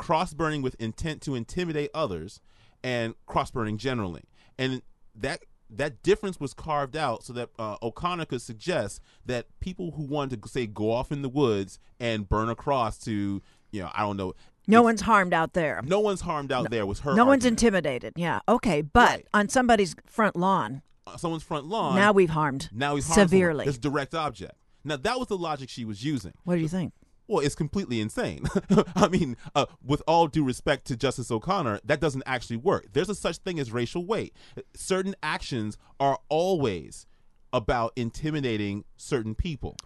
cross 0.00 0.32
burning 0.34 0.62
with 0.62 0.74
intent 0.80 1.20
to 1.22 1.34
intimidate 1.34 1.90
others 1.94 2.40
and 2.82 3.14
cross 3.26 3.50
burning 3.50 3.76
generally. 3.76 4.22
And 4.58 4.80
that 5.14 5.40
that 5.68 6.02
difference 6.02 6.40
was 6.40 6.54
carved 6.54 6.96
out 6.96 7.22
so 7.22 7.32
that 7.34 7.50
uh, 7.58 7.76
O'Connor 7.82 8.24
could 8.24 8.42
suggest 8.42 9.00
that 9.26 9.46
people 9.60 9.92
who 9.92 10.02
wanted 10.02 10.42
to 10.42 10.48
say 10.48 10.66
go 10.66 10.90
off 10.90 11.12
in 11.12 11.22
the 11.22 11.28
woods 11.28 11.78
and 12.00 12.28
burn 12.28 12.48
a 12.48 12.54
cross 12.56 12.98
to 13.00 13.40
you 13.70 13.82
know 13.82 13.90
I 13.94 14.00
don't 14.00 14.16
know 14.16 14.32
no 14.66 14.82
one's 14.82 15.02
harmed 15.02 15.32
out 15.34 15.52
there 15.52 15.80
no 15.84 16.00
one's 16.00 16.22
harmed 16.22 16.50
out 16.50 16.70
there 16.70 16.86
was 16.86 17.00
her 17.00 17.14
no 17.14 17.24
one's 17.24 17.44
intimidated 17.44 18.14
yeah 18.16 18.40
okay 18.48 18.80
but 18.82 19.08
Right. 19.10 19.26
on 19.34 19.48
somebody's 19.48 19.94
front 20.06 20.34
lawn 20.34 20.82
Uh, 21.06 21.16
someone's 21.16 21.42
front 21.44 21.66
lawn 21.66 21.94
now 21.94 22.10
we've 22.12 22.30
harmed 22.30 22.68
now 22.72 22.94
he's 22.96 23.06
harmed 23.06 23.14
someone. 23.14 23.28
severely 23.28 23.66
It's 23.66 23.78
direct 23.78 24.14
object. 24.14 24.54
Now 24.82 24.96
that 24.96 25.18
was 25.18 25.28
the 25.28 25.36
logic 25.38 25.68
she 25.68 25.84
was 25.84 26.02
using. 26.04 26.32
what 26.44 26.54
do 26.56 26.60
you 26.62 26.68
think 26.68 26.92
Well, 27.30 27.38
it's 27.38 27.54
completely 27.54 28.00
insane. 28.00 28.44
I 28.96 29.06
mean, 29.06 29.36
uh, 29.54 29.66
with 29.84 30.02
all 30.08 30.26
due 30.26 30.42
respect 30.42 30.84
to 30.88 30.96
Justice 30.96 31.30
O'Connor, 31.30 31.78
that 31.84 32.00
doesn't 32.00 32.24
actually 32.26 32.56
work. 32.56 32.86
There's 32.92 33.08
a 33.08 33.14
such 33.14 33.36
thing 33.36 33.60
as 33.60 33.70
racial 33.70 34.04
weight. 34.04 34.34
Certain 34.74 35.14
actions 35.22 35.78
are 36.00 36.18
always 36.28 37.06
about 37.52 37.92
intimidating 37.94 38.82
certain 38.96 39.36
people. 39.36 39.76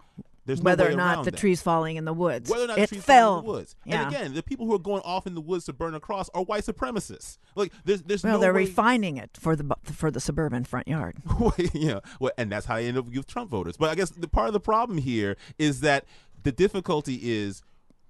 There's 0.45 0.61
no 0.61 0.71
Whether 0.71 0.91
or 0.91 0.95
not 0.95 1.25
the 1.25 1.31
that. 1.31 1.39
tree's 1.39 1.61
falling 1.61 1.95
in 1.95 2.05
the 2.05 2.13
woods. 2.13 2.49
Whether 2.49 2.65
or 2.65 2.67
not 2.67 2.77
it 2.77 2.89
the 2.89 2.95
trees 2.95 3.03
fell. 3.03 3.39
in 3.39 3.45
the 3.45 3.51
woods. 3.51 3.75
Yeah. 3.83 4.05
And 4.05 4.15
again, 4.15 4.33
the 4.35 4.43
people 4.43 4.67
who 4.67 4.75
are 4.75 4.79
going 4.79 5.01
off 5.01 5.25
in 5.25 5.33
the 5.33 5.41
woods 5.41 5.65
to 5.65 5.73
burn 5.73 5.95
a 5.95 5.99
cross 5.99 6.29
are 6.35 6.43
white 6.43 6.63
supremacists. 6.63 7.39
Like 7.55 7.73
there's 7.83 8.03
there's 8.03 8.23
well, 8.23 8.33
no 8.33 8.39
they're 8.39 8.53
way, 8.53 8.61
refining 8.61 9.17
it 9.17 9.31
for 9.39 9.55
the 9.55 9.75
for 9.83 10.11
the 10.11 10.19
suburban 10.19 10.63
front 10.63 10.87
yard. 10.87 11.17
yeah, 11.73 11.99
well, 12.19 12.31
and 12.37 12.51
that's 12.51 12.67
how 12.67 12.77
you 12.77 12.89
end 12.89 12.97
up 12.97 13.07
with 13.07 13.25
Trump 13.25 13.49
voters. 13.49 13.75
But 13.77 13.89
I 13.89 13.95
guess 13.95 14.11
the 14.11 14.27
part 14.27 14.47
of 14.47 14.53
the 14.53 14.59
problem 14.59 14.99
here 14.99 15.35
is 15.57 15.81
that 15.81 16.05
the 16.45 16.51
difficulty 16.51 17.19
is 17.23 17.63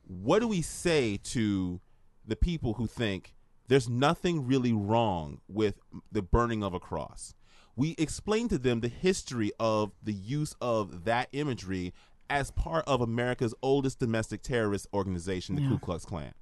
what 0.05 0.39
do 0.39 0.47
we 0.47 0.61
say 0.61 1.17
to 1.23 1.79
the 2.27 2.35
people 2.35 2.73
who 2.73 2.85
think 2.85 3.33
there's 3.69 3.89
nothing 3.89 4.45
really 4.45 4.73
wrong 4.73 5.39
with 5.47 5.79
the 6.11 6.21
burning 6.21 6.61
of 6.61 6.73
a 6.73 6.79
cross? 6.79 7.33
We 7.77 7.95
explain 7.97 8.49
to 8.49 8.57
them 8.57 8.81
the 8.81 8.89
history 8.89 9.51
of 9.57 9.93
the 10.03 10.13
use 10.13 10.53
of 10.59 11.05
that 11.05 11.29
imagery 11.31 11.93
as 12.29 12.51
part 12.51 12.83
of 12.87 12.99
America's 12.99 13.55
oldest 13.61 13.99
domestic 13.99 14.41
terrorist 14.41 14.87
organization, 14.93 15.55
the 15.55 15.61
Ku 15.61 15.79
Klux 15.79 16.03
Klan. 16.03 16.33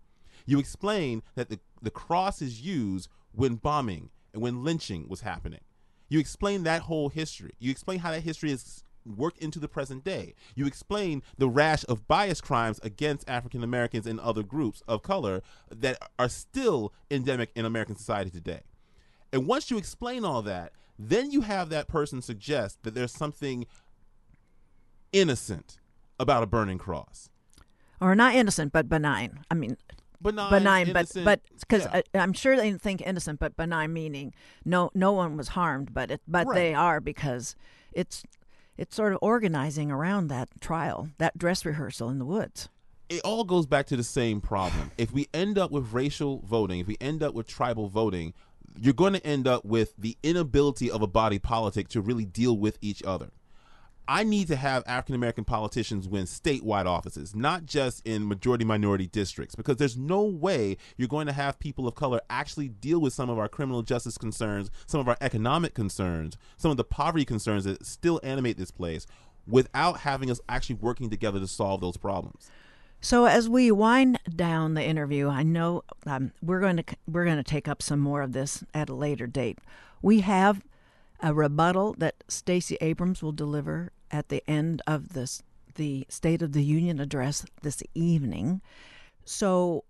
You 0.47 0.57
explain 0.57 1.21
that 1.35 1.49
the, 1.49 1.59
the 1.81 1.91
cross 1.91 2.41
is 2.41 2.61
used 2.61 3.07
when 3.33 3.55
bombing 3.55 4.09
and 4.33 4.41
when 4.41 4.63
lynching 4.63 5.07
was 5.07 5.21
happening. 5.21 5.61
You 6.09 6.19
explain 6.19 6.63
that 6.63 6.83
whole 6.83 7.09
history. 7.09 7.51
You 7.59 7.69
explain 7.69 7.99
how 7.99 8.11
that 8.11 8.21
history 8.21 8.51
is 8.51 8.83
worked 9.05 9.37
into 9.39 9.59
the 9.59 9.67
present 9.67 10.03
day. 10.03 10.33
You 10.55 10.65
explain 10.65 11.23
the 11.37 11.47
rash 11.49 11.83
of 11.89 12.07
bias 12.07 12.41
crimes 12.41 12.79
against 12.83 13.29
African 13.29 13.63
Americans 13.63 14.07
and 14.07 14.19
other 14.19 14.43
groups 14.43 14.81
of 14.87 15.01
color 15.03 15.41
that 15.69 15.97
are 16.17 16.29
still 16.29 16.93
endemic 17.11 17.51
in 17.55 17.65
American 17.65 17.95
society 17.95 18.29
today. 18.29 18.61
And 19.31 19.47
once 19.47 19.71
you 19.71 19.77
explain 19.77 20.23
all 20.23 20.41
that, 20.43 20.73
then 20.97 21.31
you 21.31 21.41
have 21.41 21.69
that 21.69 21.87
person 21.87 22.21
suggest 22.21 22.83
that 22.83 22.93
there's 22.93 23.11
something 23.11 23.65
innocent 25.11 25.79
about 26.19 26.43
a 26.43 26.45
burning 26.47 26.77
cross. 26.77 27.29
Or 27.99 28.15
not 28.15 28.35
innocent, 28.35 28.71
but 28.73 28.89
benign. 28.89 29.39
I 29.49 29.55
mean, 29.55 29.77
Benign, 30.21 30.51
benign, 30.51 30.93
but 30.93 31.11
but 31.25 31.41
because 31.59 31.85
yeah. 31.93 32.01
I'm 32.13 32.31
sure 32.31 32.55
they 32.55 32.69
didn't 32.69 32.81
think 32.81 33.01
innocent, 33.01 33.39
but 33.39 33.57
benign 33.57 33.91
meaning 33.91 34.33
no 34.63 34.89
no 34.93 35.11
one 35.11 35.35
was 35.35 35.49
harmed, 35.49 35.93
but 35.93 36.11
it 36.11 36.21
but 36.27 36.47
Right. 36.47 36.55
they 36.55 36.73
are 36.73 37.01
because 37.01 37.55
it's 37.91 38.23
it's 38.77 38.95
sort 38.95 39.13
of 39.13 39.19
organizing 39.21 39.91
around 39.91 40.27
that 40.27 40.49
trial, 40.59 41.09
that 41.17 41.37
dress 41.37 41.65
rehearsal 41.65 42.09
in 42.09 42.19
the 42.19 42.25
woods. 42.25 42.69
it 43.09 43.21
all 43.23 43.43
goes 43.43 43.65
back 43.67 43.85
to 43.87 43.95
the 43.95 44.03
same 44.03 44.41
problem. 44.41 44.91
If 44.97 45.11
we 45.11 45.27
end 45.33 45.57
up 45.57 45.71
with 45.71 45.93
racial 45.93 46.41
voting, 46.47 46.79
if 46.79 46.87
we 46.87 46.97
end 46.99 47.21
up 47.21 47.33
with 47.35 47.47
tribal 47.47 47.87
voting, 47.87 48.33
you're 48.79 48.93
going 48.93 49.13
to 49.13 49.23
end 49.25 49.47
up 49.47 49.63
with 49.65 49.93
the 49.97 50.17
inability 50.23 50.89
of 50.89 51.01
a 51.03 51.07
body 51.07 51.37
politic 51.37 51.89
to 51.89 52.01
really 52.01 52.25
deal 52.25 52.57
with 52.57 52.79
each 52.81 53.03
other. 53.03 53.29
I 54.07 54.23
need 54.23 54.47
to 54.47 54.55
have 54.55 54.83
African 54.85 55.15
American 55.15 55.45
politicians 55.45 56.07
win 56.07 56.25
statewide 56.25 56.85
offices, 56.85 57.35
not 57.35 57.65
just 57.65 58.05
in 58.05 58.27
majority 58.27 58.65
minority 58.65 59.07
districts, 59.07 59.55
because 59.55 59.77
there's 59.77 59.97
no 59.97 60.23
way 60.23 60.77
you're 60.97 61.07
going 61.07 61.27
to 61.27 61.33
have 61.33 61.59
people 61.59 61.87
of 61.87 61.95
color 61.95 62.19
actually 62.29 62.67
deal 62.67 62.99
with 62.99 63.13
some 63.13 63.29
of 63.29 63.39
our 63.39 63.47
criminal 63.47 63.81
justice 63.81 64.17
concerns, 64.17 64.69
some 64.85 64.99
of 64.99 65.07
our 65.07 65.17
economic 65.21 65.73
concerns, 65.73 66.37
some 66.57 66.71
of 66.71 66.77
the 66.77 66.83
poverty 66.83 67.25
concerns 67.25 67.63
that 67.63 67.85
still 67.85 68.19
animate 68.23 68.57
this 68.57 68.71
place 68.71 69.07
without 69.47 69.99
having 70.01 70.29
us 70.29 70.41
actually 70.49 70.75
working 70.75 71.09
together 71.09 71.39
to 71.39 71.47
solve 71.47 71.81
those 71.81 71.97
problems. 71.97 72.49
So 73.01 73.25
as 73.25 73.49
we 73.49 73.69
wind 73.69 74.19
down 74.33 74.75
the 74.75 74.83
interview, 74.83 75.27
I 75.27 75.43
know 75.43 75.83
um, 76.05 76.31
we're 76.41 76.61
going 76.61 76.77
to 76.77 76.83
we're 77.05 77.25
going 77.25 77.37
to 77.37 77.43
take 77.43 77.67
up 77.67 77.81
some 77.81 77.99
more 77.99 78.21
of 78.21 78.31
this 78.31 78.63
at 78.73 78.89
a 78.89 78.93
later 78.93 79.27
date. 79.27 79.59
We 80.01 80.21
have 80.21 80.61
a 81.23 81.33
rebuttal 81.33 81.95
that 81.97 82.23
Stacey 82.27 82.77
Abrams 82.81 83.23
will 83.23 83.31
deliver 83.31 83.91
at 84.11 84.29
the 84.29 84.43
end 84.47 84.81
of 84.85 85.13
this 85.13 85.41
the 85.75 86.05
State 86.09 86.43
of 86.43 86.51
the 86.51 86.63
Union 86.63 86.99
address 86.99 87.45
this 87.63 87.81
evening. 87.95 88.61
So 89.25 89.85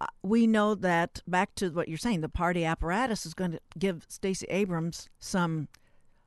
uh, 0.00 0.06
we 0.22 0.46
know 0.46 0.74
that 0.74 1.22
back 1.26 1.54
to 1.54 1.70
what 1.70 1.88
you're 1.88 1.96
saying, 1.96 2.20
the 2.20 2.28
party 2.28 2.66
apparatus 2.66 3.24
is 3.24 3.32
going 3.32 3.52
to 3.52 3.60
give 3.78 4.04
Stacey 4.08 4.46
Abrams 4.50 5.08
some 5.18 5.68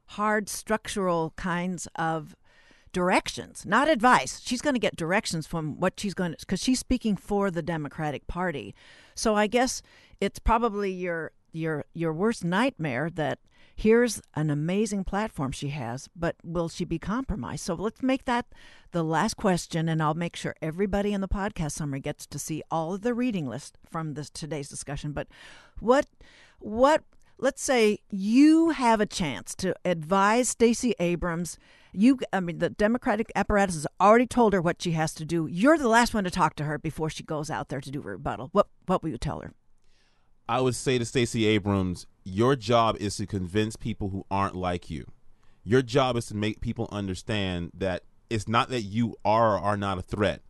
hard 0.08 0.49
structural 0.49 1.34
kinds 1.36 1.88
of 1.95 2.36
directions, 2.93 3.66
not 3.66 3.89
advice. 3.89 4.41
She's 4.43 4.62
going 4.62 4.74
to 4.76 4.80
get 4.80 4.95
directions 4.95 5.45
from 5.45 5.80
what 5.80 5.99
she's 5.99 6.14
going 6.14 6.32
to, 6.32 6.38
because 6.39 6.64
she's 6.64 6.80
speaking 6.80 7.18
for 7.18 7.51
the 7.51 7.62
Democratic 7.62 8.26
Party. 8.26 8.74
So 9.14 9.36
I 9.36 9.47
guess 9.47 9.82
it's 10.22 10.39
probably 10.39 10.91
your 10.91 11.32
your 11.51 11.86
your 11.93 12.14
worst 12.14 12.43
nightmare 12.43 13.10
that 13.16 13.39
here's 13.76 14.21
an 14.36 14.49
amazing 14.49 15.03
platform 15.03 15.51
she 15.51 15.69
has, 15.69 16.09
but 16.15 16.36
will 16.43 16.69
she 16.69 16.86
be 16.86 16.97
compromised? 16.97 17.63
So 17.63 17.73
let's 17.73 18.01
make 18.01 18.26
that 18.26 18.45
the 18.91 19.03
last 19.03 19.36
question, 19.36 19.89
and 19.89 20.01
I'll 20.01 20.13
make 20.13 20.36
sure 20.36 20.55
everybody 20.61 21.13
in 21.13 21.21
the 21.21 21.28
podcast 21.28 21.71
summary 21.71 21.99
gets 21.99 22.26
to 22.28 22.39
see 22.39 22.63
all 22.71 22.93
of 22.93 23.01
the 23.01 23.13
reading 23.13 23.47
list 23.47 23.78
from 23.89 24.13
this 24.13 24.30
today's 24.30 24.69
discussion. 24.69 25.11
But 25.11 25.28
what 25.80 26.07
what 26.59 27.03
let's 27.38 27.61
say 27.61 27.99
you 28.09 28.69
have 28.69 29.01
a 29.01 29.05
chance 29.05 29.53
to 29.55 29.76
advise 29.84 30.49
Stacey 30.49 30.93
Abrams. 30.99 31.59
You, 31.91 32.19
I 32.34 32.39
mean, 32.39 32.59
the 32.59 32.69
Democratic 32.69 33.32
apparatus 33.36 33.76
has 33.76 33.88
already 34.01 34.28
told 34.28 34.53
her 34.53 34.61
what 34.61 34.82
she 34.82 34.91
has 34.91 35.13
to 35.15 35.26
do. 35.26 35.47
You're 35.47 35.78
the 35.78 35.88
last 35.88 36.13
one 36.13 36.26
to 36.26 36.32
talk 36.32 36.55
to 36.55 36.65
her 36.65 36.78
before 36.78 37.09
she 37.09 37.23
goes 37.23 37.49
out 37.49 37.69
there 37.69 37.82
to 37.82 37.91
do 37.91 38.01
rebuttal. 38.01 38.49
What 38.51 38.67
what 38.86 39.03
will 39.03 39.09
you 39.09 39.17
tell 39.17 39.41
her? 39.41 39.53
I 40.47 40.61
would 40.61 40.75
say 40.75 40.97
to 40.99 41.05
Stacey 41.05 41.45
Abrams, 41.47 42.05
your 42.23 42.55
job 42.55 42.97
is 42.99 43.17
to 43.17 43.25
convince 43.25 43.75
people 43.75 44.09
who 44.09 44.25
aren't 44.29 44.55
like 44.55 44.89
you. 44.91 45.05
Your 45.63 45.81
job 45.81 46.15
is 46.17 46.27
to 46.27 46.35
make 46.35 46.61
people 46.61 46.87
understand 46.91 47.71
that 47.73 48.03
it's 48.29 48.47
not 48.47 48.69
that 48.69 48.81
you 48.81 49.15
are 49.25 49.55
or 49.55 49.59
are 49.59 49.77
not 49.77 49.97
a 49.97 50.03
threat. 50.03 50.41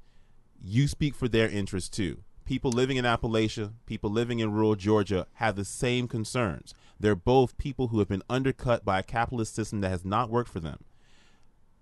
You 0.62 0.88
speak 0.88 1.16
for 1.16 1.30
their 1.30 1.48
interests 1.48 1.90
too. 1.90 2.24
People 2.44 2.72
living 2.72 2.98
in 2.98 3.06
Appalachia, 3.06 3.74
people 3.86 4.10
living 4.10 4.40
in 4.40 4.52
rural 4.52 4.76
Georgia 4.76 5.28
have 5.36 5.56
the 5.56 5.66
same 5.66 6.08
concerns. 6.08 6.74
They're 7.00 7.16
both 7.16 7.58
people 7.58 7.88
who 7.88 8.00
have 8.00 8.10
been 8.10 8.24
undercut 8.30 8.84
by 8.84 9.00
a 9.00 9.04
capitalist 9.04 9.56
system 9.56 9.82
that 9.82 9.90
has 9.90 10.04
not 10.04 10.30
worked 10.30 10.50
for 10.50 10.60
them. 10.60 10.84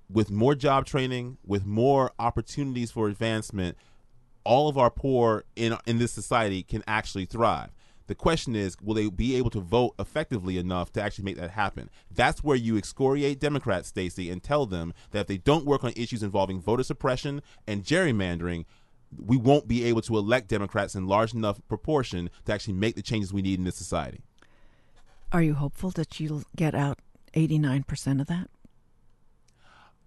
With 0.09 0.29
more 0.29 0.53
job 0.53 0.85
training, 0.85 1.37
with 1.45 1.65
more 1.65 2.11
opportunities 2.19 2.91
for 2.91 3.07
advancement, 3.07 3.77
all 4.43 4.69
of 4.69 4.77
our 4.77 4.91
poor 4.91 5.45
in 5.55 5.75
in 5.87 5.97
this 5.97 6.11
society 6.11 6.61
can 6.61 6.83
actually 6.85 7.25
thrive. 7.25 7.71
The 8.07 8.15
question 8.15 8.55
is, 8.55 8.75
will 8.81 8.95
they 8.95 9.09
be 9.09 9.35
able 9.35 9.49
to 9.51 9.59
vote 9.59 9.95
effectively 9.97 10.57
enough 10.57 10.91
to 10.93 11.01
actually 11.01 11.25
make 11.25 11.37
that 11.37 11.51
happen? 11.51 11.89
That's 12.11 12.43
where 12.43 12.57
you 12.57 12.77
excoriate 12.77 13.39
Democrats, 13.39 13.89
Stacey, 13.89 14.29
and 14.29 14.43
tell 14.43 14.65
them 14.65 14.93
that 15.11 15.21
if 15.21 15.27
they 15.27 15.37
don't 15.37 15.65
work 15.65 15.83
on 15.83 15.93
issues 15.95 16.23
involving 16.23 16.59
voter 16.59 16.83
suppression 16.83 17.41
and 17.65 17.83
gerrymandering, 17.83 18.65
we 19.17 19.37
won't 19.37 19.67
be 19.67 19.85
able 19.85 20.01
to 20.01 20.17
elect 20.17 20.49
Democrats 20.49 20.95
in 20.95 21.07
large 21.07 21.33
enough 21.33 21.59
proportion 21.67 22.29
to 22.45 22.53
actually 22.53 22.73
make 22.73 22.95
the 22.95 23.01
changes 23.01 23.31
we 23.31 23.41
need 23.41 23.59
in 23.59 23.65
this 23.65 23.75
society. 23.75 24.21
Are 25.31 25.41
you 25.41 25.53
hopeful 25.53 25.91
that 25.91 26.19
you'll 26.19 26.43
get 26.55 26.75
out 26.75 26.99
89% 27.33 28.21
of 28.21 28.27
that? 28.27 28.49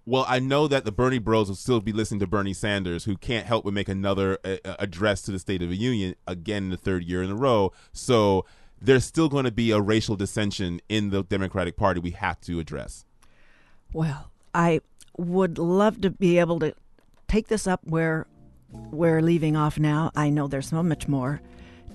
Well, 0.09 0.25
I 0.29 0.39
know 0.39 0.69
that 0.69 0.85
the 0.85 0.93
Bernie 0.93 1.19
Bros 1.19 1.49
will 1.49 1.57
still 1.57 1.81
be 1.81 1.93
listening 1.93 2.21
to 2.21 2.29
Bernie 2.29 2.53
Sanders, 2.53 3.05
who 3.05 3.17
can't 3.17 3.45
help 3.45 3.65
but 3.65 3.73
make 3.73 3.89
another 3.89 4.39
uh, 4.45 4.57
uh, 4.65 4.77
address 4.79 5.21
to 5.23 5.33
the 5.33 5.39
State 5.41 5.63
of 5.63 5.69
the 5.69 5.77
Union 5.77 6.15
again 6.29 6.65
in 6.65 6.71
the 6.71 6.77
third 6.77 7.03
year 7.03 7.25
in 7.25 7.31
a 7.31 7.35
row. 7.35 7.73
So 7.93 8.47
there's 8.81 9.05
still 9.05 9.29
going 9.29 9.47
to 9.47 9.51
be 9.51 9.73
a 9.73 9.81
racial 9.81 10.15
dissension 10.15 10.81
in 10.89 11.11
the 11.11 11.25
Democratic 11.25 11.77
Party 11.77 11.99
we 11.99 12.13
have 12.13 12.41
to 12.43 12.61
address. 12.61 13.05
Well, 13.93 14.31
I 14.55 14.81
would 15.19 15.59
love 15.59 16.01
to 16.03 16.11
be 16.11 16.39
able 16.39 16.61
to 16.61 16.73
take 17.27 17.49
this 17.49 17.67
up 17.67 17.81
where 17.83 18.29
we're 18.71 19.21
leaving 19.21 19.57
off 19.57 19.77
now. 19.77 20.13
I 20.15 20.31
know 20.31 20.47
there's 20.47 20.69
so 20.69 20.85
much 20.85 21.09
more. 21.09 21.41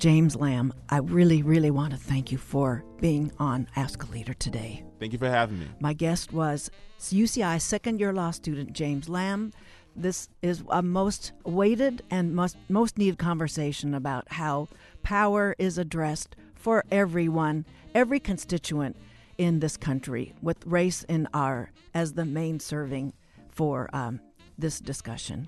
James 0.01 0.35
Lamb, 0.35 0.73
I 0.89 0.97
really, 0.97 1.43
really 1.43 1.69
want 1.69 1.91
to 1.91 1.97
thank 1.97 2.31
you 2.31 2.39
for 2.39 2.83
being 3.01 3.31
on 3.37 3.67
Ask 3.75 4.01
a 4.01 4.07
Leader 4.07 4.33
today. 4.33 4.83
Thank 4.99 5.13
you 5.13 5.19
for 5.19 5.29
having 5.29 5.59
me. 5.59 5.67
My 5.79 5.93
guest 5.93 6.33
was 6.33 6.71
UCI 6.99 7.61
second 7.61 7.99
year 7.99 8.11
law 8.11 8.31
student 8.31 8.73
James 8.73 9.07
Lamb. 9.07 9.53
This 9.95 10.27
is 10.41 10.63
a 10.71 10.81
most 10.81 11.33
weighted 11.45 12.01
and 12.09 12.33
most, 12.33 12.57
most 12.67 12.97
needed 12.97 13.19
conversation 13.19 13.93
about 13.93 14.31
how 14.31 14.69
power 15.03 15.55
is 15.59 15.77
addressed 15.77 16.35
for 16.55 16.83
everyone, 16.89 17.63
every 17.93 18.19
constituent 18.19 18.95
in 19.37 19.59
this 19.59 19.77
country, 19.77 20.33
with 20.41 20.65
race 20.65 21.03
in 21.03 21.27
our 21.35 21.69
as 21.93 22.13
the 22.13 22.25
main 22.25 22.59
serving 22.59 23.13
for 23.51 23.87
um, 23.93 24.19
this 24.57 24.79
discussion. 24.79 25.47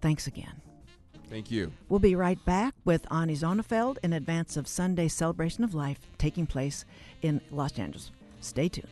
Thanks 0.00 0.26
again. 0.26 0.62
Thank 1.32 1.50
you. 1.50 1.72
We'll 1.88 1.98
be 1.98 2.14
right 2.14 2.44
back 2.44 2.74
with 2.84 3.10
Ani 3.10 3.34
Zonneveld 3.34 3.96
in 4.02 4.12
advance 4.12 4.58
of 4.58 4.68
Sunday 4.68 5.08
Celebration 5.08 5.64
of 5.64 5.72
Life 5.74 5.98
taking 6.18 6.46
place 6.46 6.84
in 7.22 7.40
Los 7.50 7.78
Angeles. 7.78 8.10
Stay 8.42 8.68
tuned. 8.68 8.86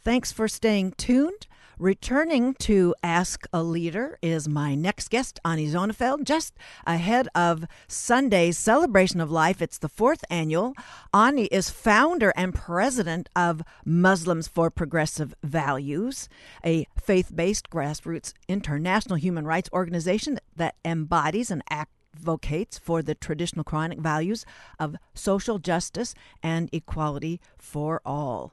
Thanks 0.00 0.32
for 0.32 0.48
staying 0.48 0.94
tuned. 0.96 1.46
Returning 1.78 2.52
to 2.54 2.94
Ask 3.02 3.46
a 3.50 3.62
Leader 3.62 4.18
is 4.20 4.46
my 4.46 4.74
next 4.74 5.08
guest, 5.08 5.40
Ani 5.42 5.66
Zonneveld, 5.66 6.24
just 6.24 6.54
ahead 6.86 7.28
of 7.34 7.64
Sunday's 7.88 8.58
celebration 8.58 9.20
of 9.22 9.30
life. 9.30 9.62
It's 9.62 9.78
the 9.78 9.88
fourth 9.88 10.22
annual. 10.28 10.74
Ani 11.14 11.46
is 11.46 11.70
founder 11.70 12.30
and 12.36 12.54
president 12.54 13.30
of 13.34 13.62
Muslims 13.86 14.48
for 14.48 14.70
Progressive 14.70 15.34
Values, 15.42 16.28
a 16.64 16.86
faith 17.00 17.32
based 17.34 17.70
grassroots 17.70 18.34
international 18.48 19.16
human 19.16 19.46
rights 19.46 19.70
organization 19.72 20.38
that 20.54 20.76
embodies 20.84 21.50
and 21.50 21.62
advocates 21.70 22.78
for 22.78 23.00
the 23.00 23.14
traditional 23.14 23.64
Quranic 23.64 23.98
values 23.98 24.44
of 24.78 24.96
social 25.14 25.58
justice 25.58 26.14
and 26.42 26.68
equality 26.70 27.40
for 27.58 28.02
all 28.04 28.52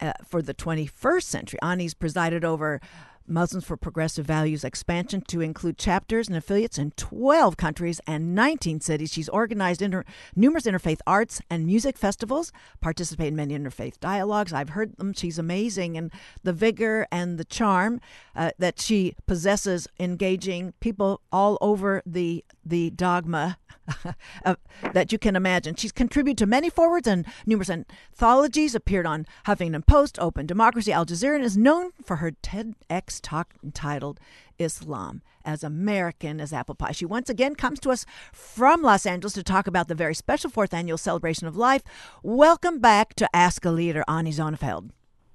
uh, 0.00 0.12
for 0.24 0.42
the 0.42 0.54
21st 0.54 1.22
century. 1.22 1.58
Ani's 1.62 1.94
presided 1.94 2.44
over 2.44 2.80
Muslims 3.28 3.64
for 3.64 3.76
Progressive 3.76 4.26
Values 4.26 4.64
expansion 4.64 5.20
to 5.22 5.40
include 5.40 5.78
chapters 5.78 6.28
and 6.28 6.36
affiliates 6.36 6.78
in 6.78 6.92
12 6.92 7.56
countries 7.56 8.00
and 8.06 8.34
19 8.34 8.80
cities. 8.80 9.12
She's 9.12 9.28
organized 9.28 9.82
inter- 9.82 10.04
numerous 10.34 10.64
interfaith 10.64 11.00
arts 11.06 11.40
and 11.50 11.66
music 11.66 11.96
festivals, 11.96 12.52
participated 12.80 13.32
in 13.32 13.36
many 13.36 13.58
interfaith 13.58 13.98
dialogues. 14.00 14.52
I've 14.52 14.70
heard 14.70 14.96
them. 14.96 15.12
She's 15.12 15.38
amazing, 15.38 15.96
and 15.96 16.12
the 16.42 16.52
vigor 16.52 17.06
and 17.10 17.38
the 17.38 17.44
charm 17.44 18.00
uh, 18.34 18.50
that 18.58 18.80
she 18.80 19.14
possesses 19.26 19.88
engaging 19.98 20.74
people 20.80 21.20
all 21.32 21.58
over 21.60 22.02
the 22.06 22.44
the 22.64 22.90
dogma 22.90 23.58
uh, 24.44 24.56
that 24.92 25.12
you 25.12 25.18
can 25.18 25.36
imagine. 25.36 25.74
She's 25.76 25.92
contributed 25.92 26.38
to 26.38 26.46
many 26.46 26.68
forwards 26.68 27.06
and 27.06 27.26
numerous 27.44 27.70
anthologies, 27.70 28.74
appeared 28.74 29.06
on 29.06 29.26
Huffington 29.46 29.86
Post, 29.86 30.18
Open 30.18 30.46
Democracy, 30.46 30.92
Al 30.92 31.06
Jazeera, 31.06 31.36
and 31.36 31.44
is 31.44 31.56
known 31.56 31.90
for 32.04 32.16
her 32.16 32.32
TEDx 32.32 33.15
talk 33.20 33.54
entitled 33.62 34.20
Islam 34.58 35.22
as 35.44 35.62
American 35.62 36.40
as 36.40 36.52
Apple 36.52 36.74
Pie. 36.74 36.92
She 36.92 37.04
once 37.04 37.28
again 37.28 37.54
comes 37.54 37.80
to 37.80 37.90
us 37.90 38.04
from 38.32 38.82
Los 38.82 39.06
Angeles 39.06 39.34
to 39.34 39.42
talk 39.42 39.66
about 39.66 39.88
the 39.88 39.94
very 39.94 40.14
special 40.14 40.50
fourth 40.50 40.74
annual 40.74 40.98
celebration 40.98 41.46
of 41.46 41.56
life. 41.56 41.82
Welcome 42.22 42.78
back 42.78 43.14
to 43.14 43.28
Ask 43.34 43.64
a 43.64 43.70
Leader, 43.70 44.04
Ani 44.08 44.32
Zonneveld. 44.32 44.90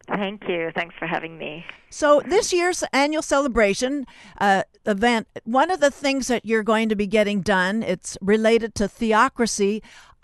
Thank 0.08 0.48
you. 0.48 0.72
Thanks 0.76 0.96
for 0.98 1.08
having 1.08 1.38
me. 1.38 1.66
So, 1.90 2.22
this 2.26 2.52
year's 2.52 2.84
annual 2.92 3.22
celebration 3.22 4.06
uh, 4.40 4.64
event, 4.86 5.28
one 5.44 5.72
of 5.72 5.80
the 5.80 5.92
things 5.92 6.28
that 6.28 6.46
you're 6.46 6.64
going 6.64 6.90
to 6.90 6.96
be 6.96 7.08
getting 7.08 7.42
done, 7.42 7.84
it's 7.84 8.18
related 8.22 8.76
to 8.76 8.88
theocracy 8.88 9.82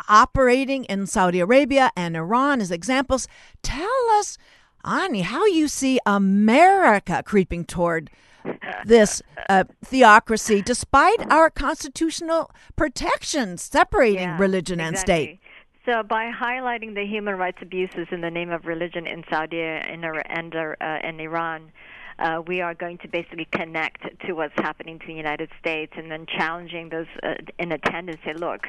operating 0.09 0.83
in 0.85 1.07
Saudi 1.07 1.39
Arabia 1.39 1.91
and 1.95 2.15
Iran 2.15 2.61
as 2.61 2.71
examples. 2.71 3.27
Tell 3.61 4.09
us, 4.11 4.37
Ani, 4.87 5.21
how 5.21 5.45
you 5.45 5.67
see 5.67 5.99
America 6.05 7.21
creeping 7.25 7.65
toward 7.65 8.09
this 8.85 9.21
uh, 9.49 9.65
theocracy 9.83 10.61
despite 10.61 11.29
our 11.31 11.49
constitutional 11.49 12.49
protections 12.75 13.61
separating 13.61 14.21
yeah, 14.21 14.37
religion 14.39 14.79
exactly. 14.79 14.89
and 14.89 14.97
state. 14.97 15.39
So, 15.85 16.03
by 16.03 16.31
highlighting 16.31 16.95
the 16.95 17.05
human 17.05 17.35
rights 17.35 17.59
abuses 17.61 18.07
in 18.11 18.21
the 18.21 18.31
name 18.31 18.51
of 18.51 18.65
religion 18.65 19.07
in 19.07 19.23
Saudi 19.29 19.61
and, 19.61 20.03
and, 20.03 20.55
uh, 20.55 20.75
and 20.81 21.21
Iran, 21.21 21.71
uh, 22.19 22.41
we 22.45 22.61
are 22.61 22.73
going 22.73 22.97
to 22.99 23.07
basically 23.07 23.47
connect 23.51 24.01
to 24.25 24.33
what's 24.33 24.55
happening 24.57 24.99
to 24.99 25.07
the 25.07 25.13
United 25.13 25.49
States 25.59 25.93
and 25.95 26.11
then 26.11 26.25
challenging 26.25 26.89
those 26.89 27.07
uh, 27.23 27.35
in 27.59 27.71
attendance. 27.71 28.19
Say, 28.25 28.33
look, 28.33 28.67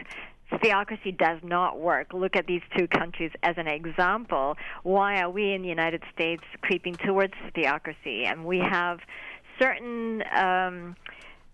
theocracy 0.62 1.12
does 1.12 1.38
not 1.42 1.78
work. 1.78 2.12
Look 2.12 2.36
at 2.36 2.46
these 2.46 2.62
two 2.76 2.88
countries 2.88 3.30
as 3.42 3.56
an 3.58 3.66
example. 3.66 4.56
Why 4.82 5.20
are 5.20 5.30
we 5.30 5.52
in 5.52 5.62
the 5.62 5.68
United 5.68 6.02
States 6.14 6.42
creeping 6.62 6.94
towards 6.94 7.34
theocracy? 7.54 8.24
And 8.24 8.44
we 8.44 8.58
have 8.58 9.00
certain. 9.60 10.22
Um, 10.34 10.96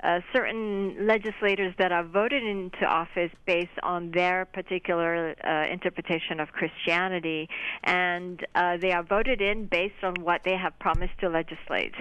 uh, 0.03 0.21
certain 0.35 1.07
legislators 1.07 1.75
that 1.79 1.91
are 1.91 2.05
voted 2.05 2.43
into 2.43 2.85
office 2.85 3.31
based 3.47 3.79
on 3.83 4.11
their 4.11 4.45
particular 4.45 5.35
uh, 5.43 5.73
interpretation 5.73 6.41
of 6.41 6.49
Christianity, 6.53 7.49
and 7.85 8.45
uh, 8.55 8.77
they 8.77 8.93
are 8.93 9.03
voted 9.03 9.41
in 9.41 9.65
based 9.65 10.03
on 10.03 10.13
what 10.21 10.43
they 10.45 10.57
have 10.57 10.79
promised 10.79 11.19
to 11.21 11.31
legislate. 11.31 11.95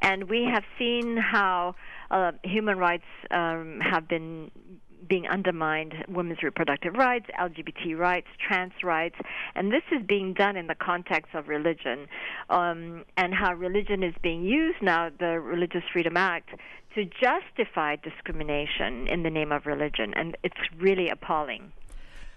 And 0.00 0.30
we 0.30 0.48
have 0.50 0.64
seen 0.78 1.18
how 1.18 1.74
uh, 2.10 2.32
human 2.42 2.78
rights 2.78 3.04
um, 3.30 3.80
have 3.80 4.08
been 4.08 4.50
being 5.08 5.26
undermined 5.26 5.94
women's 6.08 6.42
reproductive 6.42 6.94
rights, 6.94 7.26
LGBT 7.38 7.96
rights, 7.98 8.28
trans 8.46 8.72
rights, 8.82 9.16
and 9.54 9.72
this 9.72 9.82
is 9.90 10.04
being 10.06 10.34
done 10.34 10.56
in 10.56 10.66
the 10.66 10.74
context 10.74 11.34
of 11.34 11.48
religion, 11.48 12.06
um, 12.50 13.04
and 13.16 13.34
how 13.34 13.52
religion 13.54 14.02
is 14.02 14.14
being 14.22 14.44
used 14.44 14.82
now, 14.82 15.10
the 15.18 15.40
Religious 15.40 15.82
Freedom 15.92 16.16
Act, 16.16 16.50
to 16.94 17.04
justify 17.04 17.96
discrimination 17.96 19.08
in 19.08 19.22
the 19.22 19.30
name 19.30 19.52
of 19.52 19.66
religion, 19.66 20.12
and 20.14 20.36
it's 20.42 20.56
really 20.78 21.08
appalling. 21.08 21.72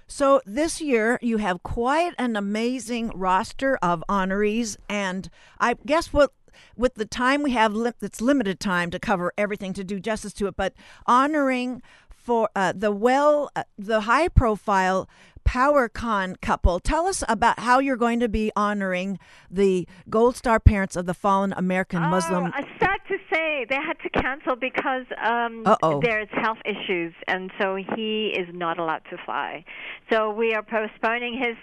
So 0.07 0.41
this 0.45 0.81
year 0.81 1.17
you 1.21 1.37
have 1.37 1.63
quite 1.63 2.13
an 2.19 2.35
amazing 2.35 3.11
roster 3.15 3.77
of 3.81 4.03
honorees, 4.07 4.77
and 4.87 5.29
I 5.59 5.75
guess 5.85 6.13
what 6.13 6.31
with 6.75 6.95
the 6.95 7.05
time 7.05 7.43
we 7.43 7.51
have, 7.51 7.73
li- 7.73 7.91
it's 8.01 8.21
limited 8.21 8.59
time 8.59 8.91
to 8.91 8.99
cover 8.99 9.33
everything 9.37 9.73
to 9.73 9.83
do 9.83 9.99
justice 9.99 10.33
to 10.33 10.47
it, 10.47 10.55
but 10.55 10.73
honoring 11.05 11.81
for 12.25 12.49
uh, 12.55 12.73
the 12.75 12.91
well, 12.91 13.51
uh, 13.55 13.63
the 13.77 14.01
high 14.01 14.27
profile 14.27 15.07
PowerCon 15.47 16.39
couple. 16.41 16.79
Tell 16.79 17.07
us 17.07 17.23
about 17.27 17.59
how 17.59 17.79
you're 17.79 17.95
going 17.95 18.19
to 18.19 18.29
be 18.29 18.51
honoring 18.55 19.19
the 19.49 19.87
Gold 20.09 20.35
Star 20.35 20.59
parents 20.59 20.95
of 20.95 21.05
the 21.05 21.13
fallen 21.13 21.53
American 21.53 22.03
oh, 22.03 22.09
Muslim. 22.09 22.45
I 22.53 22.65
sad 22.79 22.99
to 23.07 23.17
say 23.31 23.65
they 23.69 23.75
had 23.75 23.97
to 23.99 24.09
cancel 24.09 24.55
because 24.55 25.05
um, 25.23 25.63
there's 26.01 26.27
health 26.31 26.57
issues, 26.65 27.13
and 27.27 27.51
so 27.59 27.75
he 27.75 28.33
is 28.37 28.47
not 28.53 28.79
allowed 28.79 29.03
to 29.09 29.17
fly. 29.25 29.63
So 30.11 30.31
we 30.31 30.53
are 30.53 30.63
postponing 30.63 31.37
his 31.37 31.57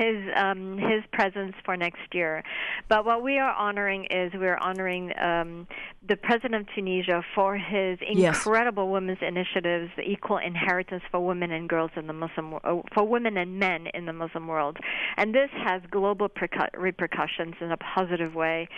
his 0.00 0.32
um, 0.36 0.78
his 0.78 1.02
presence 1.12 1.54
for 1.64 1.76
next 1.76 2.12
year. 2.12 2.42
But 2.88 3.04
what 3.04 3.22
we 3.22 3.38
are 3.38 3.52
honoring 3.52 4.06
is 4.10 4.32
we're 4.34 4.58
honoring 4.58 5.12
um, 5.20 5.66
the 6.06 6.16
president 6.16 6.68
of 6.68 6.74
Tunisia 6.74 7.22
for 7.34 7.56
his 7.56 7.98
incredible 8.06 8.84
yes. 8.84 8.92
women's 8.92 9.18
initiatives, 9.22 9.90
the 9.96 10.02
equal 10.02 10.38
inheritance 10.38 11.02
for 11.10 11.24
women 11.24 11.50
and 11.52 11.68
girls 11.68 11.90
in 11.96 12.06
the 12.06 12.12
Muslim 12.12 12.58
for 12.94 13.04
women 13.04 13.25
and 13.34 13.58
men 13.58 13.86
in 13.94 14.06
the 14.06 14.12
Muslim 14.12 14.46
world, 14.46 14.76
and 15.16 15.34
this 15.34 15.50
has 15.64 15.80
global 15.90 16.28
repercussions 16.74 17.54
in 17.60 17.72
a 17.72 17.76
positive 17.76 18.34
way. 18.34 18.68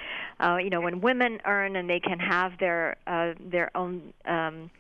Uh, 0.41 0.57
you 0.57 0.71
know, 0.71 0.81
when 0.81 1.01
women 1.01 1.41
earn 1.45 1.77
and 1.77 1.91
they 1.91 2.01
can 2.01 2.19
have 2.19 2.53
their 2.59 2.97
uh, 3.07 3.35
their 3.41 3.71
own 3.77 4.13
um, 4.25 4.71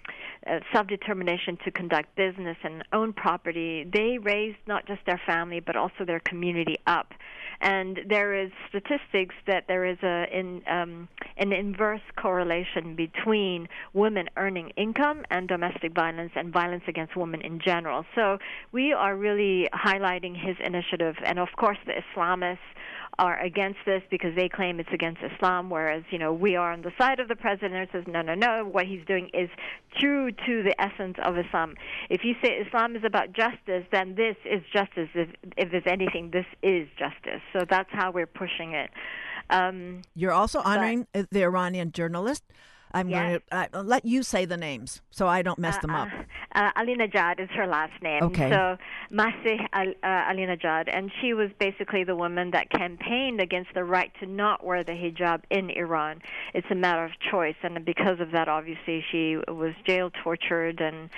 uh, 0.46 0.60
self-determination 0.72 1.58
to 1.64 1.70
conduct 1.70 2.14
business 2.14 2.56
and 2.62 2.84
own 2.92 3.12
property, 3.12 3.84
they 3.92 4.18
raise 4.18 4.54
not 4.66 4.86
just 4.86 5.00
their 5.06 5.20
family 5.26 5.60
but 5.60 5.76
also 5.76 6.04
their 6.06 6.20
community 6.20 6.76
up. 6.86 7.12
And 7.60 8.00
there 8.08 8.34
is 8.34 8.50
statistics 8.68 9.34
that 9.46 9.64
there 9.66 9.84
is 9.84 9.98
a 10.02 10.26
in, 10.32 10.62
um, 10.68 11.08
an 11.36 11.52
inverse 11.52 12.00
correlation 12.16 12.94
between 12.94 13.68
women 13.94 14.28
earning 14.36 14.70
income 14.76 15.24
and 15.30 15.48
domestic 15.48 15.92
violence 15.92 16.32
and 16.36 16.52
violence 16.52 16.84
against 16.86 17.16
women 17.16 17.40
in 17.40 17.60
general. 17.60 18.04
So 18.14 18.38
we 18.70 18.92
are 18.92 19.16
really 19.16 19.68
highlighting 19.72 20.36
his 20.36 20.56
initiative, 20.64 21.16
and 21.24 21.38
of 21.38 21.48
course 21.56 21.78
the 21.86 21.94
Islamists 21.94 22.58
are 23.18 23.38
against 23.40 23.78
this 23.86 24.02
because 24.10 24.34
they 24.36 24.48
claim 24.48 24.80
it's 24.80 24.88
against 24.92 25.20
Islam, 25.22 25.70
whereas 25.70 26.02
you 26.10 26.18
know 26.18 26.32
we 26.32 26.56
are 26.56 26.72
on 26.72 26.82
the 26.82 26.92
side 26.98 27.20
of 27.20 27.28
the 27.28 27.36
president 27.36 27.90
who 27.90 27.98
says 27.98 28.06
no, 28.06 28.22
no, 28.22 28.34
no. 28.34 28.64
What 28.70 28.86
he's 28.86 29.04
doing 29.06 29.30
is 29.34 29.50
true 29.98 30.30
to 30.30 30.62
the 30.62 30.74
essence 30.80 31.16
of 31.24 31.36
Islam. 31.36 31.74
If 32.10 32.24
you 32.24 32.34
say 32.42 32.52
Islam 32.54 32.96
is 32.96 33.04
about 33.04 33.32
justice, 33.32 33.84
then 33.90 34.14
this 34.14 34.36
is 34.44 34.62
justice. 34.72 35.08
If, 35.14 35.28
if 35.56 35.70
there's 35.70 35.86
anything, 35.86 36.30
this 36.32 36.46
is 36.62 36.88
justice. 36.98 37.42
So 37.52 37.64
that's 37.68 37.90
how 37.92 38.10
we're 38.10 38.26
pushing 38.26 38.74
it. 38.74 38.90
Um, 39.50 40.02
You're 40.14 40.32
also 40.32 40.60
honoring 40.60 41.06
but, 41.12 41.30
the 41.30 41.42
Iranian 41.42 41.92
journalist 41.92 42.44
I'm 42.92 43.08
yes. 43.08 43.18
going 43.18 43.40
to 43.72 43.78
uh, 43.78 43.82
let 43.82 44.04
you 44.04 44.22
say 44.22 44.44
the 44.44 44.56
names 44.56 45.02
so 45.10 45.26
I 45.26 45.42
don't 45.42 45.58
mess 45.58 45.76
uh, 45.76 45.80
them 45.80 45.90
up. 45.90 46.08
Uh, 46.08 46.22
uh 46.54 46.72
Alinejad 46.76 47.40
is 47.40 47.48
her 47.50 47.66
last 47.66 48.02
name. 48.02 48.22
Okay. 48.22 48.50
So 48.50 48.76
Masih 49.12 49.66
Al, 49.72 49.88
uh, 50.02 50.32
Alinejad, 50.32 50.88
and 50.92 51.10
she 51.20 51.34
was 51.34 51.50
basically 51.58 52.04
the 52.04 52.16
woman 52.16 52.50
that 52.52 52.70
campaigned 52.70 53.40
against 53.40 53.74
the 53.74 53.84
right 53.84 54.12
to 54.20 54.26
not 54.26 54.64
wear 54.64 54.84
the 54.84 54.92
hijab 54.92 55.42
in 55.50 55.70
Iran. 55.70 56.20
It's 56.54 56.66
a 56.70 56.74
matter 56.74 57.04
of 57.04 57.12
choice, 57.30 57.56
and 57.62 57.84
because 57.84 58.20
of 58.20 58.30
that, 58.32 58.48
obviously, 58.48 59.04
she 59.10 59.36
was 59.48 59.74
jailed, 59.86 60.14
tortured, 60.22 60.80
and 60.80 61.10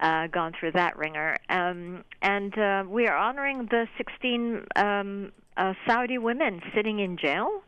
uh, 0.00 0.26
gone 0.28 0.52
through 0.58 0.72
that 0.72 0.96
ringer. 0.96 1.36
Um, 1.48 2.04
and 2.22 2.56
uh, 2.58 2.84
we 2.88 3.06
are 3.06 3.16
honoring 3.16 3.66
the 3.70 3.86
16 3.96 4.64
um, 4.76 5.32
uh, 5.56 5.72
Saudi 5.86 6.18
women 6.18 6.60
sitting 6.74 6.98
in 6.98 7.16
jail 7.16 7.62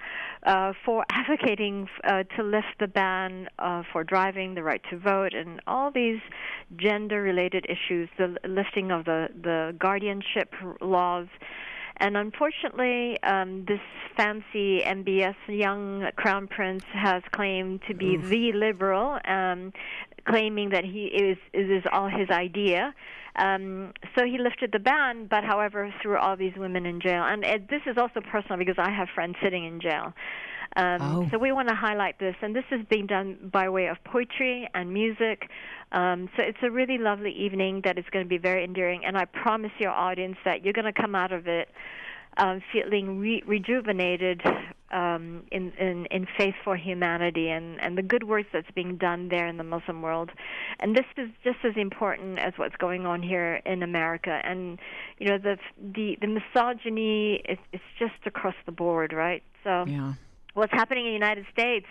uh, 0.44 0.72
for 0.84 1.04
advocating 1.10 1.88
uh, 2.04 2.24
to 2.36 2.42
lift 2.42 2.78
the 2.78 2.86
ban 2.86 3.48
uh, 3.58 3.82
for 3.92 4.04
driving, 4.04 4.54
the 4.54 4.62
right 4.62 4.82
to 4.90 4.98
vote, 4.98 5.32
and 5.32 5.60
all 5.66 5.90
these 5.90 6.20
gender-related 6.76 7.66
issues, 7.68 8.08
the 8.18 8.36
lifting 8.46 8.90
of 8.90 9.04
the, 9.04 9.28
the 9.42 9.74
guardianship 9.78 10.54
laws 10.80 11.28
And 12.00 12.16
unfortunately, 12.16 13.20
um, 13.22 13.64
this 13.66 13.80
fancy 14.16 14.82
MBS 14.82 15.34
young 15.48 16.06
crown 16.16 16.46
prince 16.46 16.84
has 16.92 17.22
claimed 17.32 17.80
to 17.88 17.94
be 17.94 18.16
Oof. 18.16 18.28
the 18.28 18.52
liberal, 18.52 19.18
um, 19.24 19.72
claiming 20.26 20.70
that 20.70 20.84
he 20.84 21.06
is 21.06 21.38
it 21.52 21.70
is 21.70 21.84
all 21.92 22.08
his 22.08 22.30
idea. 22.30 22.94
Um, 23.36 23.92
so 24.16 24.24
he 24.24 24.38
lifted 24.38 24.72
the 24.72 24.80
ban, 24.80 25.26
but 25.30 25.44
however, 25.44 25.94
threw 26.02 26.16
all 26.16 26.36
these 26.36 26.54
women 26.56 26.86
in 26.86 27.00
jail. 27.00 27.22
And 27.22 27.44
this 27.68 27.82
is 27.86 27.96
also 27.96 28.20
personal 28.20 28.58
because 28.58 28.76
I 28.78 28.90
have 28.90 29.08
friends 29.14 29.36
sitting 29.42 29.64
in 29.64 29.80
jail. 29.80 30.12
Um, 30.76 30.98
oh. 31.00 31.28
So 31.30 31.38
we 31.38 31.52
want 31.52 31.68
to 31.68 31.74
highlight 31.74 32.18
this, 32.18 32.34
and 32.42 32.54
this 32.54 32.64
is 32.70 32.80
being 32.90 33.06
done 33.06 33.50
by 33.52 33.68
way 33.68 33.86
of 33.86 33.96
poetry 34.04 34.68
and 34.74 34.92
music. 34.92 35.48
Um, 35.92 36.28
so 36.36 36.42
it's 36.42 36.58
a 36.62 36.70
really 36.70 36.98
lovely 36.98 37.32
evening 37.32 37.82
that 37.84 37.98
is 37.98 38.04
going 38.10 38.24
to 38.24 38.28
be 38.28 38.38
very 38.38 38.64
endearing, 38.64 39.04
and 39.04 39.16
I 39.16 39.24
promise 39.24 39.72
your 39.78 39.90
audience 39.90 40.36
that 40.44 40.64
you're 40.64 40.74
going 40.74 40.92
to 40.92 41.00
come 41.00 41.14
out 41.14 41.32
of 41.32 41.46
it 41.46 41.68
um, 42.36 42.62
feeling 42.72 43.18
re- 43.18 43.42
rejuvenated 43.46 44.42
um, 44.90 45.42
in, 45.52 45.72
in, 45.78 46.06
in 46.06 46.26
faith 46.36 46.54
for 46.64 46.76
humanity 46.76 47.48
and, 47.48 47.80
and 47.80 47.96
the 47.98 48.02
good 48.02 48.24
work 48.24 48.46
that's 48.52 48.70
being 48.74 48.96
done 48.96 49.28
there 49.28 49.46
in 49.46 49.56
the 49.56 49.64
Muslim 49.64 50.02
world. 50.02 50.30
And 50.80 50.96
this 50.96 51.04
is 51.16 51.28
just 51.44 51.58
as 51.64 51.74
important 51.76 52.38
as 52.38 52.54
what's 52.56 52.76
going 52.76 53.06
on 53.06 53.22
here 53.22 53.60
in 53.66 53.82
America. 53.82 54.40
And, 54.44 54.78
you 55.18 55.28
know, 55.28 55.38
the, 55.38 55.58
the, 55.80 56.16
the 56.20 56.26
misogyny 56.26 57.42
is 57.48 57.58
it's 57.72 57.82
just 57.98 58.14
across 58.26 58.54
the 58.66 58.72
board, 58.72 59.12
right? 59.12 59.42
So. 59.64 59.84
Yeah 59.86 60.14
what's 60.58 60.72
happening 60.72 61.06
in 61.06 61.10
the 61.10 61.14
United 61.14 61.46
States, 61.52 61.86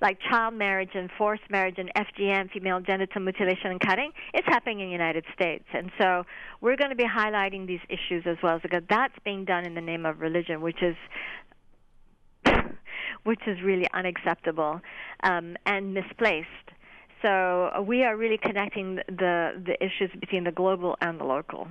like 0.00 0.18
child 0.30 0.54
marriage 0.54 0.90
and 0.94 1.10
forced 1.18 1.42
marriage 1.50 1.74
and 1.76 1.90
FGM, 1.94 2.50
female 2.52 2.80
genital 2.80 3.20
mutilation 3.20 3.72
and 3.72 3.80
cutting, 3.80 4.12
it's 4.32 4.46
happening 4.46 4.80
in 4.80 4.86
the 4.86 4.92
United 4.92 5.24
States. 5.34 5.64
And 5.74 5.90
so 6.00 6.24
we're 6.60 6.76
going 6.76 6.90
to 6.90 6.96
be 6.96 7.04
highlighting 7.04 7.66
these 7.66 7.80
issues 7.88 8.24
as 8.26 8.36
well 8.42 8.60
because 8.62 8.82
that's 8.88 9.14
being 9.24 9.44
done 9.44 9.66
in 9.66 9.74
the 9.74 9.80
name 9.80 10.06
of 10.06 10.20
religion, 10.20 10.60
which 10.60 10.82
is 10.82 10.96
which 13.24 13.40
is 13.46 13.62
really 13.62 13.88
unacceptable 13.92 14.80
um, 15.22 15.56
and 15.66 15.94
misplaced. 15.94 16.48
So 17.22 17.84
we 17.86 18.02
are 18.02 18.16
really 18.16 18.38
connecting 18.38 18.96
the 19.06 19.62
the 19.64 19.76
issues 19.82 20.10
between 20.18 20.44
the 20.44 20.50
global 20.50 20.96
and 21.00 21.20
the 21.20 21.24
local. 21.24 21.68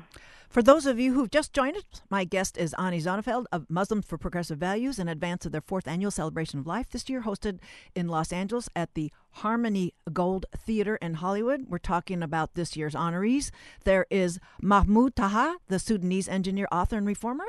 For 0.52 0.62
those 0.62 0.86
of 0.86 1.00
you 1.00 1.14
who've 1.14 1.32
just 1.32 1.54
joined 1.54 1.78
us, 1.78 2.02
my 2.10 2.26
guest 2.26 2.58
is 2.58 2.76
Ani 2.78 3.00
Zonneveld 3.00 3.46
of 3.54 3.70
Muslims 3.70 4.06
for 4.06 4.18
Progressive 4.18 4.58
Values 4.58 5.00
in 5.00 5.08
advance 5.08 5.46
of 5.46 5.54
their 5.54 5.62
fourth 5.62 5.88
annual 5.88 6.12
celebration 6.12 6.60
of 6.60 6.68
life 6.68 6.90
this 6.90 7.08
year, 7.10 7.22
hosted 7.22 7.60
in 7.96 8.10
Los 8.10 8.34
Angeles 8.34 8.68
at 8.76 8.94
the 8.94 9.14
Harmony 9.32 9.94
Gold 10.12 10.46
Theater 10.58 10.98
in 10.98 11.14
Hollywood. 11.16 11.68
We're 11.70 11.78
talking 11.78 12.22
about 12.22 12.56
this 12.56 12.76
year's 12.76 12.96
honorees. 12.96 13.50
There 13.86 14.06
is 14.10 14.40
Mahmoud 14.62 15.16
Taha, 15.16 15.56
the 15.70 15.80
Sudanese 15.80 16.28
engineer, 16.28 16.68
author, 16.70 16.98
and 16.98 17.08
reformer. 17.08 17.46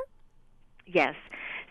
Yes. 0.87 1.17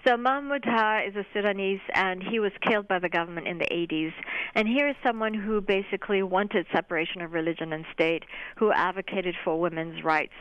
So 0.06 0.18
Mahmoud 0.18 0.64
Taha 0.64 1.08
is 1.08 1.16
a 1.16 1.24
Sudanese, 1.32 1.80
and 1.94 2.24
he 2.24 2.40
was 2.40 2.52
killed 2.68 2.88
by 2.88 2.98
the 2.98 3.08
government 3.08 3.48
in 3.48 3.60
the 3.60 3.68
80s. 3.72 4.12
And 4.56 4.68
here 4.68 4.88
is 4.88 4.96
someone 5.04 5.34
who 5.36 5.62
basically 5.62 6.24
wanted 6.24 6.66
separation 6.74 7.22
of 7.22 7.34
religion 7.34 7.72
and 7.72 7.86
state, 7.94 8.24
who 8.58 8.72
advocated 8.72 9.36
for 9.44 9.60
women's 9.60 10.04
rights 10.04 10.34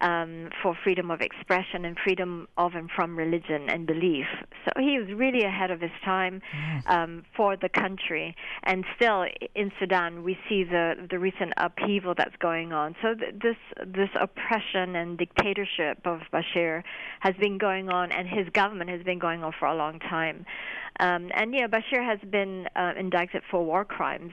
um, 0.00 0.50
for 0.62 0.76
freedom 0.84 1.10
of 1.10 1.20
expression 1.20 1.84
and 1.84 1.96
freedom 2.02 2.48
of 2.56 2.74
and 2.74 2.90
from 2.94 3.16
religion 3.16 3.68
and 3.68 3.86
belief. 3.86 4.26
So 4.64 4.72
he 4.80 4.98
was 4.98 5.08
really 5.14 5.42
ahead 5.42 5.70
of 5.70 5.80
his 5.80 5.90
time 6.04 6.42
um, 6.86 7.24
for 7.36 7.56
the 7.56 7.68
country. 7.68 8.34
And 8.64 8.84
still, 8.96 9.24
in 9.54 9.72
Sudan, 9.78 10.22
we 10.22 10.38
see 10.48 10.64
the 10.64 11.06
the 11.10 11.18
recent 11.18 11.52
upheaval 11.56 12.14
that's 12.16 12.36
going 12.40 12.72
on. 12.72 12.94
So 13.02 13.14
th- 13.14 13.34
this 13.42 13.56
this 13.86 14.10
oppression 14.20 14.96
and 14.96 15.16
dictatorship 15.16 15.98
of 16.04 16.20
Bashir 16.32 16.82
has 17.20 17.34
been 17.36 17.58
going 17.58 17.88
on, 17.88 18.12
and 18.12 18.28
his 18.28 18.48
government 18.52 18.90
has 18.90 19.02
been 19.02 19.18
going 19.18 19.42
on 19.42 19.52
for 19.58 19.66
a 19.66 19.74
long 19.74 19.98
time. 19.98 20.44
Um, 21.00 21.30
and 21.34 21.54
you 21.54 21.62
know, 21.62 21.68
Bashir 21.68 22.04
has 22.04 22.18
been 22.30 22.68
uh, 22.76 22.92
indicted 22.98 23.42
for 23.50 23.64
war 23.64 23.84
crimes. 23.84 24.32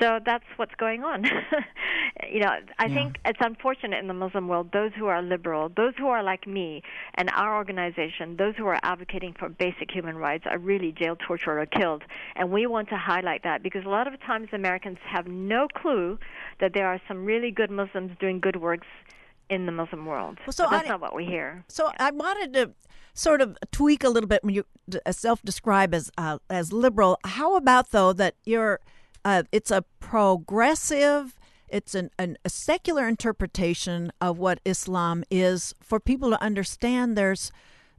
So 0.00 0.18
that's 0.24 0.44
what's 0.56 0.74
going 0.74 1.04
on. 1.04 1.24
you 2.30 2.40
know, 2.40 2.50
I 2.78 2.86
yeah. 2.86 2.94
think 2.94 3.16
it's 3.24 3.38
unfortunate 3.40 3.98
in 3.98 4.08
the 4.08 4.14
Muslim 4.14 4.48
world, 4.48 4.70
those 4.72 4.90
who 4.98 5.06
are 5.06 5.22
liberal, 5.22 5.70
those 5.76 5.94
who 5.96 6.08
are 6.08 6.22
like 6.22 6.46
me 6.46 6.82
and 7.14 7.30
our 7.32 7.56
organization, 7.56 8.36
those 8.36 8.54
who 8.56 8.66
are 8.66 8.78
advocating 8.82 9.34
for 9.38 9.48
basic 9.48 9.90
human 9.90 10.16
rights 10.16 10.44
are 10.46 10.58
really 10.58 10.92
jailed, 10.92 11.20
tortured, 11.20 11.60
or 11.60 11.66
killed. 11.66 12.02
And 12.34 12.50
we 12.50 12.66
want 12.66 12.88
to 12.88 12.96
highlight 12.96 13.42
that 13.44 13.62
because 13.62 13.84
a 13.84 13.88
lot 13.88 14.12
of 14.12 14.20
times 14.20 14.48
Americans 14.52 14.98
have 15.06 15.26
no 15.26 15.68
clue 15.68 16.18
that 16.60 16.72
there 16.74 16.86
are 16.86 17.00
some 17.06 17.24
really 17.24 17.50
good 17.50 17.70
Muslims 17.70 18.12
doing 18.18 18.40
good 18.40 18.56
works 18.56 18.86
in 19.48 19.66
the 19.66 19.72
Muslim 19.72 20.06
world. 20.06 20.38
Well, 20.46 20.52
so 20.52 20.66
that's 20.70 20.86
I, 20.86 20.90
not 20.90 21.00
what 21.00 21.14
we 21.14 21.24
hear. 21.24 21.64
So 21.68 21.86
yeah. 21.86 22.06
I 22.06 22.10
wanted 22.10 22.52
to 22.54 22.70
sort 23.12 23.40
of 23.40 23.56
tweak 23.70 24.02
a 24.02 24.08
little 24.08 24.28
bit 24.28 24.42
when 24.42 24.54
you 24.54 24.64
self-describe 25.10 25.94
as 25.94 26.10
uh, 26.18 26.38
as 26.50 26.72
liberal. 26.72 27.18
How 27.24 27.56
about 27.56 27.90
though 27.90 28.12
that 28.14 28.34
you're 28.44 28.80
uh, 29.24 29.44
it's 29.52 29.70
a 29.70 29.84
progressive, 30.00 31.38
it's 31.68 31.94
an, 31.94 32.10
an, 32.18 32.36
a 32.44 32.50
secular 32.50 33.08
interpretation 33.08 34.12
of 34.20 34.38
what 34.38 34.60
Islam 34.64 35.24
is 35.30 35.74
for 35.80 35.98
people 35.98 36.30
to 36.30 36.42
understand. 36.42 37.16
There's 37.16 37.50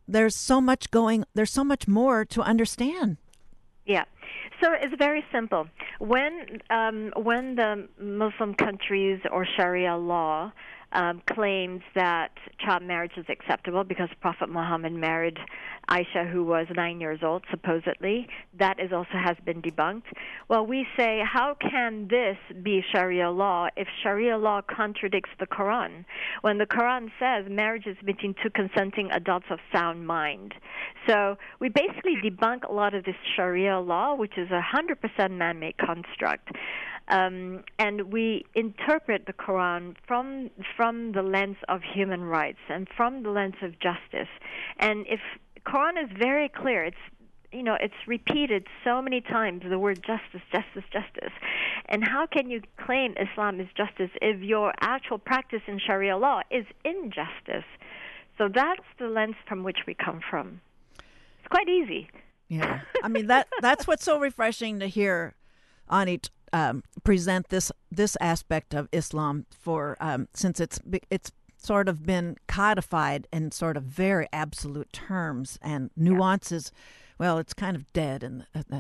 there's 0.08 0.36
so 0.36 0.62
much 0.62 0.92
going. 0.92 1.26
There's 1.34 1.52
so 1.52 1.64
much 1.64 1.88
more 1.88 2.26
to 2.26 2.42
understand. 2.42 3.18
Yeah. 3.86 4.06
So 4.62 4.72
it's 4.74 4.96
very 4.98 5.24
simple. 5.32 5.68
When 6.00 6.62
um, 6.70 7.12
when 7.16 7.56
the 7.56 7.88
Muslim 8.00 8.54
countries 8.54 9.20
or 9.32 9.46
Sharia 9.58 9.98
law 9.98 10.52
um, 10.92 11.22
claims 11.34 11.82
that 11.96 12.32
child 12.60 12.84
marriage 12.84 13.12
is 13.18 13.26
acceptable 13.30 13.84
because 13.84 14.10
Prophet 14.22 14.50
Muhammad 14.50 14.94
married 14.94 15.38
Aisha, 15.90 16.30
who 16.32 16.44
was 16.44 16.68
nine 16.76 17.00
years 17.00 17.20
old, 17.22 17.44
supposedly. 17.52 18.28
That 18.58 18.80
is 18.80 18.92
also 18.92 19.18
has 19.24 19.38
been 19.46 19.62
debunked. 19.62 20.04
Well, 20.50 20.66
we 20.66 20.86
say, 20.98 21.22
how 21.24 21.56
can 21.60 22.08
this 22.10 22.38
be 22.64 22.84
Sharia 22.94 23.30
law 23.30 23.68
if 23.76 23.88
Sharia 24.04 24.38
law 24.38 24.62
contradicts 24.62 25.30
the 25.40 25.46
Quran? 25.46 26.06
When 26.42 26.58
the 26.58 26.66
Quran 26.66 27.10
says 27.20 27.46
marriage 27.50 27.86
is 27.86 27.98
between 28.04 28.34
two 28.42 28.50
consenting 28.50 29.10
adults 29.12 29.46
of 29.52 29.60
sound 29.74 30.08
mind. 30.08 30.54
So 31.08 31.38
we 31.60 31.70
basically 31.70 32.16
debunk 32.24 32.68
a 32.68 32.74
lot 32.74 32.94
of 32.94 33.04
this 33.04 33.16
Sharia 33.36 33.80
law, 33.80 34.16
which 34.16 34.38
is 34.38 34.50
a 34.50 34.62
100% 34.76 35.32
man 35.32 35.60
made 35.60 35.78
construct. 35.78 36.50
Um, 37.08 37.64
and 37.78 38.12
we 38.12 38.46
interpret 38.56 39.28
the 39.28 39.34
Quran 39.34 39.96
from 40.08 40.50
from 40.76 41.12
the 41.12 41.22
lens 41.22 41.58
of 41.70 41.82
human 41.84 42.24
rights 42.24 42.60
and 42.68 42.88
from 42.98 43.24
the 43.24 43.30
lens 43.30 43.56
of 43.62 43.74
justice. 43.80 44.30
And 44.80 45.06
if 45.08 45.20
Quran 45.68 46.04
is 46.04 46.10
very 46.18 46.50
clear, 46.50 46.84
it's 46.84 46.98
you 47.52 47.62
know 47.62 47.78
it's 47.80 47.94
repeated 48.08 48.66
so 48.84 49.02
many 49.02 49.22
times 49.22 49.62
the 49.70 49.78
word 49.78 49.98
justice, 49.98 50.42
justice, 50.52 50.84
justice. 50.92 51.34
And 51.88 52.04
how 52.04 52.26
can 52.26 52.50
you 52.50 52.62
claim 52.84 53.14
Islam 53.18 53.60
is 53.60 53.68
justice 53.78 54.10
if 54.22 54.42
your 54.42 54.74
actual 54.82 55.20
practice 55.20 55.62
in 55.68 55.80
Sharia 55.80 56.18
law 56.18 56.42
is 56.50 56.66
injustice? 56.84 57.70
So 58.40 58.50
that's 58.54 58.84
the 58.98 59.08
lens 59.08 59.36
from 59.48 59.64
which 59.64 59.80
we 59.86 59.94
come 59.94 60.22
from. 60.28 60.60
It's 60.98 61.48
quite 61.50 61.70
easy. 61.70 62.10
Yeah, 62.48 62.82
I 63.04 63.08
mean 63.10 63.28
that 63.28 63.48
that's 63.62 63.86
what's 63.86 64.04
so 64.04 64.20
refreshing 64.20 64.80
to 64.80 64.88
hear 64.88 65.36
Ani 65.90 66.20
um, 66.56 66.84
present 67.04 67.50
this 67.50 67.70
this 67.92 68.16
aspect 68.22 68.74
of 68.74 68.88
Islam 68.94 69.46
for 69.52 69.98
um, 70.00 70.30
since 70.34 70.62
it's 70.62 70.80
it's 71.12 71.32
sort 71.58 71.90
of 71.90 72.06
been 72.06 72.38
codified 72.48 73.28
in 73.34 73.52
sort 73.52 73.76
of 73.76 73.84
very 73.84 74.28
absolute 74.32 74.92
terms 74.94 75.60
and 75.62 75.92
nuances. 75.98 76.72
Yeah 76.74 76.80
well, 77.18 77.38
it's 77.38 77.54
kind 77.54 77.76
of 77.76 77.92
dead 77.94 78.24
in 78.24 78.46
the 78.54 78.76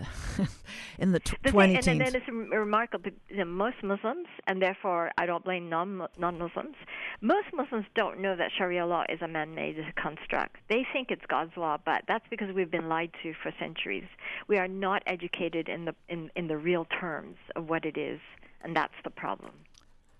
in 0.99 1.11
the 1.11 1.19
twenty 1.47 1.75
teens. 1.75 1.87
And, 1.87 2.01
then 2.01 2.15
it's 2.15 2.27
remarkable. 2.27 3.11
Most 3.45 3.77
Muslims, 3.83 4.27
and 4.47 4.61
therefore 4.61 5.11
I 5.17 5.25
don't 5.25 5.43
blame 5.43 5.69
non 5.69 6.07
non-Muslims. 6.17 6.75
Most 7.21 7.47
Muslims 7.53 7.85
don't 7.95 8.19
know 8.19 8.35
that 8.35 8.51
Sharia 8.57 8.85
law 8.85 9.03
is 9.07 9.21
a 9.21 9.27
man-made 9.27 9.77
construct. 9.95 10.57
They 10.69 10.85
think 10.91 11.11
it's 11.11 11.25
God's 11.27 11.55
law, 11.55 11.77
but 11.83 12.03
that's 12.07 12.25
because 12.29 12.53
we've 12.53 12.71
been 12.71 12.89
lied 12.89 13.11
to 13.23 13.33
for 13.41 13.53
centuries. 13.57 14.05
We 14.47 14.57
are 14.57 14.67
not 14.67 15.03
educated 15.07 15.69
in 15.69 15.85
the 15.85 15.95
in 16.09 16.29
in 16.35 16.47
the 16.47 16.57
real 16.57 16.85
terms 16.85 17.37
of 17.55 17.69
what 17.69 17.85
it 17.85 17.97
is, 17.97 18.19
and 18.61 18.75
that's 18.75 18.95
the 19.03 19.09
problem. 19.09 19.51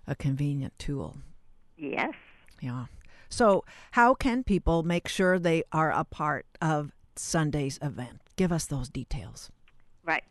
A 0.06 0.14
convenient 0.14 0.78
tool. 0.78 1.18
Yes. 1.76 2.14
Yeah. 2.60 2.86
So, 3.28 3.64
how 3.92 4.14
can 4.14 4.44
people 4.44 4.82
make 4.82 5.08
sure 5.08 5.38
they 5.38 5.64
are 5.72 5.90
a 5.90 6.04
part 6.04 6.46
of 6.60 6.92
Sunday's 7.18 7.78
event. 7.82 8.20
Give 8.36 8.52
us 8.52 8.66
those 8.66 8.88
details. 8.88 9.50
Right. 10.04 10.24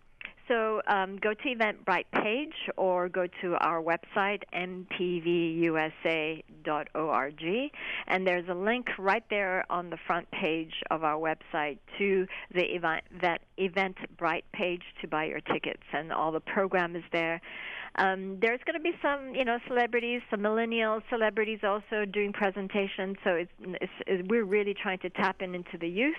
so 0.48 0.82
um, 0.88 1.18
go 1.18 1.34
to 1.34 1.44
Eventbrite 1.44 2.06
page 2.14 2.54
or 2.78 3.10
go 3.10 3.28
to 3.42 3.56
our 3.56 3.82
website, 3.82 4.44
mpvusa.org, 4.54 5.72
and 8.08 8.28
there's 8.28 8.48
a 8.48 8.54
link 8.54 8.88
right 8.98 9.24
there 9.30 9.66
on 9.70 9.90
the 9.90 9.98
front 10.08 10.30
page 10.32 10.74
of 10.92 11.04
our 11.04 11.18
website 11.20 11.80
to 11.98 12.28
the 12.54 12.64
event, 12.76 13.04
that 13.22 13.42
Eventbrite 13.58 14.44
page 14.54 14.84
to 15.02 15.08
buy 15.08 15.26
your 15.26 15.42
tickets, 15.42 15.84
and 15.92 16.14
all 16.14 16.32
the 16.32 16.40
program 16.40 16.96
is 16.96 17.04
there. 17.12 17.42
Um, 17.98 18.40
there's 18.42 18.60
going 18.66 18.78
to 18.78 18.84
be 18.84 18.92
some, 19.02 19.34
you 19.36 19.46
know, 19.46 19.58
celebrities, 19.68 20.22
some 20.30 20.42
millennial 20.42 21.02
celebrities 21.10 21.60
also 21.64 22.06
doing 22.06 22.34
presentations. 22.34 23.16
So 23.24 23.32
it's, 23.32 23.52
it's, 23.62 23.94
it's, 24.06 24.28
we're 24.30 24.44
really 24.44 24.74
trying 24.74 25.00
to 25.00 25.10
tap 25.10 25.42
in 25.42 25.56
into 25.56 25.78
the 25.80 25.88
youth 25.88 26.16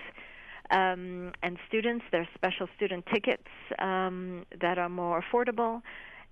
um, 0.71 1.31
and 1.43 1.57
students. 1.67 2.05
There's 2.11 2.27
special 2.35 2.67
student 2.75 3.05
tickets 3.13 3.47
um, 3.79 4.45
that 4.59 4.77
are 4.77 4.89
more 4.89 5.21
affordable 5.21 5.81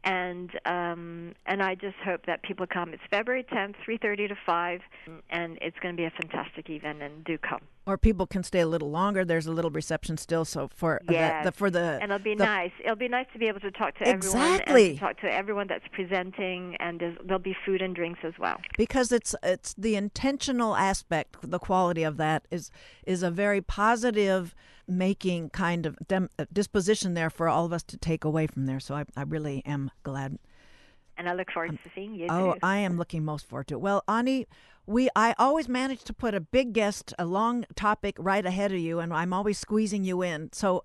and 0.05 0.51
um, 0.65 1.33
and 1.47 1.61
I 1.61 1.75
just 1.75 1.97
hope 2.03 2.25
that 2.27 2.43
people 2.43 2.67
come. 2.67 2.93
It's 2.93 3.03
February 3.09 3.43
10th, 3.43 3.75
3:30 3.87 4.29
to 4.29 4.35
5, 4.45 4.81
and 5.31 5.57
it's 5.61 5.77
going 5.79 5.95
to 5.95 6.01
be 6.01 6.05
a 6.05 6.11
fantastic 6.11 6.69
event. 6.69 7.01
And 7.01 7.23
do 7.23 7.37
come. 7.37 7.61
Or 7.87 7.97
people 7.97 8.25
can 8.25 8.43
stay 8.43 8.61
a 8.61 8.67
little 8.67 8.89
longer. 8.89 9.25
There's 9.25 9.47
a 9.47 9.51
little 9.51 9.71
reception 9.71 10.17
still, 10.17 10.45
so 10.45 10.69
for 10.73 11.01
yes. 11.09 11.43
the, 11.43 11.49
the 11.49 11.57
for 11.57 11.69
the 11.69 11.99
and 12.01 12.11
it'll 12.11 12.23
be 12.23 12.35
the, 12.35 12.45
nice. 12.45 12.71
It'll 12.83 12.95
be 12.95 13.07
nice 13.07 13.27
to 13.33 13.39
be 13.39 13.47
able 13.47 13.59
to 13.61 13.71
talk 13.71 13.97
to 13.97 14.09
exactly. 14.09 14.59
everyone 14.67 14.93
to 14.93 14.99
talk 14.99 15.19
to 15.21 15.33
everyone 15.33 15.67
that's 15.67 15.87
presenting, 15.91 16.75
and 16.79 17.01
there'll 17.23 17.39
be 17.39 17.55
food 17.65 17.81
and 17.81 17.95
drinks 17.95 18.19
as 18.23 18.33
well. 18.39 18.61
Because 18.77 19.11
it's 19.11 19.35
it's 19.41 19.73
the 19.73 19.95
intentional 19.95 20.75
aspect, 20.75 21.37
the 21.41 21.59
quality 21.59 22.03
of 22.03 22.17
that 22.17 22.47
is 22.51 22.69
is 23.05 23.23
a 23.23 23.31
very 23.31 23.61
positive 23.61 24.55
making 24.87 25.49
kind 25.49 25.85
of 25.85 25.97
dem- 26.07 26.29
uh, 26.37 26.45
disposition 26.51 27.13
there 27.13 27.29
for 27.29 27.47
all 27.47 27.65
of 27.65 27.73
us 27.73 27.83
to 27.83 27.97
take 27.97 28.23
away 28.23 28.47
from 28.47 28.65
there. 28.65 28.79
So 28.79 28.95
I, 28.95 29.05
I 29.15 29.23
really 29.23 29.63
am 29.65 29.91
glad. 30.03 30.37
And 31.17 31.29
I 31.29 31.33
look 31.33 31.51
forward 31.51 31.71
um, 31.71 31.79
to 31.83 31.89
seeing 31.95 32.15
you. 32.15 32.27
Oh, 32.29 32.53
too. 32.53 32.59
I 32.61 32.77
am 32.77 32.97
looking 32.97 33.23
most 33.23 33.47
forward 33.47 33.67
to 33.67 33.75
it. 33.75 33.81
Well, 33.81 34.03
Ani, 34.07 34.47
we 34.87 35.09
I 35.15 35.33
always 35.39 35.67
manage 35.67 36.03
to 36.03 36.13
put 36.13 36.35
a 36.35 36.39
big 36.39 36.73
guest, 36.73 37.13
a 37.17 37.25
long 37.25 37.65
topic 37.75 38.15
right 38.19 38.45
ahead 38.45 38.71
of 38.71 38.77
you, 38.77 38.99
and 38.99 39.13
I'm 39.13 39.33
always 39.33 39.57
squeezing 39.57 40.03
you 40.03 40.21
in. 40.21 40.49
So 40.53 40.83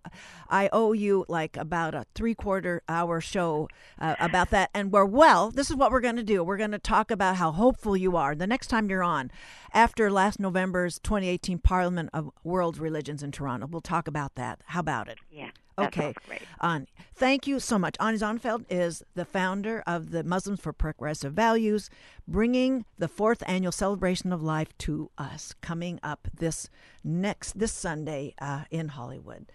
I 0.48 0.68
owe 0.72 0.92
you 0.92 1.26
like 1.28 1.56
about 1.56 1.94
a 1.94 2.06
three 2.14 2.34
quarter 2.34 2.82
hour 2.88 3.20
show 3.20 3.68
uh, 3.98 4.16
about 4.18 4.50
that. 4.50 4.70
And 4.74 4.92
we're 4.92 5.04
well. 5.04 5.50
This 5.50 5.70
is 5.70 5.76
what 5.76 5.90
we're 5.90 6.00
going 6.00 6.16
to 6.16 6.22
do. 6.22 6.42
We're 6.42 6.56
going 6.56 6.70
to 6.70 6.78
talk 6.78 7.10
about 7.10 7.36
how 7.36 7.52
hopeful 7.52 7.96
you 7.96 8.16
are 8.16 8.34
the 8.34 8.46
next 8.46 8.68
time 8.68 8.88
you're 8.88 9.02
on, 9.02 9.30
after 9.74 10.10
last 10.10 10.40
November's 10.40 10.98
2018 11.00 11.58
Parliament 11.58 12.10
of 12.12 12.30
World 12.42 12.78
Religions 12.78 13.22
in 13.22 13.32
Toronto. 13.32 13.66
We'll 13.66 13.80
talk 13.80 14.08
about 14.08 14.36
that. 14.36 14.60
How 14.66 14.80
about 14.80 15.08
it? 15.08 15.18
Yeah. 15.30 15.50
Okay. 15.86 16.14
Ani, 16.60 16.86
thank 17.14 17.46
you 17.46 17.60
so 17.60 17.78
much. 17.78 17.96
Ani 18.00 18.18
Zonneveld 18.18 18.64
is 18.68 19.02
the 19.14 19.24
founder 19.24 19.82
of 19.86 20.10
the 20.10 20.22
Muslims 20.24 20.60
for 20.60 20.72
Progressive 20.72 21.32
Values, 21.32 21.90
bringing 22.26 22.84
the 22.98 23.08
fourth 23.08 23.42
annual 23.46 23.72
celebration 23.72 24.32
of 24.32 24.42
life 24.42 24.76
to 24.78 25.10
us, 25.18 25.54
coming 25.60 26.00
up 26.02 26.28
this 26.34 26.68
next 27.04 27.58
this 27.58 27.72
Sunday 27.72 28.34
uh, 28.40 28.64
in 28.70 28.88
Hollywood. 28.88 29.46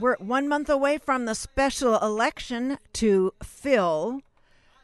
We're 0.00 0.16
one 0.16 0.48
month 0.48 0.70
away 0.70 0.98
from 0.98 1.26
the 1.26 1.34
special 1.34 1.98
election 1.98 2.78
to 2.94 3.34
fill 3.42 4.22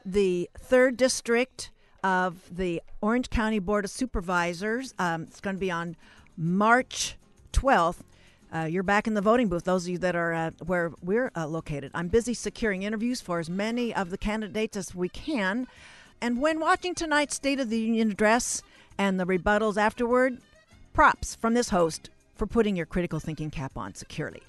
the 0.05 0.51
third 0.59 0.97
district 0.97 1.71
of 2.03 2.57
the 2.57 2.83
Orange 3.01 3.31
County 3.31 3.59
Board 3.59 3.85
of 3.85 3.91
Supervisors. 3.91 4.95
Um, 4.99 5.23
it's 5.23 5.41
going 5.41 5.57
to 5.57 5.61
be 5.61 5.71
on 5.71 5.97
March 6.37 7.17
12th. 7.53 7.99
Uh, 8.55 8.61
you're 8.61 8.83
back 8.83 9.07
in 9.07 9.15
the 9.15 9.21
voting 9.21 9.49
booth, 9.49 9.65
those 9.65 9.85
of 9.85 9.91
you 9.91 9.99
that 9.99 10.17
are 10.17 10.33
uh, 10.33 10.51
where 10.65 10.93
we're 11.03 11.31
uh, 11.37 11.47
located. 11.47 11.91
I'm 11.95 12.09
busy 12.09 12.33
securing 12.33 12.83
interviews 12.83 13.21
for 13.21 13.39
as 13.39 13.51
many 13.51 13.95
of 13.95 14.11
the 14.11 14.17
candidates 14.17 14.77
as 14.77 14.95
we 14.95 15.09
can. 15.09 15.67
And 16.21 16.41
when 16.41 16.59
watching 16.59 16.95
tonight's 16.95 17.35
State 17.35 17.61
of 17.61 17.69
the 17.69 17.79
Union 17.79 18.11
address 18.11 18.63
and 18.97 19.21
the 19.21 19.27
rebuttals 19.27 19.77
afterward, 19.77 20.39
props 20.95 21.35
from 21.35 21.55
this 21.55 21.69
host 21.69 22.11
for 22.35 22.47
putting 22.47 22.75
your 22.75 22.87
critical 22.87 23.21
thinking 23.21 23.51
cap 23.51 23.77
on 23.77 23.95
securely. 23.95 24.43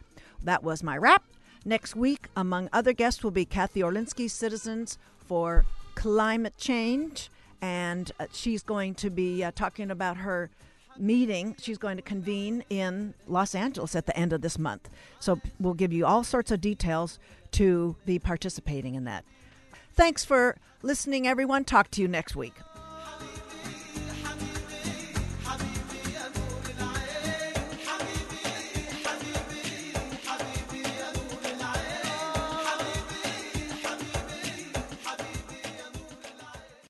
That 0.44 0.64
was 0.64 0.82
my 0.82 0.98
wrap. 0.98 1.24
Next 1.66 1.96
week, 1.96 2.28
among 2.38 2.70
other 2.72 2.94
guests, 2.94 3.24
will 3.24 3.32
be 3.32 3.44
Kathy 3.44 3.82
Orlinsky, 3.82 4.30
Citizens 4.30 4.98
for 5.18 5.66
Climate 5.96 6.58
Change 6.58 7.30
and 7.62 8.12
uh, 8.20 8.26
she's 8.32 8.64
going 8.64 8.96
to 8.96 9.10
be 9.10 9.44
uh, 9.44 9.52
talking 9.56 9.92
about 9.92 10.18
her 10.18 10.50
meeting 10.98 11.56
she's 11.60 11.78
going 11.78 11.96
to 11.96 12.04
convene 12.04 12.64
in 12.70 13.14
Los 13.28 13.56
Angeles 13.56 13.96
at 13.96 14.06
the 14.06 14.18
end 14.18 14.34
of 14.34 14.42
this 14.42 14.60
month. 14.60 14.90
So 15.20 15.40
we'll 15.60 15.74
give 15.74 15.94
you 15.94 16.06
all 16.06 16.24
sorts 16.24 16.52
of 16.52 16.62
details 16.62 17.20
to 17.52 17.96
be 18.06 18.20
participating 18.20 18.96
in 18.96 19.06
that. 19.06 19.24
Thanks 19.94 20.24
for 20.26 20.58
listening, 20.82 21.28
everyone. 21.28 21.64
Talk 21.64 21.90
to 21.92 22.02
you 22.02 22.08
next 22.08 22.36
week. 22.36 22.54